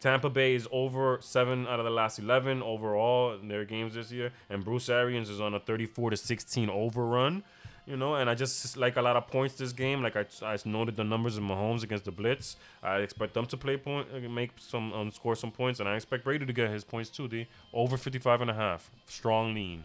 Tampa 0.00 0.30
Bay 0.30 0.54
is 0.54 0.66
over 0.72 1.18
seven 1.20 1.66
out 1.66 1.78
of 1.78 1.84
the 1.84 1.90
last 1.90 2.18
11 2.18 2.62
overall 2.62 3.34
in 3.34 3.48
their 3.48 3.66
games 3.66 3.94
this 3.94 4.10
year. 4.10 4.32
And 4.48 4.64
Bruce 4.64 4.88
Arians 4.88 5.28
is 5.28 5.40
on 5.40 5.54
a 5.54 5.60
34 5.60 6.10
to 6.10 6.16
16 6.16 6.70
overrun. 6.70 7.42
You 7.86 7.96
know, 7.96 8.14
and 8.14 8.30
I 8.30 8.34
just 8.34 8.76
like 8.76 8.96
a 8.96 9.02
lot 9.02 9.16
of 9.16 9.26
points 9.26 9.56
this 9.56 9.72
game. 9.72 10.02
Like 10.02 10.14
I, 10.16 10.24
I 10.42 10.56
noted 10.64 10.96
the 10.96 11.04
numbers 11.04 11.36
of 11.36 11.42
Mahomes 11.42 11.82
against 11.82 12.04
the 12.04 12.12
Blitz. 12.12 12.56
I 12.82 12.98
expect 12.98 13.34
them 13.34 13.46
to 13.46 13.56
play 13.56 13.76
point, 13.76 14.06
uh, 14.14 14.28
make 14.28 14.52
some, 14.58 14.92
um, 14.92 15.10
score 15.10 15.34
some 15.34 15.50
points, 15.50 15.80
and 15.80 15.88
I 15.88 15.96
expect 15.96 16.24
Brady 16.24 16.46
to 16.46 16.52
get 16.52 16.70
his 16.70 16.84
points 16.84 17.10
too. 17.10 17.26
The 17.26 17.46
over 17.72 17.96
55 17.96 18.42
and 18.42 18.50
a 18.50 18.54
half, 18.54 18.90
strong 19.06 19.54
lean. 19.54 19.84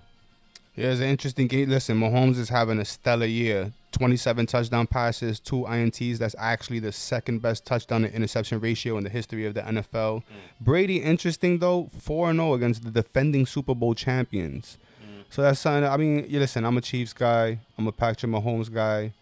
Yeah, 0.75 0.91
it's 0.91 0.99
an 0.99 1.07
interesting 1.07 1.47
game. 1.47 1.69
Listen, 1.69 1.99
Mahomes 1.99 2.37
is 2.37 2.49
having 2.49 2.79
a 2.79 2.85
stellar 2.85 3.25
year. 3.25 3.71
27 3.91 4.45
touchdown 4.45 4.87
passes, 4.87 5.39
two 5.39 5.63
INTs. 5.63 6.17
That's 6.17 6.35
actually 6.37 6.79
the 6.79 6.91
second 6.91 7.41
best 7.41 7.65
touchdown 7.65 8.01
to 8.01 8.13
interception 8.13 8.59
ratio 8.59 8.97
in 8.97 9.05
the 9.05 9.09
history 9.09 9.45
of 9.45 9.53
the 9.53 9.61
NFL. 9.61 10.17
Mm. 10.17 10.23
Brady, 10.59 10.97
interesting 11.01 11.59
though, 11.59 11.89
4 11.99 12.33
0 12.33 12.53
against 12.55 12.83
the 12.83 12.91
defending 12.91 13.45
Super 13.45 13.73
Bowl 13.73 13.93
champions. 13.95 14.77
Mm. 15.01 15.23
So 15.29 15.41
that's 15.43 15.61
something. 15.61 15.89
I 15.89 15.95
mean, 15.95 16.25
you 16.27 16.39
listen, 16.39 16.65
I'm 16.65 16.75
a 16.77 16.81
Chiefs 16.81 17.13
guy. 17.13 17.59
I'm 17.77 17.87
a 17.87 17.93
Patrick 17.93 18.29
Mahomes 18.29 18.71
guy. 18.73 19.13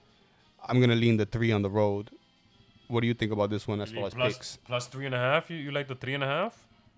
I'm 0.68 0.78
going 0.78 0.90
to 0.90 0.96
lean 0.96 1.18
the 1.18 1.26
three 1.28 1.52
on 1.52 1.62
the 1.62 1.70
road. 1.70 2.10
What 2.88 3.02
do 3.02 3.08
you 3.08 3.14
think 3.14 3.32
about 3.32 3.52
this 3.52 3.68
one 3.68 3.80
as 3.80 3.92
far 3.92 4.08
as 4.08 4.14
Plus- 4.16 4.34
picks? 4.34 4.58
plus 4.66 4.88
three 4.88 5.06
and 5.06 5.14
a 5.14 5.20
half. 5.20 5.52
You, 5.52 5.58
you 5.58 5.72
like 5.72 5.88
the 5.88 5.96
three 5.96 6.16
and 6.16 6.24
a 6.24 6.28
half? 6.28 6.58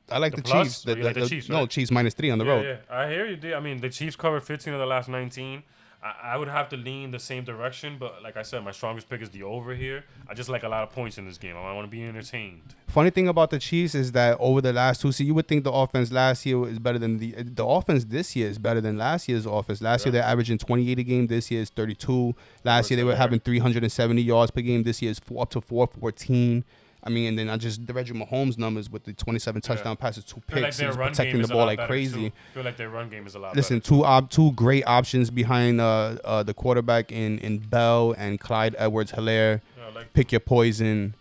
I 0.10 0.18
like 0.20 0.36
the 0.36 0.42
the, 0.42 0.44
plus? 0.44 0.68
Chiefs. 0.68 0.88
Or 0.88 0.92
oh, 0.92 0.96
you 0.96 1.04
like 1.04 1.16
the 1.16 1.28
Chiefs, 1.28 1.50
No, 1.50 1.60
right? 1.62 1.70
Chiefs 1.70 1.92
minus 1.92 2.14
three 2.14 2.30
on 2.30 2.38
the 2.38 2.46
yeah, 2.46 2.52
road. 2.52 2.66
yeah. 2.90 2.96
I 2.96 3.10
hear 3.10 3.26
you. 3.26 3.56
i 3.56 3.60
mean, 3.60 3.82
the 3.82 3.90
Chiefs 3.90 4.16
covered 4.16 4.44
15 4.44 4.74
of 4.74 4.80
the 4.80 4.86
last 4.86 5.10
19. 5.10 5.64
I, 6.04 6.34
I 6.34 6.38
would 6.38 6.48
have 6.48 6.70
to 6.70 6.78
lean 6.78 7.10
the 7.10 7.20
same 7.20 7.44
direction, 7.44 7.98
but 8.00 8.22
like 8.22 8.38
I 8.38 8.44
said, 8.44 8.64
my 8.64 8.72
strongest 8.72 9.10
pick 9.10 9.22
is 9.22 9.32
the 9.32 9.42
over 9.42 9.74
here. 9.74 10.06
I 10.30 10.36
just 10.36 10.50
like 10.50 10.62
a 10.62 10.70
lot 10.70 10.84
of 10.84 10.92
points 10.92 11.18
in 11.18 11.26
this 11.26 11.40
game. 11.40 11.58
I 11.58 11.74
want 11.74 11.88
to 11.88 11.92
be 11.92 12.04
entertained. 12.04 12.62
Funny 12.88 13.10
thing 13.10 13.28
about 13.28 13.50
the 13.50 13.58
Chiefs 13.58 13.96
is 13.96 14.12
that 14.12 14.38
over 14.40 14.62
the 14.62 14.72
last 14.72 15.02
two 15.02 15.12
seasons, 15.12 15.28
you 15.28 15.34
would 15.34 15.48
think 15.48 15.64
the 15.64 15.72
offense 15.72 16.12
last 16.12 16.46
year 16.46 16.68
is 16.68 16.78
better 16.78 17.00
than 17.00 17.18
the 17.18 17.32
the 17.32 17.66
offense 17.66 18.06
this 18.06 18.36
year 18.36 18.48
is 18.48 18.60
better 18.60 18.80
than 18.80 18.98
last 18.98 19.28
year's 19.28 19.48
offense. 19.48 19.82
Last 19.82 20.06
year 20.06 20.12
they're 20.12 20.24
averaging 20.24 20.60
28 20.60 21.00
a 21.00 21.04
game. 21.04 21.28
This 21.28 21.50
year 21.50 21.64
is 21.64 21.72
32. 21.72 22.36
Last 22.64 22.92
year 22.92 22.98
they 22.98 23.04
were 23.04 23.16
having 23.16 23.40
370 23.40 24.22
yards 24.22 24.52
per 24.52 24.62
game. 24.62 24.84
This 24.84 25.02
year 25.02 25.12
is 25.12 25.20
four, 25.20 25.42
up 25.42 25.50
to 25.52 25.62
414. 25.62 26.64
I 27.06 27.10
mean, 27.10 27.30
and 27.30 27.38
then 27.38 27.50
I 27.50 27.58
just 27.58 27.86
the 27.86 27.94
Reggie 27.94 28.14
Mahomes 28.14 28.58
numbers 28.58 28.90
with 28.90 29.04
the 29.04 29.14
27 29.14 29.62
touchdown 29.62 29.96
passes, 29.96 30.24
two 30.24 30.42
like 30.52 30.64
picks, 30.64 30.78
their 30.78 30.88
he's 30.88 30.98
protecting 30.98 31.42
the 31.42 31.48
ball 31.48 31.68
like 31.68 31.80
crazy. 31.86 32.30
Too. 32.30 32.36
I 32.52 32.54
feel 32.56 32.64
like 32.64 32.78
their 32.78 32.90
run 32.90 33.10
game 33.10 33.28
is 33.28 33.36
a 33.36 33.40
lot 33.40 33.56
Listen, 33.56 33.78
better. 33.78 33.88
two 33.88 34.04
op- 34.04 34.32
two 34.32 34.52
great 34.54 34.84
options 34.88 35.30
behind 35.30 35.80
uh, 35.80 36.18
uh 36.24 36.42
the 36.42 36.54
quarterback 36.54 37.12
in 37.12 37.38
in 37.40 37.60
Bell 37.60 38.16
and 38.18 38.40
Clyde 38.40 38.76
Edwards 38.80 39.12
Helaire 39.12 39.62
Yeah, 39.78 39.90
like 39.94 40.14
pick 40.14 40.32
your 40.32 40.40
poison. 40.40 41.14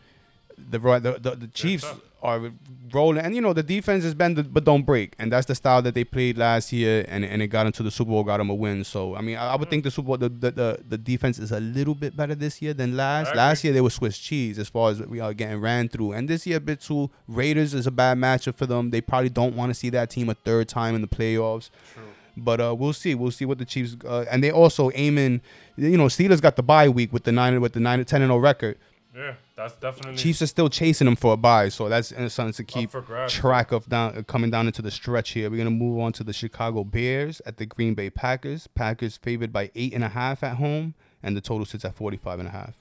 The 0.57 0.79
the, 0.79 1.18
the, 1.20 1.37
the 1.37 1.47
Chiefs. 1.49 1.85
Are 2.25 2.51
rolling, 2.93 3.23
and 3.23 3.35
you 3.35 3.41
know 3.41 3.53
the 3.53 3.63
defense 3.63 4.05
is 4.05 4.15
bend 4.15 4.53
but 4.53 4.65
don't 4.65 4.85
break, 4.85 5.15
and 5.19 5.31
that's 5.31 5.47
the 5.47 5.55
style 5.55 5.83
that 5.83 5.95
they 5.95 6.05
played 6.05 6.39
last 6.39 6.73
year, 6.73 7.05
and 7.09 7.25
and 7.25 7.43
it 7.43 7.49
got 7.49 7.67
into 7.67 7.83
the 7.83 7.91
Super 7.91 8.11
Bowl, 8.11 8.25
got 8.25 8.39
them 8.39 8.51
a 8.51 8.55
win. 8.55 8.83
So 8.83 9.15
I 9.15 9.21
mean, 9.21 9.37
I, 9.37 9.53
I 9.53 9.57
would 9.57 9.69
think 9.69 9.85
the 9.85 9.91
Super 9.91 10.07
Bowl, 10.07 10.17
the, 10.17 10.31
the 10.31 10.51
the 10.51 10.79
the 10.89 10.99
defense 10.99 11.39
is 11.39 11.53
a 11.53 11.61
little 11.61 11.95
bit 11.95 12.17
better 12.17 12.35
this 12.35 12.63
year 12.63 12.73
than 12.73 12.97
last. 12.97 13.35
Last 13.37 13.63
year 13.63 13.73
they 13.73 13.81
were 13.83 13.91
Swiss 13.91 14.19
cheese 14.19 14.59
as 14.59 14.69
far 14.69 14.91
as 14.91 15.01
we 15.01 15.21
are 15.21 15.35
getting 15.35 15.61
ran 15.61 15.89
through, 15.89 16.13
and 16.13 16.29
this 16.29 16.47
year 16.47 16.57
a 16.57 16.61
bit 16.61 16.81
too. 16.81 17.11
Raiders 17.29 17.75
is 17.75 17.87
a 17.87 17.91
bad 17.91 18.19
matchup 18.19 18.55
for 18.55 18.67
them. 18.67 18.91
They 18.91 19.01
probably 19.01 19.29
don't 19.29 19.55
want 19.55 19.71
to 19.71 19.75
see 19.75 19.91
that 19.91 20.11
team 20.11 20.29
a 20.31 20.35
third 20.35 20.69
time 20.69 20.95
in 20.95 21.03
the 21.03 21.09
playoffs. 21.09 21.71
True. 21.93 22.03
But 22.37 22.61
uh, 22.61 22.75
we'll 22.77 22.93
see. 22.93 23.15
We'll 23.15 23.31
see 23.31 23.45
what 23.45 23.59
the 23.59 23.65
Chiefs 23.65 23.97
uh, 24.05 24.25
and 24.31 24.43
they 24.43 24.51
also 24.51 24.91
aiming. 24.95 25.41
You 25.77 25.97
know, 25.97 26.07
Steelers 26.07 26.41
got 26.41 26.57
the 26.57 26.63
bye 26.63 26.89
week 26.89 27.13
with 27.13 27.25
the 27.25 27.33
nine 27.33 27.61
with 27.61 27.75
the 27.75 27.81
nine 27.81 28.05
ten 28.05 28.23
and 28.23 28.31
zero 28.31 28.39
record. 28.39 28.79
Yeah, 29.14 29.35
that's 29.55 29.74
definitely 29.77 30.16
Chiefs 30.16 30.42
are 30.42 30.46
still 30.48 30.68
chasing 30.68 31.05
them 31.05 31.14
for 31.14 31.35
a 31.35 31.37
bye, 31.37 31.68
so 31.68 31.88
that's 31.88 32.11
uh, 32.11 32.29
something 32.29 32.53
to 32.55 32.64
keep 32.64 32.90
track 33.29 33.70
of 33.70 33.88
down 33.88 34.18
uh, 34.18 34.22
coming 34.22 34.50
down 34.50 34.66
into 34.66 34.83
the 34.83 34.90
stretch 34.90 35.31
here. 35.31 35.48
We're 35.50 35.59
gonna 35.59 35.70
move 35.70 36.00
on 36.00 36.12
to 36.14 36.24
the 36.24 36.33
Chicago 36.33 36.83
Bears 36.83 37.40
at 37.46 37.57
the 37.59 37.66
Green 37.66 37.94
Bay 37.94 38.11
Packers. 38.11 38.66
Packers 38.66 39.16
favored 39.16 39.53
by 39.53 39.70
eight 39.77 39.94
and 39.94 40.03
a 40.03 40.09
half 40.09 40.42
at 40.42 40.57
home, 40.57 40.94
and 41.22 41.37
the 41.37 41.40
total 41.40 41.64
sits 41.64 41.85
at 41.85 41.94
45 41.94 42.40
and 42.40 42.48
a 42.48 42.53
half. 42.53 42.74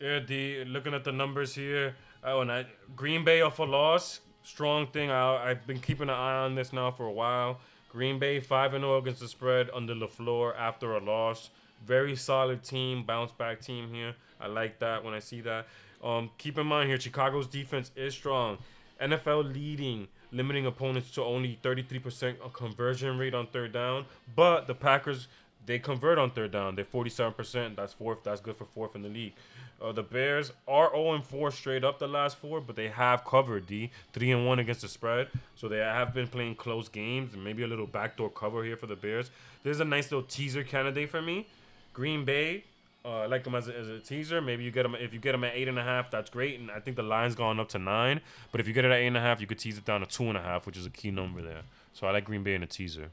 Yeah, 0.00 0.20
the 0.20 0.64
looking 0.66 0.94
at 0.94 1.02
the 1.02 1.12
numbers 1.12 1.54
here, 1.54 1.96
Oh, 2.24 2.40
and 2.40 2.52
I, 2.52 2.66
Green 2.94 3.24
Bay 3.24 3.40
off 3.40 3.58
a 3.58 3.64
loss, 3.64 4.20
strong 4.44 4.86
thing. 4.86 5.10
I, 5.10 5.50
I've 5.50 5.66
been 5.66 5.80
keeping 5.80 6.08
an 6.08 6.14
eye 6.14 6.44
on 6.44 6.54
this 6.54 6.72
now 6.72 6.92
for 6.92 7.06
a 7.06 7.12
while. 7.12 7.58
Green 7.88 8.18
Bay 8.18 8.38
five 8.38 8.74
and 8.74 8.82
zero 8.82 8.98
against 8.98 9.20
the 9.20 9.28
spread 9.28 9.68
under 9.74 9.94
Lafleur 9.94 10.54
after 10.56 10.94
a 10.94 11.00
loss. 11.00 11.50
Very 11.86 12.16
solid 12.16 12.62
team, 12.62 13.04
bounce 13.04 13.32
back 13.32 13.60
team 13.60 13.92
here. 13.92 14.14
I 14.40 14.46
like 14.46 14.78
that 14.80 15.04
when 15.04 15.14
I 15.14 15.18
see 15.18 15.40
that. 15.42 15.66
Um, 16.02 16.30
keep 16.38 16.58
in 16.58 16.66
mind 16.66 16.88
here, 16.88 16.98
Chicago's 16.98 17.46
defense 17.46 17.90
is 17.96 18.14
strong. 18.14 18.58
NFL 19.00 19.52
leading, 19.52 20.08
limiting 20.30 20.66
opponents 20.66 21.10
to 21.12 21.22
only 21.22 21.58
33% 21.62 22.36
conversion 22.52 23.18
rate 23.18 23.34
on 23.34 23.46
third 23.46 23.72
down. 23.72 24.06
But 24.34 24.66
the 24.66 24.74
Packers, 24.74 25.28
they 25.66 25.78
convert 25.78 26.18
on 26.18 26.30
third 26.30 26.52
down. 26.52 26.76
They're 26.76 26.84
47%. 26.84 27.76
That's 27.76 27.92
fourth. 27.92 28.24
That's 28.24 28.40
good 28.40 28.56
for 28.56 28.64
fourth 28.64 28.94
in 28.94 29.02
the 29.02 29.08
league. 29.08 29.34
Uh, 29.82 29.90
the 29.90 30.02
Bears 30.02 30.52
are 30.68 30.90
0 30.92 31.20
4 31.22 31.50
straight 31.50 31.82
up 31.82 31.98
the 31.98 32.06
last 32.06 32.36
four, 32.36 32.60
but 32.60 32.76
they 32.76 32.88
have 32.88 33.24
covered 33.24 33.66
D 33.66 33.90
three 34.12 34.30
and 34.30 34.46
one 34.46 34.60
against 34.60 34.82
the 34.82 34.88
spread. 34.88 35.26
So 35.56 35.66
they 35.66 35.78
have 35.78 36.14
been 36.14 36.28
playing 36.28 36.54
close 36.54 36.88
games 36.88 37.34
and 37.34 37.42
maybe 37.42 37.64
a 37.64 37.66
little 37.66 37.88
backdoor 37.88 38.30
cover 38.30 38.62
here 38.62 38.76
for 38.76 38.86
the 38.86 38.94
Bears. 38.94 39.32
There's 39.64 39.80
a 39.80 39.84
nice 39.84 40.12
little 40.12 40.26
teaser 40.26 40.62
candidate 40.62 41.10
for 41.10 41.20
me. 41.20 41.48
Green 41.92 42.24
Bay. 42.24 42.64
Uh, 43.04 43.22
I 43.22 43.26
like 43.26 43.42
them 43.42 43.56
as 43.56 43.66
a, 43.68 43.76
as 43.76 43.88
a 43.88 43.98
teaser. 43.98 44.40
Maybe 44.40 44.62
you 44.62 44.70
get 44.70 44.84
them 44.84 44.94
if 44.94 45.12
you 45.12 45.18
get 45.18 45.32
them 45.32 45.42
at 45.42 45.54
eight 45.54 45.66
and 45.66 45.78
a 45.78 45.82
half. 45.82 46.10
That's 46.10 46.30
great, 46.30 46.60
and 46.60 46.70
I 46.70 46.78
think 46.78 46.96
the 46.96 47.02
line's 47.02 47.34
gone 47.34 47.58
up 47.58 47.68
to 47.70 47.78
nine. 47.78 48.20
But 48.52 48.60
if 48.60 48.68
you 48.68 48.72
get 48.72 48.84
it 48.84 48.92
at 48.92 48.98
eight 48.98 49.08
and 49.08 49.16
a 49.16 49.20
half, 49.20 49.40
you 49.40 49.46
could 49.46 49.58
tease 49.58 49.76
it 49.76 49.84
down 49.84 50.00
to 50.00 50.06
two 50.06 50.24
and 50.24 50.36
a 50.36 50.42
half, 50.42 50.66
which 50.66 50.76
is 50.76 50.86
a 50.86 50.90
key 50.90 51.10
number 51.10 51.42
there. 51.42 51.62
So 51.92 52.06
I 52.06 52.12
like 52.12 52.24
Green 52.24 52.44
Bay 52.44 52.54
in 52.54 52.62
a 52.62 52.66
teaser. 52.66 53.10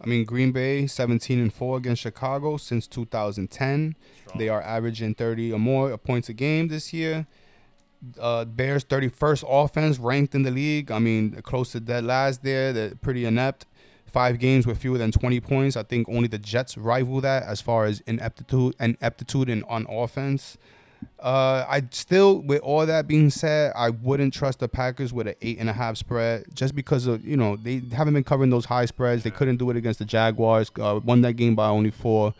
I 0.00 0.06
mean, 0.06 0.24
Green 0.24 0.52
Bay 0.52 0.86
17 0.86 1.40
and 1.40 1.52
4 1.52 1.78
against 1.78 2.02
Chicago 2.02 2.56
since 2.56 2.86
2010. 2.86 3.96
Strong. 4.26 4.38
They 4.38 4.48
are 4.48 4.62
averaging 4.62 5.14
30 5.14 5.52
or 5.52 5.58
more 5.58 5.96
points 5.98 6.28
a 6.28 6.32
game 6.32 6.68
this 6.68 6.92
year. 6.92 7.26
Uh, 8.20 8.44
Bears 8.44 8.84
31st 8.84 9.44
offense 9.48 9.98
ranked 9.98 10.36
in 10.36 10.42
the 10.42 10.52
league. 10.52 10.92
I 10.92 11.00
mean, 11.00 11.32
close 11.42 11.72
to 11.72 11.80
dead 11.80 12.04
last 12.04 12.44
there. 12.44 12.72
They're 12.72 12.94
pretty 12.94 13.24
inept. 13.24 13.66
Five 14.08 14.38
games 14.38 14.66
with 14.66 14.78
fewer 14.78 14.98
than 14.98 15.12
20 15.12 15.40
points. 15.40 15.76
I 15.76 15.82
think 15.82 16.08
only 16.08 16.28
the 16.28 16.38
Jets 16.38 16.76
rival 16.76 17.20
that 17.20 17.42
as 17.42 17.60
far 17.60 17.84
as 17.84 18.00
ineptitude 18.00 18.74
and 18.78 18.96
ineptitude 19.00 19.48
in 19.48 19.64
on 19.64 19.86
offense. 19.88 20.56
Uh, 21.20 21.64
I 21.68 21.82
still, 21.90 22.40
with 22.40 22.60
all 22.62 22.86
that 22.86 23.06
being 23.06 23.30
said, 23.30 23.72
I 23.76 23.90
wouldn't 23.90 24.34
trust 24.34 24.60
the 24.60 24.68
Packers 24.68 25.12
with 25.12 25.28
an 25.28 25.34
eight 25.42 25.58
and 25.58 25.68
a 25.68 25.72
half 25.72 25.96
spread 25.96 26.46
just 26.54 26.74
because 26.74 27.06
of 27.06 27.24
you 27.24 27.36
know 27.36 27.56
they 27.56 27.82
haven't 27.92 28.14
been 28.14 28.24
covering 28.24 28.50
those 28.50 28.64
high 28.64 28.86
spreads. 28.86 29.22
They 29.22 29.30
couldn't 29.30 29.56
do 29.56 29.70
it 29.70 29.76
against 29.76 29.98
the 29.98 30.04
Jaguars. 30.04 30.70
Uh, 30.78 31.00
won 31.04 31.20
that 31.22 31.34
game 31.34 31.54
by 31.54 31.68
only 31.68 31.90
four. 31.90 32.34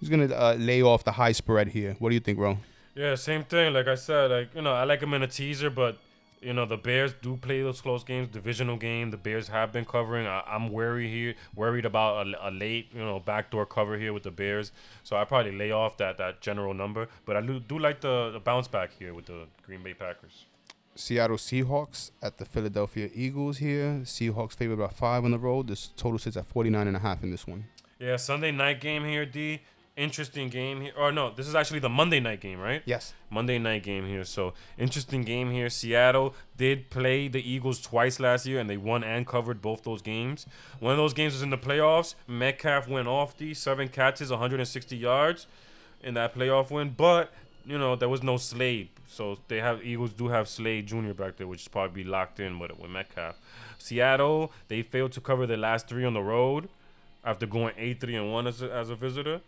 He's 0.00 0.08
gonna 0.08 0.34
uh, 0.34 0.56
lay 0.58 0.82
off 0.82 1.04
the 1.04 1.12
high 1.12 1.32
spread 1.32 1.68
here. 1.68 1.96
What 1.98 2.10
do 2.10 2.14
you 2.14 2.20
think, 2.20 2.38
Ro? 2.38 2.58
Yeah, 2.94 3.14
same 3.14 3.44
thing. 3.44 3.72
Like 3.72 3.88
I 3.88 3.94
said, 3.94 4.30
like 4.30 4.54
you 4.54 4.62
know, 4.62 4.72
I 4.72 4.84
like 4.84 5.00
them 5.00 5.14
in 5.14 5.22
a 5.22 5.26
teaser, 5.26 5.70
but 5.70 5.98
you 6.44 6.52
know 6.52 6.66
the 6.66 6.76
Bears 6.76 7.14
do 7.22 7.36
play 7.36 7.62
those 7.62 7.80
close 7.80 8.04
games, 8.04 8.28
divisional 8.28 8.76
game. 8.76 9.10
The 9.10 9.16
Bears 9.16 9.48
have 9.48 9.72
been 9.72 9.84
covering. 9.84 10.26
I, 10.26 10.42
I'm 10.46 10.70
worried 10.70 11.10
here, 11.10 11.34
worried 11.54 11.84
about 11.84 12.26
a, 12.26 12.48
a 12.48 12.50
late, 12.50 12.88
you 12.94 13.00
know, 13.00 13.18
backdoor 13.18 13.66
cover 13.66 13.96
here 13.96 14.12
with 14.12 14.24
the 14.24 14.30
Bears. 14.30 14.70
So 15.02 15.16
I 15.16 15.24
probably 15.24 15.56
lay 15.56 15.72
off 15.72 15.96
that 15.98 16.18
that 16.18 16.40
general 16.40 16.74
number. 16.74 17.08
But 17.24 17.36
I 17.36 17.40
do, 17.40 17.60
do 17.60 17.78
like 17.78 18.00
the, 18.00 18.30
the 18.32 18.40
bounce 18.40 18.68
back 18.68 18.90
here 18.98 19.14
with 19.14 19.26
the 19.26 19.46
Green 19.64 19.82
Bay 19.82 19.94
Packers. 19.94 20.44
Seattle 20.96 21.36
Seahawks 21.36 22.10
at 22.22 22.38
the 22.38 22.44
Philadelphia 22.44 23.10
Eagles 23.14 23.58
here. 23.58 24.02
Seahawks 24.04 24.52
favored 24.52 24.78
by 24.78 24.88
five 24.88 25.24
on 25.24 25.32
the 25.32 25.38
road. 25.38 25.66
This 25.66 25.90
total 25.96 26.18
sits 26.18 26.36
at 26.36 26.46
49 26.46 26.86
and 26.86 26.96
a 26.96 27.00
half 27.00 27.22
in 27.22 27.30
this 27.30 27.46
one. 27.46 27.64
Yeah, 27.98 28.16
Sunday 28.16 28.50
night 28.50 28.80
game 28.80 29.04
here, 29.04 29.24
D. 29.24 29.62
Interesting 29.96 30.48
game 30.48 30.80
here. 30.80 30.92
Or 30.98 31.12
no, 31.12 31.30
this 31.30 31.46
is 31.46 31.54
actually 31.54 31.78
the 31.78 31.88
Monday 31.88 32.18
night 32.18 32.40
game, 32.40 32.58
right? 32.58 32.82
Yes. 32.84 33.14
Monday 33.30 33.58
night 33.60 33.84
game 33.84 34.06
here. 34.06 34.24
So 34.24 34.52
interesting 34.76 35.22
game 35.22 35.52
here. 35.52 35.70
Seattle 35.70 36.34
did 36.56 36.90
play 36.90 37.28
the 37.28 37.48
Eagles 37.48 37.80
twice 37.80 38.18
last 38.18 38.44
year, 38.44 38.58
and 38.58 38.68
they 38.68 38.76
won 38.76 39.04
and 39.04 39.24
covered 39.24 39.62
both 39.62 39.84
those 39.84 40.02
games. 40.02 40.46
One 40.80 40.90
of 40.92 40.98
those 40.98 41.14
games 41.14 41.34
was 41.34 41.42
in 41.42 41.50
the 41.50 41.58
playoffs. 41.58 42.16
Metcalf 42.26 42.88
went 42.88 43.06
off 43.06 43.36
the 43.36 43.54
seven 43.54 43.88
catches, 43.88 44.30
160 44.30 44.96
yards 44.96 45.46
in 46.02 46.14
that 46.14 46.34
playoff 46.34 46.70
win, 46.70 46.94
but 46.96 47.32
you 47.64 47.78
know 47.78 47.96
there 47.96 48.08
was 48.08 48.22
no 48.22 48.36
Slay, 48.36 48.90
so 49.08 49.38
they 49.48 49.60
have 49.60 49.84
Eagles 49.84 50.12
do 50.12 50.28
have 50.28 50.48
Slay 50.48 50.82
Jr. 50.82 51.12
back 51.12 51.36
there, 51.36 51.46
which 51.46 51.62
is 51.62 51.68
probably 51.68 52.04
locked 52.04 52.38
in 52.40 52.58
with 52.58 52.78
with 52.78 52.90
Metcalf. 52.90 53.36
Seattle 53.78 54.52
they 54.68 54.82
failed 54.82 55.12
to 55.12 55.20
cover 55.20 55.46
the 55.46 55.56
last 55.56 55.88
three 55.88 56.04
on 56.04 56.14
the 56.14 56.22
road 56.22 56.68
after 57.24 57.46
going 57.46 57.74
eight 57.78 58.00
three 58.00 58.16
and 58.16 58.32
one 58.32 58.46
as 58.46 58.60
a, 58.60 58.70
as 58.72 58.90
a 58.90 58.96
visitor. 58.96 59.40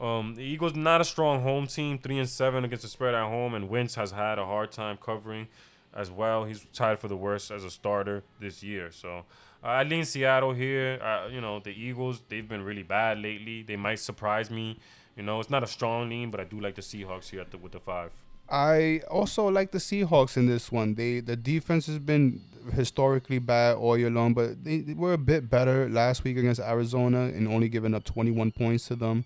Um, 0.00 0.34
the 0.34 0.42
Eagles 0.42 0.74
not 0.74 1.00
a 1.00 1.04
strong 1.04 1.42
home 1.42 1.66
team, 1.66 1.98
three 1.98 2.18
and 2.18 2.28
seven 2.28 2.64
against 2.64 2.82
the 2.82 2.88
spread 2.88 3.14
at 3.14 3.28
home, 3.28 3.54
and 3.54 3.68
Wentz 3.68 3.94
has 3.94 4.10
had 4.10 4.38
a 4.38 4.44
hard 4.44 4.72
time 4.72 4.96
covering 4.96 5.48
as 5.94 6.10
well. 6.10 6.44
He's 6.44 6.66
tied 6.72 6.98
for 6.98 7.08
the 7.08 7.16
worst 7.16 7.50
as 7.50 7.64
a 7.64 7.70
starter 7.70 8.22
this 8.40 8.62
year. 8.62 8.90
So 8.90 9.24
uh, 9.62 9.66
I 9.66 9.82
lean 9.84 10.04
Seattle 10.04 10.52
here. 10.52 11.00
Uh, 11.02 11.28
you 11.28 11.40
know 11.40 11.60
the 11.60 11.70
Eagles 11.70 12.22
they've 12.28 12.48
been 12.48 12.62
really 12.62 12.82
bad 12.82 13.18
lately. 13.18 13.62
They 13.62 13.76
might 13.76 14.00
surprise 14.00 14.50
me. 14.50 14.78
You 15.16 15.22
know 15.22 15.40
it's 15.40 15.50
not 15.50 15.62
a 15.62 15.66
strong 15.66 16.08
lean, 16.08 16.30
but 16.30 16.40
I 16.40 16.44
do 16.44 16.60
like 16.60 16.74
the 16.74 16.82
Seahawks 16.82 17.30
here 17.30 17.44
the, 17.48 17.58
with 17.58 17.72
the 17.72 17.80
five. 17.80 18.10
I 18.50 19.02
also 19.10 19.48
like 19.48 19.70
the 19.70 19.78
Seahawks 19.78 20.36
in 20.36 20.46
this 20.46 20.72
one. 20.72 20.94
They 20.94 21.20
the 21.20 21.36
defense 21.36 21.86
has 21.86 21.98
been 21.98 22.40
historically 22.72 23.38
bad 23.38 23.76
all 23.76 23.98
year 23.98 24.10
long, 24.10 24.34
but 24.34 24.62
they, 24.64 24.78
they 24.78 24.94
were 24.94 25.14
a 25.14 25.18
bit 25.18 25.50
better 25.50 25.88
last 25.88 26.24
week 26.24 26.36
against 26.36 26.60
Arizona 26.60 27.22
and 27.22 27.48
only 27.48 27.68
giving 27.68 27.94
up 27.94 28.04
21 28.04 28.52
points 28.52 28.86
to 28.88 28.96
them. 28.96 29.24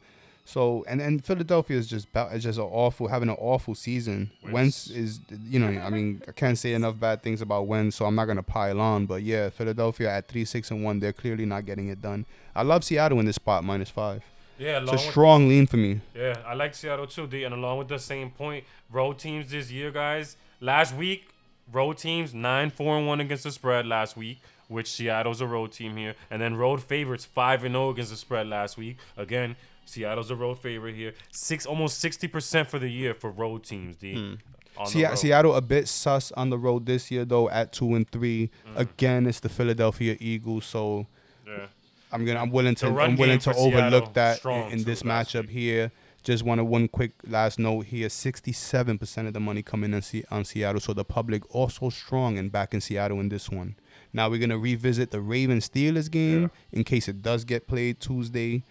So 0.48 0.84
and 0.88 1.02
and 1.02 1.24
Philadelphia 1.24 1.76
is 1.76 1.86
just 1.88 2.10
ba- 2.12 2.30
is 2.32 2.44
just 2.44 2.58
an 2.58 2.64
awful 2.64 3.08
having 3.08 3.28
an 3.28 3.36
awful 3.38 3.74
season. 3.74 4.30
Wentz 4.42 4.52
Wentz. 4.52 4.90
is 4.90 5.20
you 5.44 5.58
know 5.58 5.66
I 5.80 5.90
mean 5.90 6.22
I 6.28 6.32
can't 6.32 6.56
say 6.56 6.72
enough 6.72 6.98
bad 7.00 7.20
things 7.22 7.40
about 7.40 7.66
Wentz, 7.66 7.96
so 7.96 8.06
I'm 8.06 8.14
not 8.14 8.26
gonna 8.26 8.42
pile 8.44 8.80
on. 8.80 9.06
But 9.06 9.22
yeah, 9.24 9.50
Philadelphia 9.50 10.08
at 10.10 10.28
three 10.28 10.44
six 10.44 10.70
and 10.70 10.84
one, 10.84 11.00
they're 11.00 11.12
clearly 11.12 11.44
not 11.46 11.66
getting 11.66 11.88
it 11.88 12.00
done. 12.00 12.26
I 12.54 12.62
love 12.62 12.84
Seattle 12.84 13.18
in 13.18 13.26
this 13.26 13.36
spot 13.36 13.64
minus 13.64 13.90
five. 13.90 14.22
Yeah, 14.58 14.80
It's 14.82 14.92
a 14.92 14.98
strong 14.98 15.48
lean 15.48 15.66
for 15.66 15.76
me. 15.76 16.00
Yeah, 16.14 16.38
I 16.46 16.54
like 16.54 16.74
Seattle 16.74 17.06
too, 17.06 17.26
D. 17.26 17.44
And 17.44 17.52
along 17.52 17.76
with 17.78 17.88
the 17.88 17.98
same 17.98 18.30
point, 18.30 18.64
road 18.90 19.18
teams 19.18 19.50
this 19.50 19.70
year, 19.70 19.90
guys. 19.90 20.36
Last 20.60 20.94
week, 20.94 21.28
road 21.70 21.98
teams 21.98 22.32
nine 22.32 22.70
four 22.70 22.96
and 22.96 23.06
one 23.06 23.20
against 23.20 23.44
the 23.44 23.50
spread 23.50 23.84
last 23.86 24.16
week, 24.16 24.38
which 24.68 24.88
Seattle's 24.90 25.40
a 25.42 25.46
road 25.46 25.72
team 25.72 25.96
here, 25.96 26.14
and 26.30 26.40
then 26.40 26.54
road 26.56 26.82
favorites 26.82 27.24
five 27.24 27.64
and 27.64 27.74
zero 27.74 27.90
against 27.90 28.12
the 28.12 28.16
spread 28.16 28.46
last 28.46 28.78
week. 28.78 28.96
Again, 29.16 29.56
Seattle's 29.86 30.30
a 30.30 30.36
road 30.36 30.58
favorite 30.58 30.94
here. 30.94 31.14
Six 31.30 31.64
almost 31.64 31.98
sixty 31.98 32.28
percent 32.28 32.68
for 32.68 32.78
the 32.78 32.88
year 32.90 33.14
for 33.14 33.30
road 33.30 33.64
teams. 33.64 33.96
On 34.02 34.84
the 34.84 34.86
Se- 34.90 35.04
road. 35.04 35.18
Seattle 35.18 35.54
a 35.54 35.60
bit 35.62 35.88
sus 35.88 36.32
on 36.32 36.50
the 36.50 36.58
road 36.58 36.84
this 36.84 37.10
year 37.10 37.24
though 37.24 37.48
at 37.48 37.72
two 37.72 37.94
and 37.94 38.08
three. 38.10 38.50
Mm. 38.74 38.78
Again, 38.80 39.26
it's 39.26 39.40
the 39.40 39.48
Philadelphia 39.48 40.16
Eagles, 40.20 40.66
so 40.66 41.06
Yeah. 41.46 41.66
I'm 42.12 42.24
gonna 42.26 42.40
I'm 42.40 42.50
willing 42.50 42.74
to 42.76 42.86
I'm 43.00 43.16
willing 43.16 43.38
to 43.40 43.54
overlook 43.54 44.12
Seattle, 44.12 44.12
that 44.14 44.44
in, 44.72 44.78
in 44.80 44.84
this 44.84 45.02
matchup 45.02 45.42
week. 45.42 45.50
here. 45.50 45.92
Just 46.22 46.42
want 46.42 46.58
to 46.58 46.64
one 46.64 46.88
quick 46.88 47.12
last 47.28 47.58
note 47.60 47.86
here: 47.86 48.08
sixty-seven 48.08 48.98
percent 48.98 49.28
of 49.28 49.34
the 49.34 49.40
money 49.40 49.62
coming 49.62 49.94
in 49.94 50.02
Se- 50.02 50.24
on 50.30 50.44
Seattle, 50.44 50.80
so 50.80 50.92
the 50.92 51.04
public 51.04 51.54
also 51.54 51.88
strong 51.88 52.36
and 52.36 52.50
back 52.50 52.74
in 52.74 52.80
Seattle 52.80 53.20
in 53.20 53.28
this 53.28 53.48
one. 53.48 53.76
Now 54.12 54.28
we're 54.28 54.40
gonna 54.40 54.58
revisit 54.58 55.10
the 55.12 55.20
Ravens 55.20 55.68
Steelers 55.68 56.10
game 56.10 56.50
in 56.72 56.82
case 56.84 57.06
it 57.08 57.22
does 57.22 57.44
get 57.44 57.66
played 57.68 58.00
Tuesday. 58.00 58.62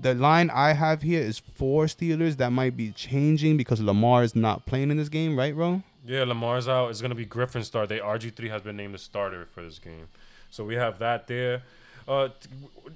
The 0.00 0.14
line 0.14 0.50
I 0.50 0.72
have 0.72 1.02
here 1.02 1.20
is 1.20 1.38
four 1.38 1.86
Steelers. 1.86 2.36
That 2.38 2.50
might 2.50 2.76
be 2.76 2.90
changing 2.92 3.56
because 3.56 3.80
Lamar 3.80 4.22
is 4.22 4.34
not 4.34 4.66
playing 4.66 4.90
in 4.90 4.96
this 4.96 5.08
game, 5.08 5.38
right, 5.38 5.54
Ro? 5.54 5.82
Yeah, 6.06 6.24
Lamar's 6.24 6.68
out. 6.68 6.90
It's 6.90 7.00
gonna 7.00 7.14
be 7.14 7.24
Griffin 7.24 7.62
start. 7.64 7.88
They 7.88 7.98
RG 7.98 8.34
three 8.34 8.48
has 8.50 8.62
been 8.62 8.76
named 8.76 8.94
the 8.94 8.98
starter 8.98 9.46
for 9.52 9.62
this 9.62 9.78
game, 9.78 10.08
so 10.50 10.64
we 10.64 10.74
have 10.74 10.98
that 10.98 11.26
there. 11.28 11.62
Uh, 12.06 12.28
t- 12.28 12.50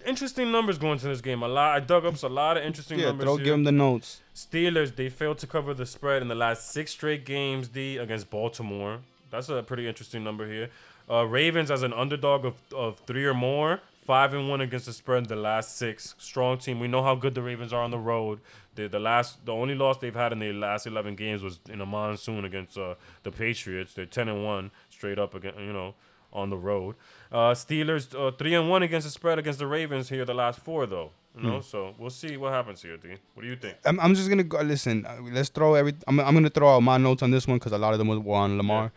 interesting 0.05 0.53
numbers 0.53 0.77
going 0.77 0.99
to 0.99 1.07
this 1.09 1.23
game. 1.23 1.43
A 1.43 1.49
lot. 1.49 1.75
I 1.77 1.81
dug 1.81 2.05
up 2.05 2.23
a 2.23 2.27
lot 2.27 2.59
of 2.59 2.63
interesting 2.65 2.99
Yeah, 2.99 3.07
numbers 3.07 3.25
throw 3.25 3.37
here. 3.37 3.45
give 3.47 3.53
them 3.55 3.65
the 3.65 3.73
notes. 3.73 4.21
Steelers 4.35 4.95
they 4.95 5.09
failed 5.09 5.39
to 5.39 5.47
cover 5.47 5.73
the 5.73 5.87
spread 5.87 6.21
in 6.21 6.29
the 6.29 6.35
last 6.35 6.71
six 6.71 6.91
straight 6.91 7.25
games. 7.25 7.69
D 7.69 7.97
against 7.97 8.29
Baltimore. 8.29 8.99
That's 9.31 9.49
a 9.49 9.63
pretty 9.63 9.89
interesting 9.89 10.23
number 10.25 10.47
here. 10.47 10.69
Uh, 11.11 11.25
Ravens 11.25 11.71
as 11.71 11.83
an 11.83 11.95
underdog 11.95 12.45
of, 12.45 12.55
of 12.75 12.99
three 13.07 13.25
or 13.25 13.33
more, 13.33 13.81
five 14.09 14.35
and 14.35 14.49
one 14.49 14.61
against 14.63 14.87
the 14.87 14.93
spread 14.93 15.19
in 15.25 15.29
the 15.29 15.37
last 15.37 15.77
six. 15.77 16.15
Strong 16.19 16.59
team. 16.59 16.81
We 16.81 16.89
know 16.89 17.03
how 17.09 17.15
good 17.15 17.35
the 17.35 17.43
Ravens 17.43 17.73
are 17.73 17.83
on 17.83 17.93
the 17.93 18.05
road. 18.13 18.41
The 18.75 18.89
the 18.89 19.03
last 19.11 19.45
the 19.45 19.53
only 19.53 19.75
loss 19.75 19.99
they've 19.99 20.21
had 20.25 20.33
in 20.33 20.41
the 20.41 20.53
last 20.53 20.87
eleven 20.87 21.15
games 21.15 21.43
was 21.43 21.61
in 21.69 21.81
a 21.81 21.87
monsoon 21.87 22.45
against 22.45 22.79
uh, 22.79 22.95
the 23.23 23.31
Patriots. 23.31 23.91
They're 23.95 24.07
ten 24.19 24.29
and 24.29 24.45
one 24.45 24.71
straight 24.91 25.19
up 25.25 25.35
again. 25.35 25.55
You 25.59 25.75
know. 25.81 25.95
On 26.31 26.51
the 26.51 26.59
road, 26.59 26.95
uh, 27.33 27.55
Steelers 27.55 28.15
uh, 28.15 28.31
three 28.39 28.55
and 28.55 28.69
one 28.69 28.83
against 28.83 29.07
the 29.07 29.11
spread 29.11 29.39
against 29.39 29.61
the 29.61 29.67
Ravens 29.67 30.11
here. 30.11 30.27
The 30.27 30.35
last 30.35 30.61
four 30.61 30.85
though, 30.85 31.11
you 31.35 31.43
know. 31.43 31.63
So 31.63 31.95
we'll 31.99 32.11
see 32.11 32.37
what 32.37 32.53
happens 32.53 32.83
here, 32.83 32.99
D. 32.99 33.17
What 33.33 33.45
do 33.45 33.49
you 33.49 33.57
think? 33.57 33.79
I'm, 33.87 33.99
I'm 33.99 34.15
just 34.15 34.29
gonna 34.29 34.45
go. 34.45 34.61
Listen, 34.61 35.07
uh, 35.07 35.17
let's 35.37 35.49
throw 35.49 35.73
every. 35.73 35.95
I'm, 36.07 36.21
I'm 36.21 36.35
gonna 36.35 36.51
throw 36.51 36.69
out 36.77 36.81
my 36.81 36.99
notes 36.99 37.23
on 37.23 37.31
this 37.31 37.47
one 37.49 37.57
because 37.57 37.73
a 37.73 37.79
lot 37.79 37.95
of 37.95 37.99
them 37.99 38.09
were 38.09 38.37
on 38.37 38.59
Lamar. 38.59 38.93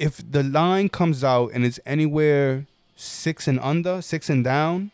If 0.00 0.14
the 0.28 0.42
line 0.42 0.88
comes 0.88 1.22
out 1.22 1.52
and 1.54 1.64
it's 1.64 1.78
anywhere 1.86 2.66
six 3.00 3.48
and 3.48 3.58
under, 3.60 4.02
six 4.02 4.28
and 4.30 4.44
down, 4.44 4.90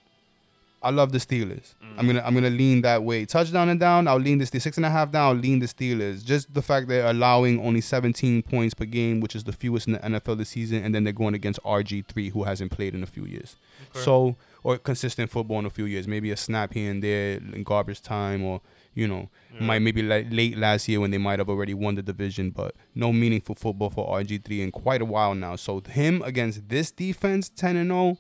I 0.83 0.91
love 0.91 1.11
the 1.11 1.19
Steelers. 1.19 1.75
I'm 1.99 2.05
mm. 2.05 2.09
gonna 2.09 2.23
I'm 2.25 2.35
gonna 2.35 2.51
lean 2.51 2.83
that 2.83 3.03
way. 3.03 3.25
Touchdown 3.25 3.69
and 3.69 3.81
down, 3.81 4.07
I'll 4.07 4.19
lean 4.19 4.39
the 4.39 4.45
Steelers. 4.45 4.63
Six 4.63 4.77
and 4.77 4.87
a 4.87 4.91
half 4.91 5.11
down, 5.11 5.29
I'll 5.37 5.43
lean 5.43 5.59
the 5.59 5.67
Steelers. 5.67 6.25
Just 6.25 6.53
the 6.55 6.63
fact 6.63 6.87
they're 6.87 7.11
allowing 7.11 7.61
only 7.67 7.81
17 7.81 8.43
points 8.43 8.75
per 8.75 8.85
game, 8.85 9.21
which 9.21 9.35
is 9.35 9.45
the 9.45 9.53
fewest 9.53 9.89
in 9.89 9.95
the 9.95 9.99
NFL 9.99 10.39
this 10.39 10.51
season, 10.51 10.85
and 10.85 10.95
then 10.95 11.03
they're 11.03 11.13
going 11.13 11.35
against 11.35 11.61
RG3, 11.65 12.31
who 12.31 12.45
hasn't 12.45 12.71
played 12.71 12.95
in 12.95 13.03
a 13.03 13.07
few 13.07 13.25
years. 13.25 13.57
Okay. 13.91 14.05
So 14.05 14.37
or 14.63 14.79
consistent 14.79 15.31
football 15.31 15.59
in 15.59 15.67
a 15.67 15.71
few 15.71 15.87
years. 15.87 16.07
Maybe 16.07 16.31
a 16.31 16.37
snap 16.37 16.73
here 16.73 16.91
and 16.91 17.03
there 17.03 17.39
in 17.39 17.63
garbage 17.65 18.03
time, 18.03 18.45
or 18.45 18.61
you 18.97 19.07
know, 19.07 19.29
might 19.61 19.79
maybe 19.79 20.03
like 20.03 20.27
late 20.31 20.59
last 20.59 20.89
year 20.89 20.99
when 21.01 21.13
they 21.13 21.19
might 21.19 21.39
have 21.39 21.49
already 21.49 21.75
won 21.75 21.95
the 21.95 22.03
division, 22.03 22.51
but 22.51 22.75
no 22.95 23.13
meaningful 23.13 23.55
football 23.55 23.91
for 23.91 24.09
RG3 24.19 24.61
in 24.61 24.71
quite 24.73 25.01
a 25.01 25.05
while 25.05 25.35
now. 25.35 25.55
So 25.55 25.81
him 25.81 26.23
against 26.23 26.69
this 26.69 26.91
defense, 26.91 27.49
10 27.49 27.77
and 27.77 27.91
0 27.91 28.19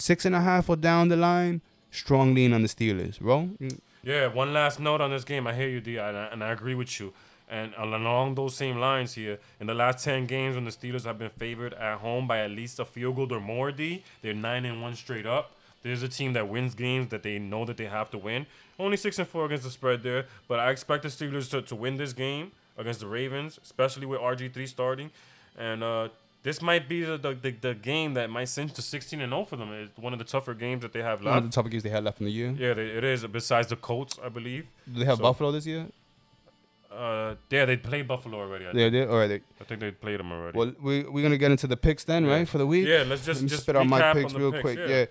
six 0.00 0.24
and 0.24 0.34
a 0.34 0.40
half 0.40 0.68
or 0.68 0.76
down 0.76 1.08
the 1.08 1.16
line, 1.16 1.60
strong 1.90 2.34
lean 2.34 2.52
on 2.52 2.62
the 2.62 2.68
Steelers, 2.68 3.18
bro. 3.18 3.50
Yeah, 4.02 4.28
one 4.28 4.52
last 4.52 4.80
note 4.80 5.00
on 5.00 5.10
this 5.10 5.24
game. 5.24 5.46
I 5.46 5.54
hear 5.54 5.68
you, 5.68 5.80
D, 5.80 5.96
and 5.96 6.16
I, 6.16 6.26
and 6.26 6.44
I 6.44 6.50
agree 6.52 6.74
with 6.74 7.00
you. 7.00 7.12
And 7.50 7.72
along 7.78 8.34
those 8.34 8.54
same 8.54 8.78
lines 8.78 9.14
here, 9.14 9.38
in 9.58 9.66
the 9.66 9.74
last 9.74 10.04
ten 10.04 10.26
games 10.26 10.54
when 10.54 10.64
the 10.64 10.70
Steelers 10.70 11.04
have 11.04 11.18
been 11.18 11.30
favored 11.30 11.74
at 11.74 11.98
home 11.98 12.26
by 12.26 12.40
at 12.40 12.50
least 12.50 12.78
a 12.78 12.84
field 12.84 13.16
goal 13.16 13.32
or 13.32 13.40
more, 13.40 13.72
D, 13.72 14.04
they're 14.22 14.34
nine 14.34 14.64
and 14.64 14.82
one 14.82 14.94
straight 14.94 15.26
up. 15.26 15.54
There's 15.82 16.02
a 16.02 16.08
team 16.08 16.32
that 16.32 16.48
wins 16.48 16.74
games 16.74 17.08
that 17.08 17.22
they 17.22 17.38
know 17.38 17.64
that 17.64 17.76
they 17.76 17.86
have 17.86 18.10
to 18.10 18.18
win. 18.18 18.46
Only 18.78 18.96
six 18.96 19.18
and 19.18 19.26
four 19.28 19.46
against 19.46 19.64
the 19.64 19.70
spread 19.70 20.02
there, 20.02 20.26
but 20.48 20.58
I 20.60 20.70
expect 20.70 21.02
the 21.04 21.08
Steelers 21.08 21.50
to, 21.50 21.62
to 21.62 21.74
win 21.74 21.96
this 21.96 22.12
game 22.12 22.52
against 22.76 23.00
the 23.00 23.06
Ravens, 23.06 23.58
especially 23.62 24.06
with 24.06 24.20
RG 24.20 24.52
three 24.52 24.66
starting. 24.66 25.10
And 25.56 25.82
uh, 25.82 26.08
this 26.42 26.60
might 26.62 26.88
be 26.88 27.02
the, 27.04 27.16
the, 27.18 27.34
the, 27.34 27.50
the 27.50 27.74
game 27.74 28.14
that 28.14 28.30
might 28.30 28.48
cinch 28.48 28.72
to 28.74 28.82
16 28.82 29.20
and 29.20 29.30
0 29.32 29.44
for 29.44 29.56
them. 29.56 29.72
It's 29.72 29.96
one 29.98 30.12
of 30.12 30.18
the 30.18 30.24
tougher 30.24 30.54
games 30.54 30.82
that 30.82 30.92
they 30.92 31.02
have 31.02 31.20
left. 31.22 31.34
One 31.34 31.38
of 31.38 31.50
the 31.50 31.54
tougher 31.54 31.68
games 31.68 31.82
they 31.82 31.88
had 31.90 32.04
left 32.04 32.20
in 32.20 32.26
the 32.26 32.32
year. 32.32 32.54
Yeah, 32.56 32.74
they, 32.74 32.86
it 32.86 33.02
is. 33.04 33.24
Besides 33.26 33.68
the 33.68 33.76
Colts, 33.76 34.18
I 34.24 34.28
believe. 34.28 34.66
Do 34.92 35.00
they 35.00 35.04
have 35.06 35.16
So- 35.18 35.22
Buffalo 35.24 35.50
this 35.52 35.66
year? 35.66 35.86
Uh, 36.90 37.34
yeah, 37.50 37.64
they 37.64 37.76
played 37.76 38.08
Buffalo 38.08 38.38
already. 38.38 38.66
I, 38.66 38.72
They 38.72 38.78
think. 38.84 38.92
did. 38.92 39.08
All 39.08 39.18
right. 39.18 39.42
I 39.60 39.64
think 39.64 39.80
they 39.80 39.90
played 39.90 40.18
them 40.18 40.32
already. 40.32 40.56
well, 40.58 40.72
we 40.80 41.02
we're 41.04 41.22
gonna 41.22 41.36
get 41.36 41.50
into 41.50 41.66
the 41.66 41.76
picks 41.76 42.02
then, 42.04 42.24
Yeah. 42.24 42.32
right, 42.32 42.48
for 42.48 42.58
the 42.58 42.66
week. 42.66 42.86
yeah, 42.88 43.04
let's 43.06 43.24
just 43.26 43.44
just 43.46 43.62
spit 43.64 43.76
out 43.76 43.86
my 43.86 44.12
picks 44.14 44.32
real 44.34 44.50
picks, 44.50 44.62
quick. 44.62 44.78
Yeah. 44.78 44.86
Yeah. 44.86 45.04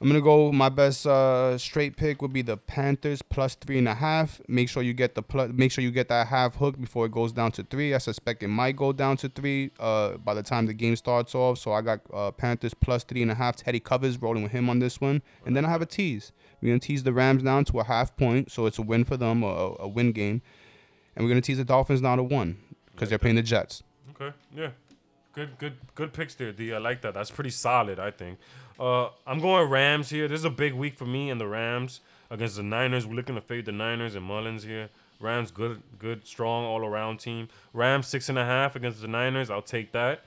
I'm 0.00 0.08
gonna 0.08 0.22
go. 0.22 0.50
My 0.50 0.70
best 0.70 1.06
uh, 1.06 1.58
straight 1.58 1.94
pick 1.94 2.22
would 2.22 2.32
be 2.32 2.40
the 2.40 2.56
Panthers 2.56 3.20
plus 3.20 3.54
three 3.54 3.76
and 3.76 3.86
a 3.86 3.94
half. 3.94 4.40
Make 4.48 4.70
sure 4.70 4.82
you 4.82 4.94
get 4.94 5.14
the 5.14 5.22
plus. 5.22 5.50
Make 5.52 5.70
sure 5.72 5.84
you 5.84 5.90
get 5.90 6.08
that 6.08 6.28
half 6.28 6.56
hook 6.56 6.80
before 6.80 7.04
it 7.04 7.12
goes 7.12 7.32
down 7.32 7.52
to 7.52 7.64
three. 7.64 7.94
I 7.94 7.98
suspect 7.98 8.42
it 8.42 8.48
might 8.48 8.76
go 8.76 8.94
down 8.94 9.18
to 9.18 9.28
three 9.28 9.72
uh, 9.78 10.16
by 10.16 10.32
the 10.32 10.42
time 10.42 10.64
the 10.64 10.72
game 10.72 10.96
starts 10.96 11.34
off. 11.34 11.58
So 11.58 11.72
I 11.72 11.82
got 11.82 12.00
uh, 12.14 12.30
Panthers 12.30 12.72
plus 12.72 13.04
three 13.04 13.20
and 13.20 13.30
a 13.30 13.34
half. 13.34 13.56
Teddy 13.56 13.78
covers 13.78 14.20
rolling 14.22 14.42
with 14.42 14.52
him 14.52 14.70
on 14.70 14.78
this 14.78 15.02
one, 15.02 15.20
and 15.44 15.54
then 15.54 15.66
I 15.66 15.68
have 15.68 15.82
a 15.82 15.86
tease. 15.86 16.32
We're 16.62 16.68
gonna 16.68 16.80
tease 16.80 17.02
the 17.02 17.12
Rams 17.12 17.42
down 17.42 17.66
to 17.66 17.80
a 17.80 17.84
half 17.84 18.16
point, 18.16 18.50
so 18.50 18.64
it's 18.64 18.78
a 18.78 18.82
win 18.82 19.04
for 19.04 19.18
them, 19.18 19.42
a, 19.42 19.76
a 19.80 19.88
win 19.88 20.12
game, 20.12 20.40
and 21.14 21.24
we're 21.24 21.30
gonna 21.30 21.42
tease 21.42 21.58
the 21.58 21.64
Dolphins 21.64 22.00
down 22.00 22.16
to 22.16 22.24
one 22.24 22.56
because 22.92 23.10
they're 23.10 23.18
playing 23.18 23.36
the 23.36 23.42
Jets. 23.42 23.82
Okay. 24.10 24.34
Yeah. 24.54 24.70
Good, 25.32 25.58
good, 25.58 25.74
good 25.94 26.12
picks 26.12 26.34
there, 26.34 26.52
D. 26.52 26.74
I 26.74 26.78
like 26.78 27.02
that. 27.02 27.14
That's 27.14 27.30
pretty 27.30 27.50
solid, 27.50 28.00
I 28.00 28.10
think. 28.10 28.38
Uh, 28.80 29.10
I'm 29.26 29.40
going 29.40 29.68
Rams 29.68 30.08
here. 30.08 30.26
This 30.26 30.38
is 30.38 30.46
a 30.46 30.50
big 30.50 30.72
week 30.72 30.94
for 30.94 31.04
me 31.04 31.28
and 31.28 31.38
the 31.38 31.46
Rams 31.46 32.00
against 32.30 32.56
the 32.56 32.62
Niners. 32.62 33.06
We're 33.06 33.12
looking 33.12 33.34
to 33.34 33.42
fade 33.42 33.66
the 33.66 33.72
Niners 33.72 34.14
and 34.14 34.24
Mullens 34.24 34.62
here. 34.62 34.88
Rams, 35.20 35.50
good, 35.50 35.82
good, 35.98 36.26
strong 36.26 36.64
all 36.64 36.86
around 36.86 37.18
team. 37.18 37.50
Rams 37.74 38.06
six 38.06 38.30
and 38.30 38.38
a 38.38 38.44
half 38.46 38.76
against 38.76 39.02
the 39.02 39.08
Niners. 39.08 39.50
I'll 39.50 39.60
take 39.60 39.92
that. 39.92 40.22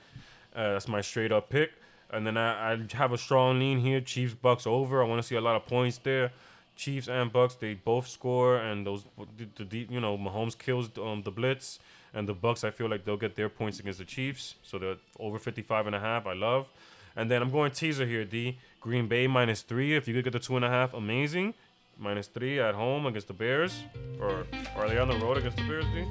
Uh, 0.54 0.74
that's 0.74 0.86
my 0.86 1.00
straight 1.00 1.32
up 1.32 1.50
pick. 1.50 1.72
And 2.12 2.24
then 2.24 2.36
I, 2.36 2.74
I 2.74 2.78
have 2.92 3.12
a 3.12 3.18
strong 3.18 3.58
lean 3.58 3.80
here. 3.80 4.00
Chiefs 4.00 4.34
Bucks 4.34 4.68
over. 4.68 5.02
I 5.02 5.06
want 5.08 5.20
to 5.20 5.26
see 5.26 5.34
a 5.34 5.40
lot 5.40 5.56
of 5.56 5.66
points 5.66 5.98
there. 5.98 6.30
Chiefs 6.76 7.08
and 7.08 7.32
Bucks 7.32 7.56
they 7.56 7.74
both 7.74 8.06
score, 8.06 8.58
and 8.58 8.86
those 8.86 9.04
the, 9.36 9.64
the 9.64 9.86
you 9.90 10.00
know 10.00 10.16
Mahomes 10.16 10.56
kills 10.56 10.90
um, 10.98 11.22
the 11.22 11.30
blitz, 11.30 11.80
and 12.12 12.28
the 12.28 12.34
Bucks 12.34 12.62
I 12.62 12.70
feel 12.70 12.88
like 12.88 13.04
they'll 13.04 13.16
get 13.16 13.34
their 13.34 13.48
points 13.48 13.80
against 13.80 13.98
the 13.98 14.04
Chiefs, 14.04 14.56
so 14.62 14.78
they're 14.78 14.96
over 15.18 15.38
55 15.38 15.86
and 15.86 15.94
a 15.94 16.00
half. 16.00 16.26
I 16.26 16.32
love, 16.32 16.66
and 17.16 17.30
then 17.30 17.42
I'm 17.42 17.50
going 17.50 17.72
teaser 17.72 18.06
here. 18.06 18.24
D 18.24 18.58
Green 18.80 19.08
Bay 19.08 19.26
minus 19.26 19.62
three. 19.62 19.96
If 19.96 20.06
you 20.06 20.14
could 20.14 20.24
get 20.24 20.32
the 20.32 20.38
two 20.38 20.56
and 20.56 20.64
a 20.64 20.68
half, 20.68 20.94
amazing. 20.94 21.54
Minus 21.98 22.26
three 22.26 22.60
at 22.60 22.74
home 22.74 23.06
against 23.06 23.28
the 23.28 23.34
Bears, 23.34 23.84
or, 24.20 24.46
or 24.76 24.84
are 24.84 24.88
they 24.88 24.98
on 24.98 25.08
the 25.08 25.16
road 25.18 25.36
against 25.36 25.56
the 25.56 25.62
Bears? 25.62 25.84
D? 25.94 26.04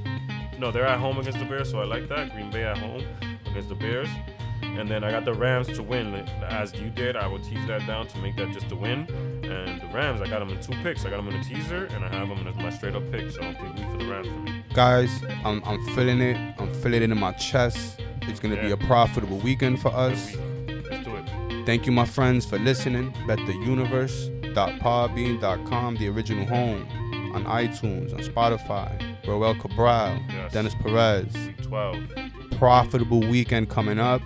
No, 0.57 0.71
they're 0.71 0.85
at 0.85 0.99
home 0.99 1.17
against 1.17 1.39
the 1.39 1.45
Bears, 1.45 1.69
so 1.69 1.79
I 1.79 1.83
like 1.83 2.07
that. 2.07 2.31
Green 2.33 2.49
Bay 2.49 2.63
at 2.63 2.77
home 2.77 3.03
against 3.45 3.67
the 3.69 3.75
Bears. 3.75 4.07
And 4.61 4.89
then 4.89 5.03
I 5.03 5.11
got 5.11 5.25
the 5.25 5.33
Rams 5.33 5.67
to 5.67 5.83
win. 5.83 6.15
As 6.47 6.73
you 6.73 6.89
did, 6.89 7.15
I 7.15 7.27
will 7.27 7.39
tease 7.39 7.67
that 7.67 7.85
down 7.85 8.07
to 8.07 8.17
make 8.19 8.35
that 8.37 8.51
just 8.53 8.71
a 8.71 8.75
win. 8.75 9.07
And 9.43 9.81
the 9.81 9.87
Rams, 9.93 10.21
I 10.21 10.27
got 10.27 10.39
them 10.39 10.49
in 10.49 10.59
two 10.61 10.73
picks. 10.81 11.05
I 11.05 11.09
got 11.09 11.17
them 11.17 11.27
in 11.27 11.35
a 11.35 11.43
teaser, 11.43 11.85
and 11.91 12.03
I 12.03 12.07
have 12.07 12.29
them 12.29 12.47
as 12.47 12.55
my 12.55 12.71
straight 12.71 12.95
up 12.95 13.03
pick. 13.11 13.29
So 13.29 13.41
big 13.41 13.61
week 13.61 13.91
for 13.91 13.97
the 13.97 14.09
Rams 14.09 14.27
for 14.27 14.39
me. 14.39 14.63
Guys, 14.73 15.11
I'm, 15.43 15.61
I'm 15.65 15.85
feeling 15.93 16.21
it. 16.21 16.55
I'm 16.57 16.73
feeling 16.75 17.03
it 17.03 17.11
in 17.11 17.19
my 17.19 17.33
chest. 17.33 18.01
It's 18.23 18.39
going 18.39 18.55
to 18.55 18.61
be 18.61 18.71
a 18.71 18.77
profitable 18.77 19.37
weekend 19.39 19.79
for 19.79 19.89
us. 19.89 20.35
Thank 21.65 21.85
you, 21.85 21.91
my 21.93 22.05
friends, 22.05 22.45
for 22.45 22.59
listening. 22.59 23.13
BetTheUniverse.podbean.com, 23.27 25.95
the 25.95 26.07
original 26.09 26.45
home 26.45 26.85
on 27.33 27.45
iTunes, 27.45 28.13
on 28.13 28.19
Spotify. 28.19 29.15
Roel 29.25 29.55
Cabral, 29.55 30.19
Yes. 30.29 30.51
Dennis 30.51 30.75
Perez. 30.75 31.33
Week 31.33 31.61
12. 31.61 32.03
Profitable 32.59 33.21
weekend 33.21 33.69
coming 33.69 33.97
up. 33.99 34.21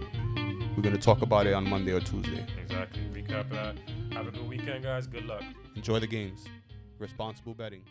We're 0.75 0.81
going 0.83 0.95
to 0.95 1.01
talk 1.01 1.21
about 1.21 1.45
it 1.47 1.53
on 1.53 1.69
Monday 1.69 1.91
or 1.91 1.99
Tuesday. 1.99 2.45
Exactly. 2.61 3.01
Recap 3.13 3.49
that. 3.51 3.75
Have 4.13 4.27
a 4.27 4.31
good 4.31 4.47
weekend, 4.49 4.83
guys. 4.83 5.05
Good 5.07 5.25
luck. 5.25 5.43
Enjoy 5.75 5.99
the 5.99 6.07
games. 6.07 6.45
Responsible 6.99 7.53
betting. 7.53 7.83